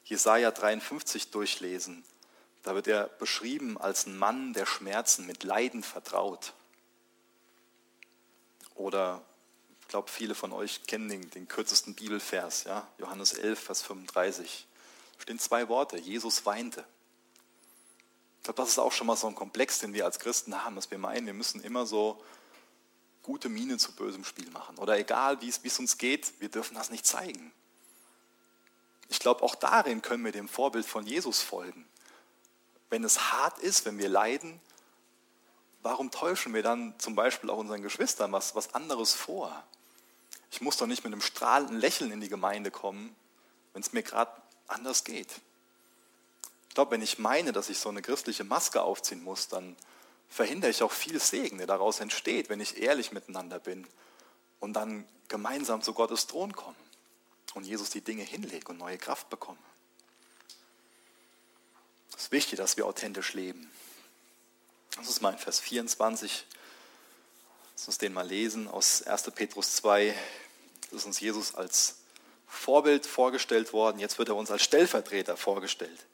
Jesaja 0.05 0.51
53 0.51 1.31
durchlesen, 1.31 2.05
da 2.63 2.75
wird 2.75 2.89
er 2.89 3.09
beschrieben 3.09 3.79
als 3.79 4.07
ein 4.07 4.19
Mann 4.19 4.53
der 4.53 4.67
Schmerzen, 4.67 5.27
mit 5.27 5.45
Leiden 5.45 5.83
vertraut. 5.83 6.53
Oder 8.75 9.23
ich 9.81 9.89
glaube, 9.89 10.11
viele 10.11 10.35
von 10.35 10.53
euch 10.53 10.87
kennen 10.87 11.09
den, 11.09 11.31
den 11.31 11.47
kürzesten 11.47 11.95
Bibelvers, 11.95 12.65
ja? 12.65 12.89
Johannes 12.99 13.35
11, 13.35 13.61
Vers 13.61 13.83
35. 13.83 14.67
Stehen 15.25 15.39
zwei 15.39 15.71
Worte, 15.71 15.97
Jesus 15.97 16.45
weinte. 16.45 16.85
Ich 18.37 18.45
glaube, 18.45 18.61
das 18.61 18.69
ist 18.69 18.79
auch 18.79 18.93
schon 18.93 19.07
mal 19.07 19.17
so 19.17 19.27
ein 19.27 19.35
Komplex, 19.35 19.79
den 19.79 19.95
wir 19.95 20.05
als 20.05 20.19
Christen 20.19 20.63
haben, 20.63 20.77
dass 20.77 20.91
wir 20.91 20.99
meinen, 20.99 21.25
wir 21.25 21.33
müssen 21.33 21.63
immer 21.63 21.87
so 21.87 22.23
gute 23.23 23.49
Miene 23.49 23.79
zu 23.79 23.93
bösem 23.93 24.23
Spiel 24.27 24.51
machen. 24.51 24.77
Oder 24.77 24.99
egal, 24.99 25.41
wie 25.41 25.49
es 25.49 25.79
uns 25.79 25.97
geht, 25.97 26.39
wir 26.41 26.51
dürfen 26.51 26.75
das 26.75 26.91
nicht 26.91 27.07
zeigen. 27.07 27.55
Ich 29.09 29.19
glaube, 29.19 29.43
auch 29.43 29.55
darin 29.55 30.03
können 30.03 30.27
wir 30.27 30.33
dem 30.33 30.47
Vorbild 30.47 30.85
von 30.85 31.07
Jesus 31.07 31.41
folgen. 31.41 31.89
Wenn 32.91 33.03
es 33.03 33.33
hart 33.33 33.59
ist, 33.61 33.87
wenn 33.87 33.97
wir 33.97 34.11
leiden, 34.11 34.61
warum 35.81 36.11
täuschen 36.11 36.53
wir 36.53 36.63
dann 36.63 36.93
zum 36.99 37.15
Beispiel 37.15 37.49
auch 37.49 37.57
unseren 37.57 37.81
Geschwistern 37.81 38.31
was, 38.33 38.55
was 38.55 38.75
anderes 38.75 39.15
vor? 39.15 39.65
Ich 40.51 40.61
muss 40.61 40.77
doch 40.77 40.87
nicht 40.87 41.03
mit 41.03 41.15
einem 41.15 41.23
strahlenden 41.23 41.81
Lächeln 41.81 42.11
in 42.11 42.21
die 42.21 42.29
Gemeinde 42.29 42.71
kommen, 42.71 43.17
wenn 43.73 43.81
es 43.81 43.95
mir 43.95 44.03
gerade 44.03 44.31
anders 44.67 45.05
geht. 45.05 45.41
Ich 46.69 46.75
glaube, 46.75 46.93
wenn 46.93 47.03
ich 47.03 47.19
meine, 47.19 47.53
dass 47.53 47.69
ich 47.69 47.79
so 47.79 47.89
eine 47.89 48.03
christliche 48.03 48.45
Maske 48.45 48.83
aufziehen 48.83 49.23
muss, 49.23 49.49
dann 49.49 49.77
verhindere 50.29 50.71
ich 50.71 50.83
auch 50.83 50.93
viel 50.93 51.21
Segen, 51.21 51.59
der 51.59 51.67
daraus 51.67 52.01
entsteht, 52.01 52.49
wenn 52.49 52.61
ich 52.61 52.79
ehrlich 52.79 53.13
miteinander 53.13 53.61
bin 53.61 53.87
und 54.59 54.73
dann 54.73 55.07
gemeinsam 55.29 55.83
zu 55.83 55.95
Gottes 55.95 56.27
Thron 56.27 56.53
komme 56.55 56.77
und 57.55 57.65
Jesus 57.65 57.91
die 57.91 58.01
Dinge 58.01 58.25
hinlegt 58.25 58.69
und 58.69 58.79
neue 58.79 58.99
Kraft 58.99 59.31
bekommen. 59.31 59.63
Es 62.17 62.25
ist 62.25 62.33
wichtig, 62.33 62.57
dass 62.57 62.77
wir 62.77 62.87
authentisch 62.87 63.35
leben. 63.35 63.71
Das 64.97 65.09
ist 65.09 65.21
mein 65.21 65.39
Vers 65.39 65.61
24. 65.61 66.47
Lass 67.77 67.87
uns 67.87 67.99
den 67.99 68.13
mal 68.13 68.27
lesen 68.27 68.69
aus 68.69 69.03
1. 69.03 69.31
Petrus 69.33 69.77
2. 69.77 70.15
Das 70.83 71.01
ist 71.01 71.07
uns 71.07 71.21
Jesus 71.21 71.55
als 71.55 71.97
Vorbild 72.55 73.07
vorgestellt 73.07 73.73
worden. 73.73 73.99
Jetzt 73.99 74.19
wird 74.19 74.29
er 74.29 74.37
uns 74.37 74.51
als 74.51 74.63
Stellvertreter 74.63 75.37
vorgestellt, 75.37 76.07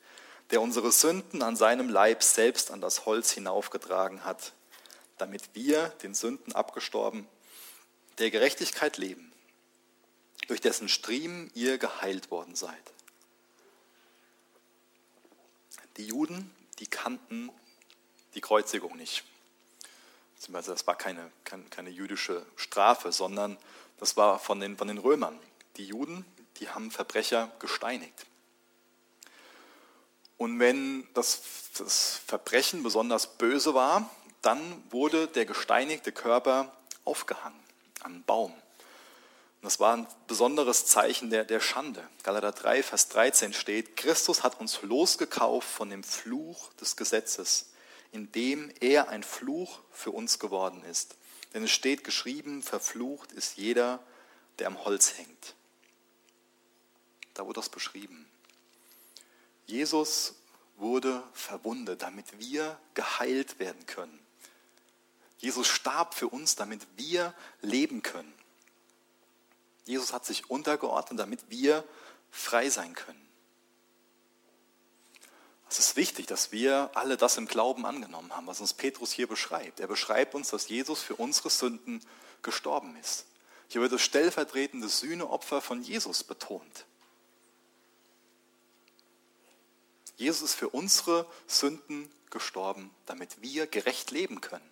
der 0.51 0.61
unsere 0.61 0.93
Sünden 0.93 1.43
an 1.43 1.57
seinem 1.57 1.89
Leib 1.89 2.23
selbst 2.23 2.71
an 2.71 2.81
das 2.81 3.07
Holz 3.07 3.31
hinaufgetragen 3.31 4.25
hat, 4.25 4.53
damit 5.19 5.55
wir, 5.55 5.89
den 6.03 6.15
Sünden 6.15 6.55
abgestorben, 6.55 7.29
der 8.19 8.31
Gerechtigkeit 8.31 8.97
leben 8.97 9.31
durch 10.51 10.61
dessen 10.61 10.89
Striemen 10.89 11.49
ihr 11.55 11.79
geheilt 11.79 12.33
worden 12.33 12.57
seid. 12.57 12.93
Die 15.97 16.07
Juden, 16.07 16.53
die 16.81 16.89
kannten 16.89 17.51
die 18.35 18.41
Kreuzigung 18.41 18.97
nicht. 18.97 19.23
Beziehungsweise 20.35 20.73
das 20.73 20.87
war 20.89 20.97
keine, 20.97 21.31
keine, 21.45 21.65
keine 21.65 21.91
jüdische 21.91 22.45
Strafe, 22.57 23.13
sondern 23.13 23.59
das 23.99 24.17
war 24.17 24.41
von 24.41 24.59
den, 24.59 24.77
von 24.77 24.89
den 24.89 24.99
Römern. 24.99 25.39
Die 25.77 25.87
Juden, 25.87 26.25
die 26.57 26.69
haben 26.69 26.91
Verbrecher 26.91 27.51
gesteinigt. 27.59 28.27
Und 30.37 30.59
wenn 30.59 31.07
das, 31.15 31.43
das 31.77 32.21
Verbrechen 32.27 32.83
besonders 32.83 33.37
böse 33.37 33.75
war, 33.75 34.11
dann 34.43 34.83
wurde 34.91 35.29
der 35.29 35.45
gesteinigte 35.45 36.13
Körper 36.13 36.75
aufgehangen 37.05 37.61
an 38.01 38.13
einen 38.13 38.25
Baum. 38.25 38.53
Und 38.53 39.65
das 39.67 39.79
war 39.79 39.95
ein 39.95 40.07
besonderes 40.27 40.87
Zeichen 40.87 41.29
der, 41.29 41.45
der 41.45 41.61
Schande. 41.61 42.03
Galater 42.23 42.53
3, 42.53 42.83
Vers 42.83 43.09
13 43.11 43.53
steht, 43.53 43.97
Christus 43.99 44.43
hat 44.43 44.59
uns 44.59 44.81
losgekauft 44.81 45.69
von 45.69 45.91
dem 45.91 46.03
Fluch 46.03 46.73
des 46.75 46.97
Gesetzes, 46.97 47.71
indem 48.11 48.73
er 48.81 49.11
ein 49.11 49.23
Fluch 49.23 49.81
für 49.91 50.11
uns 50.13 50.39
geworden 50.39 50.83
ist. 50.85 51.17
Denn 51.53 51.65
es 51.65 51.71
steht 51.71 52.05
geschrieben, 52.05 52.63
verflucht 52.63 53.33
ist 53.33 53.59
jeder, 53.59 54.03
der 54.59 54.69
am 54.69 54.83
Holz 54.85 55.19
hängt. 55.19 55.55
Da 57.41 57.47
wurde 57.47 57.61
das 57.61 57.71
beschrieben. 57.71 58.27
Jesus 59.65 60.35
wurde 60.77 61.23
verwundet, 61.33 62.03
damit 62.03 62.39
wir 62.39 62.79
geheilt 62.93 63.59
werden 63.59 63.87
können. 63.87 64.21
Jesus 65.39 65.67
starb 65.67 66.13
für 66.13 66.29
uns, 66.29 66.55
damit 66.57 66.87
wir 66.97 67.33
leben 67.63 68.03
können. 68.03 68.31
Jesus 69.87 70.13
hat 70.13 70.27
sich 70.27 70.51
untergeordnet, 70.51 71.19
damit 71.19 71.41
wir 71.49 71.83
frei 72.31 72.69
sein 72.69 72.95
können. 72.95 73.27
Es 75.71 75.79
ist 75.79 75.97
wichtig, 75.97 76.27
dass 76.27 76.53
wir 76.53 76.91
alle 76.93 77.17
das 77.17 77.39
im 77.39 77.47
Glauben 77.47 77.87
angenommen 77.87 78.37
haben, 78.37 78.49
was 78.49 78.61
uns 78.61 78.75
Petrus 78.75 79.13
hier 79.13 79.29
beschreibt. 79.29 79.81
Er 79.81 79.87
beschreibt 79.87 80.35
uns, 80.35 80.51
dass 80.51 80.69
Jesus 80.69 81.01
für 81.01 81.17
unsere 81.17 81.49
Sünden 81.49 82.05
gestorben 82.43 82.97
ist. 82.97 83.25
Hier 83.69 83.81
wird 83.81 83.93
das 83.93 84.03
stellvertretende 84.03 84.91
Sühneopfer 84.91 85.63
von 85.63 85.81
Jesus 85.81 86.23
betont. 86.23 86.85
Jesus 90.21 90.43
ist 90.43 90.55
für 90.55 90.69
unsere 90.69 91.27
Sünden 91.47 92.11
gestorben, 92.29 92.91
damit 93.07 93.41
wir 93.41 93.67
gerecht 93.67 94.11
leben 94.11 94.43
können. 94.43 94.71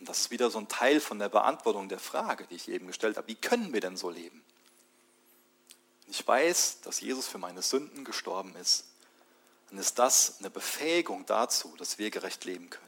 Und 0.00 0.08
das 0.08 0.22
ist 0.22 0.30
wieder 0.32 0.50
so 0.50 0.58
ein 0.58 0.66
Teil 0.66 0.98
von 0.98 1.20
der 1.20 1.28
Beantwortung 1.28 1.88
der 1.88 2.00
Frage, 2.00 2.48
die 2.48 2.56
ich 2.56 2.68
eben 2.68 2.88
gestellt 2.88 3.16
habe. 3.16 3.28
Wie 3.28 3.36
können 3.36 3.72
wir 3.72 3.80
denn 3.80 3.96
so 3.96 4.10
leben? 4.10 4.44
Ich 6.08 6.26
weiß, 6.26 6.80
dass 6.80 7.00
Jesus 7.00 7.28
für 7.28 7.38
meine 7.38 7.62
Sünden 7.62 8.04
gestorben 8.04 8.56
ist. 8.56 8.86
Dann 9.70 9.78
ist 9.78 10.00
das 10.00 10.40
eine 10.40 10.50
Befähigung 10.50 11.24
dazu, 11.24 11.76
dass 11.78 11.96
wir 11.96 12.10
gerecht 12.10 12.44
leben 12.44 12.70
können. 12.70 12.84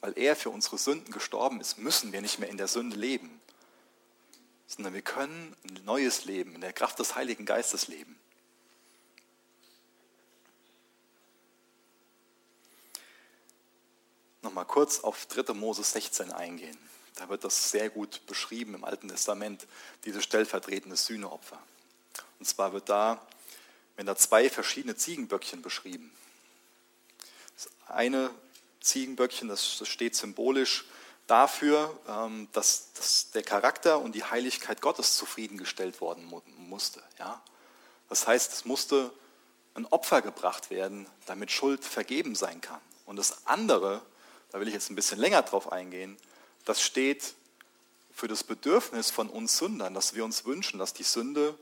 Weil 0.00 0.16
er 0.16 0.36
für 0.36 0.48
unsere 0.48 0.78
Sünden 0.78 1.12
gestorben 1.12 1.60
ist, 1.60 1.76
müssen 1.76 2.12
wir 2.12 2.22
nicht 2.22 2.38
mehr 2.38 2.48
in 2.48 2.56
der 2.56 2.66
Sünde 2.66 2.96
leben, 2.96 3.42
sondern 4.66 4.94
wir 4.94 5.02
können 5.02 5.54
ein 5.68 5.84
neues 5.84 6.24
Leben 6.24 6.54
in 6.54 6.62
der 6.62 6.72
Kraft 6.72 6.98
des 6.98 7.14
Heiligen 7.14 7.44
Geistes 7.44 7.88
leben. 7.88 8.18
Nochmal 14.42 14.64
kurz 14.64 15.00
auf 15.00 15.26
3. 15.26 15.54
Mose 15.54 15.84
16 15.84 16.32
eingehen. 16.32 16.76
Da 17.14 17.28
wird 17.28 17.44
das 17.44 17.70
sehr 17.70 17.90
gut 17.90 18.26
beschrieben 18.26 18.74
im 18.74 18.84
Alten 18.84 19.08
Testament, 19.08 19.66
dieses 20.04 20.24
stellvertretende 20.24 20.96
Sühneopfer. 20.96 21.58
Und 22.38 22.46
zwar 22.46 22.72
wird 22.72 22.88
da, 22.88 23.24
wenn 23.96 24.06
da 24.06 24.16
zwei 24.16 24.50
verschiedene 24.50 24.96
Ziegenböckchen 24.96 25.62
beschrieben. 25.62 26.12
Das 27.54 27.70
eine 27.86 28.30
Ziegenböckchen, 28.80 29.46
das 29.46 29.86
steht 29.86 30.16
symbolisch 30.16 30.86
dafür, 31.28 31.96
ähm, 32.08 32.48
dass, 32.52 33.30
der 33.32 33.42
Charakter 33.42 34.00
und 34.00 34.14
die 34.14 34.24
Heiligkeit 34.24 34.80
Gottes 34.80 35.16
zufriedengestellt 35.16 36.00
worden 36.00 36.30
musste. 36.56 37.02
Das 38.08 38.26
heißt, 38.26 38.52
es 38.52 38.64
musste 38.64 39.12
ein 39.74 39.86
Opfer 39.86 40.20
gebracht 40.20 40.70
werden, 40.70 41.06
damit 41.26 41.50
Schuld 41.50 41.84
vergeben 41.84 42.34
sein 42.34 42.60
kann. 42.60 42.80
Und 43.06 43.16
das 43.16 43.46
andere, 43.46 44.02
da 44.52 44.60
will 44.60 44.68
ich 44.68 44.74
jetzt 44.74 44.90
ein 44.90 44.96
bisschen 44.96 45.18
länger 45.18 45.42
drauf 45.42 45.72
eingehen, 45.72 46.16
das 46.64 46.80
steht 46.82 47.34
für 48.14 48.28
das 48.28 48.44
Bedürfnis 48.44 49.10
von 49.10 49.28
uns 49.28 49.56
Sündern, 49.56 49.94
dass 49.94 50.14
wir 50.14 50.24
uns 50.24 50.44
wünschen, 50.44 50.78
dass 50.78 50.92
die 50.92 51.02
Sünde 51.02 51.58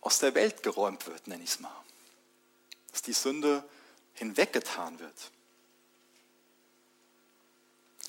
aus 0.00 0.18
der 0.18 0.34
Welt 0.34 0.62
geräumt 0.62 1.06
wird, 1.06 1.28
nenne 1.28 1.44
ich 1.44 1.50
es 1.50 1.60
mal. 1.60 1.84
Dass 2.90 3.02
die 3.02 3.12
Sünde 3.12 3.62
hinweggetan 4.14 4.98
wird. 4.98 5.30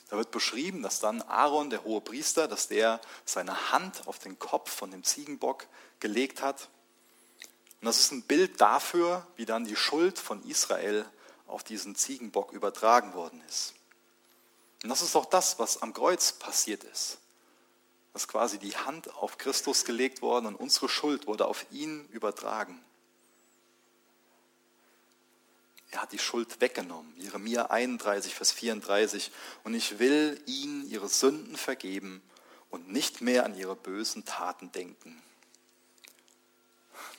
Da 0.09 0.17
wird 0.17 0.31
beschrieben, 0.31 0.81
dass 0.81 0.99
dann 0.99 1.21
Aaron, 1.23 1.69
der 1.69 1.83
hohe 1.83 1.99
Priester, 1.99 2.47
dass 2.47 2.67
der 2.67 3.01
seine 3.25 3.71
Hand 3.71 4.07
auf 4.07 4.19
den 4.19 4.39
Kopf 4.39 4.71
von 4.71 4.91
dem 4.91 5.03
Ziegenbock 5.03 5.67
gelegt 5.99 6.41
hat. 6.41 6.69
Und 7.81 7.87
das 7.87 7.99
ist 7.99 8.11
ein 8.11 8.21
Bild 8.21 8.61
dafür, 8.61 9.27
wie 9.35 9.45
dann 9.45 9.65
die 9.65 9.75
Schuld 9.75 10.19
von 10.19 10.43
Israel 10.47 11.05
auf 11.47 11.63
diesen 11.63 11.95
Ziegenbock 11.95 12.51
übertragen 12.51 13.13
worden 13.13 13.41
ist. 13.47 13.73
Und 14.83 14.89
das 14.89 15.01
ist 15.01 15.15
auch 15.15 15.25
das, 15.25 15.59
was 15.59 15.81
am 15.81 15.93
Kreuz 15.93 16.33
passiert 16.33 16.83
ist. 16.83 17.17
Dass 18.13 18.27
quasi 18.27 18.59
die 18.59 18.75
Hand 18.75 19.13
auf 19.15 19.37
Christus 19.37 19.85
gelegt 19.85 20.21
worden 20.21 20.45
und 20.45 20.55
unsere 20.55 20.89
Schuld 20.89 21.27
wurde 21.27 21.47
auf 21.47 21.65
ihn 21.71 22.07
übertragen. 22.09 22.79
Er 25.91 26.01
hat 26.01 26.11
die 26.11 26.19
Schuld 26.19 26.59
weggenommen. 26.61 27.13
Jeremia 27.17 27.67
31, 27.67 28.35
Vers 28.35 28.51
34. 28.51 29.31
Und 29.63 29.73
ich 29.73 29.97
will 29.99 30.41
ihnen 30.45 30.89
ihre 30.89 31.07
Sünden 31.07 31.55
vergeben 31.55 32.21
und 32.69 32.91
nicht 32.91 33.21
mehr 33.21 33.45
an 33.45 33.57
ihre 33.57 33.75
bösen 33.75 34.25
Taten 34.25 34.71
denken. 34.71 35.21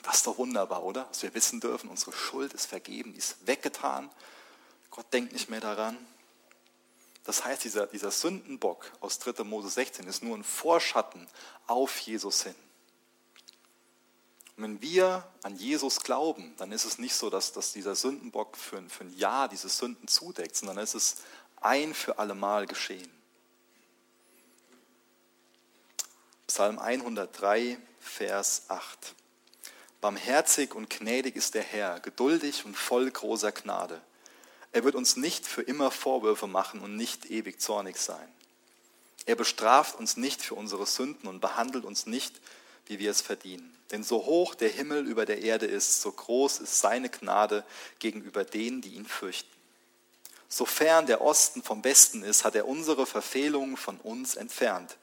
Das 0.07 0.17
ist 0.17 0.27
doch 0.27 0.37
wunderbar, 0.37 0.83
oder? 0.83 1.03
Dass 1.03 1.21
wir 1.21 1.33
wissen 1.33 1.59
dürfen, 1.59 1.89
unsere 1.89 2.13
Schuld 2.13 2.53
ist 2.53 2.67
vergeben, 2.67 3.11
die 3.11 3.17
ist 3.17 3.45
weggetan. 3.45 4.09
Gott 4.89 5.11
denkt 5.11 5.33
nicht 5.33 5.49
mehr 5.49 5.59
daran. 5.59 5.97
Das 7.25 7.43
heißt, 7.43 7.65
dieser, 7.65 7.87
dieser 7.87 8.09
Sündenbock 8.09 8.89
aus 9.01 9.19
3. 9.19 9.43
Mose 9.43 9.67
16 9.69 10.07
ist 10.07 10.23
nur 10.23 10.37
ein 10.37 10.45
Vorschatten 10.45 11.27
auf 11.67 11.99
Jesus 11.99 12.43
hin. 12.43 12.55
Und 14.55 14.63
wenn 14.63 14.81
wir 14.81 15.29
an 15.43 15.57
Jesus 15.57 15.99
glauben, 15.99 16.55
dann 16.55 16.71
ist 16.71 16.85
es 16.85 16.99
nicht 16.99 17.13
so, 17.13 17.29
dass, 17.29 17.51
dass 17.51 17.73
dieser 17.73 17.93
Sündenbock 17.93 18.55
für, 18.55 18.81
für 18.83 19.03
ein 19.03 19.17
Jahr 19.17 19.49
diese 19.49 19.67
Sünden 19.67 20.07
zudeckt, 20.07 20.55
sondern 20.55 20.77
es 20.77 20.95
ist 20.95 21.21
ein 21.59 21.93
für 21.93 22.17
allemal 22.17 22.65
geschehen. 22.65 23.11
Psalm 26.47 26.79
103, 26.79 27.77
Vers 27.99 28.69
8. 28.69 29.15
Barmherzig 30.01 30.75
und 30.75 30.89
gnädig 30.89 31.35
ist 31.35 31.55
der 31.55 31.63
Herr, 31.63 31.99
geduldig 31.99 32.65
und 32.65 32.77
voll 32.77 33.09
großer 33.09 33.51
Gnade. 33.51 34.01
Er 34.71 34.83
wird 34.83 34.95
uns 34.95 35.15
nicht 35.15 35.45
für 35.45 35.61
immer 35.61 35.91
Vorwürfe 35.91 36.47
machen 36.47 36.81
und 36.81 36.95
nicht 36.95 37.31
ewig 37.31 37.59
zornig 37.59 37.97
sein. 37.97 38.27
Er 39.25 39.35
bestraft 39.35 39.95
uns 39.99 40.17
nicht 40.17 40.41
für 40.41 40.55
unsere 40.55 40.85
Sünden 40.85 41.27
und 41.27 41.41
behandelt 41.41 41.83
uns 41.83 42.05
nicht, 42.05 42.39
wie 42.85 42.99
wir 42.99 43.11
es 43.11 43.21
verdienen. 43.21 43.75
Denn 43.91 44.03
so 44.03 44.25
hoch 44.25 44.55
der 44.55 44.69
Himmel 44.69 45.05
über 45.07 45.25
der 45.25 45.41
Erde 45.41 45.65
ist, 45.65 46.01
so 46.01 46.11
groß 46.11 46.59
ist 46.59 46.79
seine 46.79 47.09
Gnade 47.09 47.65
gegenüber 47.99 48.43
denen, 48.43 48.81
die 48.81 48.93
ihn 48.93 49.05
fürchten. 49.05 49.49
Sofern 50.49 51.07
der 51.07 51.21
Osten 51.21 51.61
vom 51.61 51.83
Westen 51.83 52.23
ist, 52.23 52.45
hat 52.45 52.55
er 52.55 52.67
unsere 52.67 53.05
Verfehlungen 53.05 53.75
von 53.75 53.97
uns 53.99 54.35
entfernt. 54.35 54.95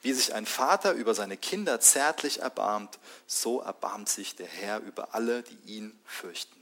Wie 0.00 0.12
sich 0.12 0.34
ein 0.34 0.46
Vater 0.46 0.92
über 0.92 1.14
seine 1.14 1.36
Kinder 1.36 1.80
zärtlich 1.80 2.40
erbarmt, 2.40 2.98
so 3.26 3.60
erbarmt 3.60 4.08
sich 4.08 4.36
der 4.36 4.46
Herr 4.46 4.80
über 4.80 5.14
alle, 5.14 5.42
die 5.42 5.76
ihn 5.76 5.98
fürchten. 6.04 6.60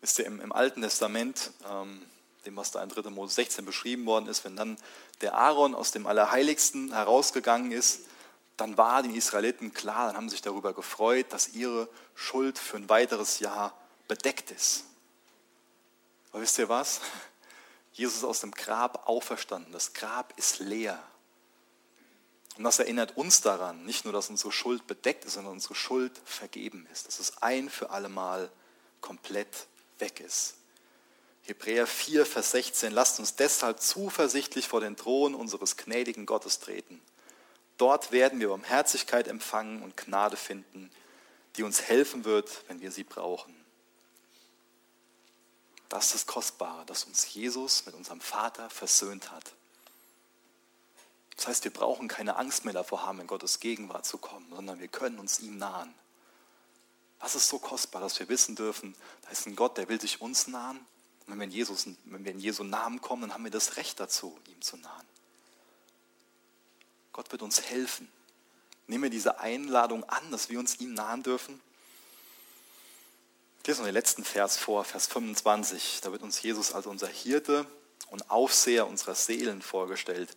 Wisst 0.00 0.18
ihr, 0.18 0.26
im, 0.26 0.40
im 0.40 0.52
Alten 0.52 0.82
Testament, 0.82 1.50
ähm, 1.68 2.02
dem, 2.46 2.56
was 2.56 2.70
da 2.70 2.82
in 2.82 2.88
3. 2.88 3.10
Mose 3.10 3.34
16 3.34 3.64
beschrieben 3.64 4.06
worden 4.06 4.28
ist, 4.28 4.44
wenn 4.44 4.56
dann 4.56 4.76
der 5.20 5.34
Aaron 5.34 5.74
aus 5.74 5.90
dem 5.90 6.06
Allerheiligsten 6.06 6.92
herausgegangen 6.92 7.72
ist, 7.72 8.00
dann 8.56 8.78
war 8.78 9.02
den 9.02 9.14
Israeliten 9.14 9.74
klar, 9.74 10.06
dann 10.06 10.16
haben 10.16 10.28
sie 10.28 10.34
sich 10.34 10.42
darüber 10.42 10.72
gefreut, 10.72 11.26
dass 11.30 11.48
ihre 11.48 11.88
Schuld 12.14 12.58
für 12.58 12.76
ein 12.76 12.88
weiteres 12.88 13.38
Jahr 13.38 13.76
bedeckt 14.08 14.50
ist. 14.50 14.84
Aber 16.32 16.42
wisst 16.42 16.58
ihr 16.58 16.68
was? 16.68 17.00
Jesus 17.96 18.18
ist 18.18 18.24
aus 18.24 18.40
dem 18.40 18.50
Grab 18.50 19.08
auferstanden. 19.08 19.72
Das 19.72 19.94
Grab 19.94 20.34
ist 20.36 20.58
leer. 20.58 21.02
Und 22.58 22.64
das 22.64 22.78
erinnert 22.78 23.16
uns 23.16 23.40
daran, 23.40 23.86
nicht 23.86 24.04
nur, 24.04 24.12
dass 24.12 24.28
unsere 24.28 24.52
Schuld 24.52 24.86
bedeckt 24.86 25.24
ist, 25.24 25.32
sondern 25.32 25.54
unsere 25.54 25.74
Schuld 25.74 26.12
vergeben 26.26 26.86
ist. 26.92 27.06
Dass 27.06 27.20
es 27.20 27.42
ein 27.42 27.70
für 27.70 27.88
alle 27.88 28.10
Mal 28.10 28.50
komplett 29.00 29.66
weg 29.98 30.20
ist. 30.20 30.56
Hebräer 31.44 31.86
4, 31.86 32.26
Vers 32.26 32.50
16, 32.50 32.92
lasst 32.92 33.18
uns 33.18 33.34
deshalb 33.34 33.80
zuversichtlich 33.80 34.68
vor 34.68 34.82
den 34.82 34.96
Thron 34.96 35.34
unseres 35.34 35.78
gnädigen 35.78 36.26
Gottes 36.26 36.58
treten. 36.58 37.00
Dort 37.78 38.12
werden 38.12 38.40
wir 38.40 38.48
Barmherzigkeit 38.48 39.26
empfangen 39.26 39.82
und 39.82 39.96
Gnade 39.96 40.36
finden, 40.36 40.90
die 41.56 41.62
uns 41.62 41.80
helfen 41.80 42.26
wird, 42.26 42.64
wenn 42.68 42.82
wir 42.82 42.92
sie 42.92 43.04
brauchen. 43.04 43.55
Das 45.96 46.08
ist 46.08 46.14
das 46.14 46.26
Kostbare, 46.26 46.84
dass 46.84 47.04
uns 47.04 47.32
Jesus 47.32 47.86
mit 47.86 47.94
unserem 47.94 48.20
Vater 48.20 48.68
versöhnt 48.68 49.32
hat. 49.32 49.54
Das 51.36 51.48
heißt, 51.48 51.64
wir 51.64 51.72
brauchen 51.72 52.06
keine 52.06 52.36
Angst 52.36 52.66
mehr 52.66 52.74
davor 52.74 53.06
haben, 53.06 53.18
in 53.18 53.26
Gottes 53.26 53.60
Gegenwart 53.60 54.04
zu 54.04 54.18
kommen, 54.18 54.46
sondern 54.54 54.78
wir 54.78 54.88
können 54.88 55.18
uns 55.18 55.40
ihm 55.40 55.56
nahen. 55.56 55.94
Das 57.18 57.34
ist 57.34 57.48
so 57.48 57.58
kostbar, 57.58 58.02
dass 58.02 58.18
wir 58.18 58.28
wissen 58.28 58.56
dürfen, 58.56 58.94
da 59.22 59.30
ist 59.30 59.46
ein 59.46 59.56
Gott, 59.56 59.78
der 59.78 59.88
will 59.88 59.98
sich 59.98 60.20
uns 60.20 60.48
nahen. 60.48 60.76
Und 60.76 61.28
wenn 61.28 61.38
wir 61.38 61.44
in, 61.44 61.50
Jesus, 61.50 61.86
wenn 62.04 62.26
wir 62.26 62.32
in 62.32 62.40
Jesu 62.40 62.62
Namen 62.62 63.00
kommen, 63.00 63.22
dann 63.22 63.32
haben 63.32 63.44
wir 63.44 63.50
das 63.50 63.78
Recht 63.78 63.98
dazu, 63.98 64.38
ihm 64.48 64.60
zu 64.60 64.76
nahen. 64.76 65.06
Gott 67.14 67.32
wird 67.32 67.40
uns 67.40 67.62
helfen. 67.62 68.06
Nehmen 68.86 69.04
wir 69.04 69.10
diese 69.10 69.40
Einladung 69.40 70.04
an, 70.04 70.30
dass 70.30 70.50
wir 70.50 70.58
uns 70.58 70.78
ihm 70.78 70.92
nahen 70.92 71.22
dürfen. 71.22 71.58
Ich 73.66 73.68
lese 73.68 73.80
noch 73.80 73.88
den 73.88 73.94
letzten 73.94 74.22
Vers 74.22 74.56
vor, 74.56 74.84
Vers 74.84 75.08
25. 75.08 75.98
Da 76.00 76.12
wird 76.12 76.22
uns 76.22 76.40
Jesus 76.40 76.72
als 76.72 76.86
unser 76.86 77.08
Hirte 77.08 77.66
und 78.10 78.30
Aufseher 78.30 78.86
unserer 78.86 79.16
Seelen 79.16 79.60
vorgestellt. 79.60 80.36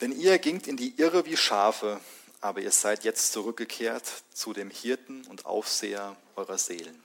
Denn 0.00 0.10
ihr 0.10 0.38
gingt 0.38 0.66
in 0.66 0.78
die 0.78 0.98
Irre 0.98 1.26
wie 1.26 1.36
Schafe, 1.36 2.00
aber 2.40 2.62
ihr 2.62 2.70
seid 2.70 3.04
jetzt 3.04 3.32
zurückgekehrt 3.32 4.10
zu 4.32 4.54
dem 4.54 4.70
Hirten 4.70 5.26
und 5.26 5.44
Aufseher 5.44 6.16
eurer 6.36 6.56
Seelen. 6.56 7.04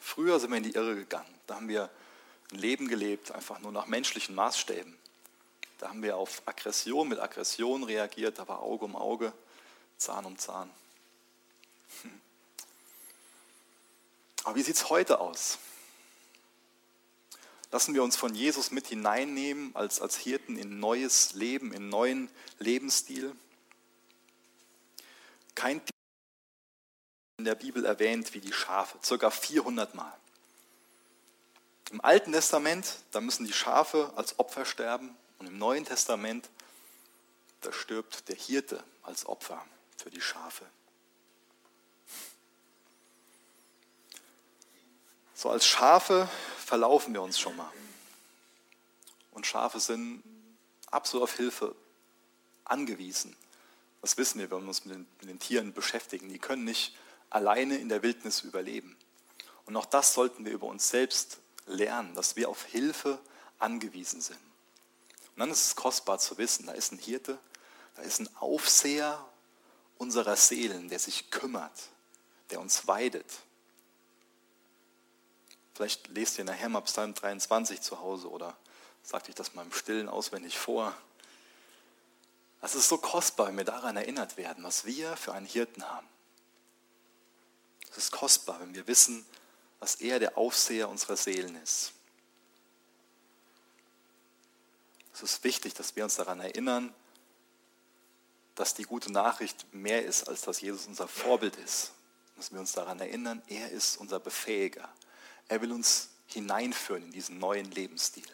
Früher 0.00 0.40
sind 0.40 0.50
wir 0.50 0.56
in 0.56 0.64
die 0.64 0.74
Irre 0.74 0.96
gegangen. 0.96 1.32
Da 1.46 1.54
haben 1.54 1.68
wir 1.68 1.88
ein 2.50 2.58
Leben 2.58 2.88
gelebt, 2.88 3.30
einfach 3.30 3.60
nur 3.60 3.70
nach 3.70 3.86
menschlichen 3.86 4.34
Maßstäben. 4.34 4.98
Da 5.78 5.90
haben 5.90 6.02
wir 6.02 6.16
auf 6.16 6.42
Aggression 6.46 7.08
mit 7.08 7.20
Aggression 7.20 7.84
reagiert, 7.84 8.40
da 8.40 8.48
war 8.48 8.60
Auge 8.60 8.86
um 8.86 8.96
Auge, 8.96 9.32
Zahn 9.98 10.24
um 10.24 10.36
Zahn. 10.36 10.68
Hm. 12.02 12.21
Aber 14.44 14.56
wie 14.56 14.62
sieht 14.62 14.76
es 14.76 14.90
heute 14.90 15.20
aus? 15.20 15.58
Lassen 17.70 17.94
wir 17.94 18.02
uns 18.02 18.16
von 18.16 18.34
Jesus 18.34 18.70
mit 18.70 18.86
hineinnehmen 18.86 19.74
als, 19.74 20.00
als 20.00 20.16
Hirten 20.16 20.58
in 20.58 20.78
neues 20.78 21.32
Leben, 21.32 21.72
in 21.72 21.88
neuen 21.88 22.30
Lebensstil. 22.58 23.34
Kein 25.54 25.80
in 27.38 27.46
der 27.46 27.54
Bibel 27.54 27.84
erwähnt 27.84 28.34
wie 28.34 28.40
die 28.40 28.52
Schafe, 28.52 28.98
circa 29.02 29.30
400 29.30 29.94
Mal. 29.94 30.16
Im 31.90 32.00
Alten 32.00 32.32
Testament, 32.32 32.98
da 33.10 33.20
müssen 33.20 33.46
die 33.46 33.52
Schafe 33.52 34.12
als 34.16 34.38
Opfer 34.38 34.64
sterben 34.64 35.16
und 35.38 35.46
im 35.46 35.58
Neuen 35.58 35.84
Testament, 35.84 36.48
da 37.62 37.72
stirbt 37.72 38.28
der 38.28 38.36
Hirte 38.36 38.82
als 39.02 39.26
Opfer 39.26 39.64
für 39.96 40.10
die 40.10 40.20
Schafe. 40.20 40.64
So 45.42 45.50
als 45.50 45.66
Schafe 45.66 46.28
verlaufen 46.56 47.12
wir 47.14 47.20
uns 47.20 47.40
schon 47.40 47.56
mal. 47.56 47.72
Und 49.32 49.44
Schafe 49.44 49.80
sind 49.80 50.22
absolut 50.88 51.24
auf 51.24 51.36
Hilfe 51.36 51.74
angewiesen. 52.62 53.34
Das 54.02 54.16
wissen 54.16 54.38
wir, 54.38 54.52
wenn 54.52 54.60
wir 54.60 54.68
uns 54.68 54.84
mit 54.84 54.94
den, 54.94 55.06
mit 55.18 55.28
den 55.28 55.40
Tieren 55.40 55.72
beschäftigen. 55.72 56.28
Die 56.28 56.38
können 56.38 56.62
nicht 56.62 56.94
alleine 57.28 57.76
in 57.78 57.88
der 57.88 58.04
Wildnis 58.04 58.42
überleben. 58.42 58.96
Und 59.66 59.76
auch 59.76 59.86
das 59.86 60.14
sollten 60.14 60.44
wir 60.44 60.52
über 60.52 60.68
uns 60.68 60.90
selbst 60.90 61.38
lernen, 61.66 62.14
dass 62.14 62.36
wir 62.36 62.48
auf 62.48 62.62
Hilfe 62.66 63.18
angewiesen 63.58 64.20
sind. 64.20 64.38
Und 65.34 65.40
dann 65.40 65.50
ist 65.50 65.66
es 65.66 65.74
kostbar 65.74 66.20
zu 66.20 66.38
wissen, 66.38 66.66
da 66.66 66.72
ist 66.72 66.92
ein 66.92 66.98
Hirte, 66.98 67.36
da 67.96 68.02
ist 68.02 68.20
ein 68.20 68.28
Aufseher 68.36 69.28
unserer 69.98 70.36
Seelen, 70.36 70.88
der 70.88 71.00
sich 71.00 71.32
kümmert, 71.32 71.88
der 72.50 72.60
uns 72.60 72.86
weidet. 72.86 73.26
Vielleicht 75.74 76.08
lest 76.08 76.38
ihr 76.38 76.44
nachher 76.44 76.68
mal 76.68 76.82
Psalm 76.82 77.14
23 77.14 77.80
zu 77.80 78.00
Hause 78.00 78.30
oder 78.30 78.56
sagt 79.02 79.28
euch 79.28 79.34
das 79.34 79.54
mal 79.54 79.62
im 79.62 79.72
Stillen 79.72 80.08
auswendig 80.08 80.58
vor. 80.58 80.94
Es 82.60 82.74
ist 82.74 82.88
so 82.88 82.98
kostbar, 82.98 83.48
wenn 83.48 83.56
wir 83.56 83.64
daran 83.64 83.96
erinnert 83.96 84.36
werden, 84.36 84.62
was 84.62 84.84
wir 84.84 85.16
für 85.16 85.32
einen 85.32 85.46
Hirten 85.46 85.88
haben. 85.88 86.06
Es 87.90 87.98
ist 87.98 88.12
kostbar, 88.12 88.60
wenn 88.60 88.74
wir 88.74 88.86
wissen, 88.86 89.26
dass 89.80 89.96
er 89.96 90.20
der 90.20 90.38
Aufseher 90.38 90.88
unserer 90.88 91.16
Seelen 91.16 91.56
ist. 91.56 91.92
Es 95.12 95.22
ist 95.22 95.44
wichtig, 95.44 95.74
dass 95.74 95.96
wir 95.96 96.04
uns 96.04 96.14
daran 96.14 96.40
erinnern, 96.40 96.94
dass 98.54 98.74
die 98.74 98.84
gute 98.84 99.10
Nachricht 99.10 99.66
mehr 99.74 100.04
ist, 100.04 100.28
als 100.28 100.42
dass 100.42 100.60
Jesus 100.60 100.86
unser 100.86 101.08
Vorbild 101.08 101.56
ist. 101.56 101.92
Dass 102.36 102.52
wir 102.52 102.60
uns 102.60 102.72
daran 102.72 103.00
erinnern, 103.00 103.42
er 103.48 103.70
ist 103.70 103.96
unser 103.96 104.20
Befähiger. 104.20 104.88
Er 105.52 105.60
will 105.60 105.72
uns 105.72 106.08
hineinführen 106.28 107.02
in 107.02 107.12
diesen 107.12 107.38
neuen 107.38 107.70
Lebensstil. 107.70 108.26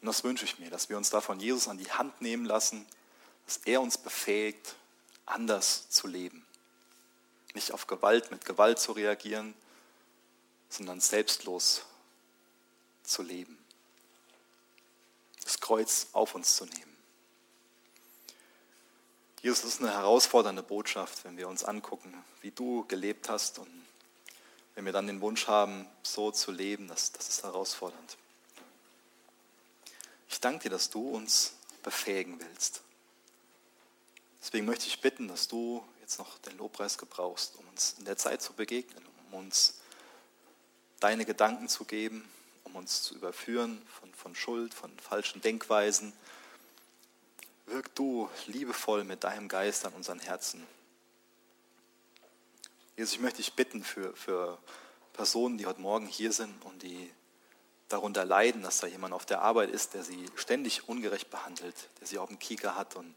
Und 0.00 0.06
das 0.06 0.24
wünsche 0.24 0.44
ich 0.44 0.58
mir, 0.58 0.70
dass 0.70 0.88
wir 0.88 0.96
uns 0.96 1.08
davon 1.08 1.38
Jesus 1.38 1.68
an 1.68 1.78
die 1.78 1.92
Hand 1.92 2.20
nehmen 2.20 2.44
lassen, 2.44 2.84
dass 3.46 3.58
er 3.58 3.80
uns 3.80 3.96
befähigt, 3.96 4.74
anders 5.24 5.88
zu 5.88 6.08
leben. 6.08 6.44
Nicht 7.54 7.70
auf 7.70 7.86
Gewalt 7.86 8.32
mit 8.32 8.44
Gewalt 8.44 8.80
zu 8.80 8.90
reagieren, 8.90 9.54
sondern 10.68 10.98
selbstlos 11.00 11.82
zu 13.04 13.22
leben. 13.22 13.56
Das 15.44 15.60
Kreuz 15.60 16.08
auf 16.10 16.34
uns 16.34 16.56
zu 16.56 16.64
nehmen. 16.64 16.96
Jesus 19.42 19.74
ist 19.74 19.80
eine 19.80 19.92
herausfordernde 19.92 20.64
Botschaft, 20.64 21.24
wenn 21.24 21.36
wir 21.36 21.46
uns 21.46 21.62
angucken, 21.62 22.12
wie 22.40 22.50
du 22.50 22.84
gelebt 22.88 23.28
hast 23.28 23.60
und 23.60 23.87
wenn 24.78 24.84
wir 24.84 24.92
dann 24.92 25.08
den 25.08 25.20
Wunsch 25.20 25.48
haben, 25.48 25.88
so 26.04 26.30
zu 26.30 26.52
leben, 26.52 26.86
das, 26.86 27.10
das 27.10 27.28
ist 27.28 27.42
herausfordernd. 27.42 28.16
Ich 30.28 30.38
danke 30.38 30.62
dir, 30.62 30.70
dass 30.70 30.88
du 30.88 31.00
uns 31.00 31.54
befähigen 31.82 32.38
willst. 32.38 32.82
Deswegen 34.40 34.66
möchte 34.66 34.86
ich 34.86 35.00
bitten, 35.00 35.26
dass 35.26 35.48
du 35.48 35.84
jetzt 36.00 36.20
noch 36.20 36.38
den 36.38 36.56
Lobpreis 36.58 36.96
gebrauchst, 36.96 37.56
um 37.56 37.66
uns 37.66 37.96
in 37.98 38.04
der 38.04 38.16
Zeit 38.18 38.40
zu 38.40 38.52
begegnen, 38.52 39.04
um 39.26 39.40
uns 39.40 39.80
deine 41.00 41.24
Gedanken 41.24 41.68
zu 41.68 41.84
geben, 41.84 42.30
um 42.62 42.76
uns 42.76 43.02
zu 43.02 43.16
überführen 43.16 43.82
von, 43.98 44.14
von 44.14 44.36
Schuld, 44.36 44.74
von 44.74 44.96
falschen 45.00 45.42
Denkweisen. 45.42 46.12
Wirk 47.66 47.92
du 47.96 48.30
liebevoll 48.46 49.02
mit 49.02 49.24
deinem 49.24 49.48
Geist 49.48 49.84
an 49.84 49.92
unseren 49.94 50.20
Herzen. 50.20 50.64
Jesus, 52.98 53.14
ich 53.14 53.20
möchte 53.20 53.36
dich 53.36 53.52
bitten 53.52 53.84
für, 53.84 54.12
für 54.16 54.58
Personen, 55.12 55.56
die 55.56 55.66
heute 55.66 55.80
Morgen 55.80 56.08
hier 56.08 56.32
sind 56.32 56.64
und 56.64 56.82
die 56.82 57.12
darunter 57.88 58.24
leiden, 58.24 58.62
dass 58.62 58.80
da 58.80 58.88
jemand 58.88 59.14
auf 59.14 59.24
der 59.24 59.40
Arbeit 59.40 59.70
ist, 59.70 59.94
der 59.94 60.02
sie 60.02 60.26
ständig 60.34 60.88
ungerecht 60.88 61.30
behandelt, 61.30 61.76
der 62.00 62.08
sie 62.08 62.18
auf 62.18 62.28
dem 62.28 62.40
Kieker 62.40 62.74
hat 62.74 62.96
und 62.96 63.14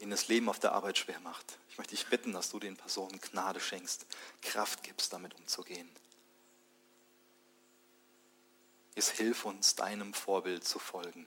ihnen 0.00 0.10
das 0.10 0.26
Leben 0.26 0.48
auf 0.48 0.58
der 0.58 0.72
Arbeit 0.72 0.98
schwer 0.98 1.20
macht. 1.20 1.58
Ich 1.68 1.78
möchte 1.78 1.94
dich 1.94 2.08
bitten, 2.08 2.32
dass 2.32 2.50
du 2.50 2.58
den 2.58 2.76
Personen 2.76 3.20
Gnade 3.20 3.60
schenkst, 3.60 4.04
Kraft 4.42 4.82
gibst, 4.82 5.12
damit 5.12 5.32
umzugehen. 5.36 5.88
Es 8.96 9.10
hilf 9.10 9.44
uns, 9.44 9.76
deinem 9.76 10.12
Vorbild 10.12 10.64
zu 10.64 10.80
folgen. 10.80 11.24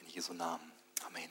In 0.00 0.08
Jesu 0.10 0.34
Namen. 0.34 0.70
Amen. 1.06 1.30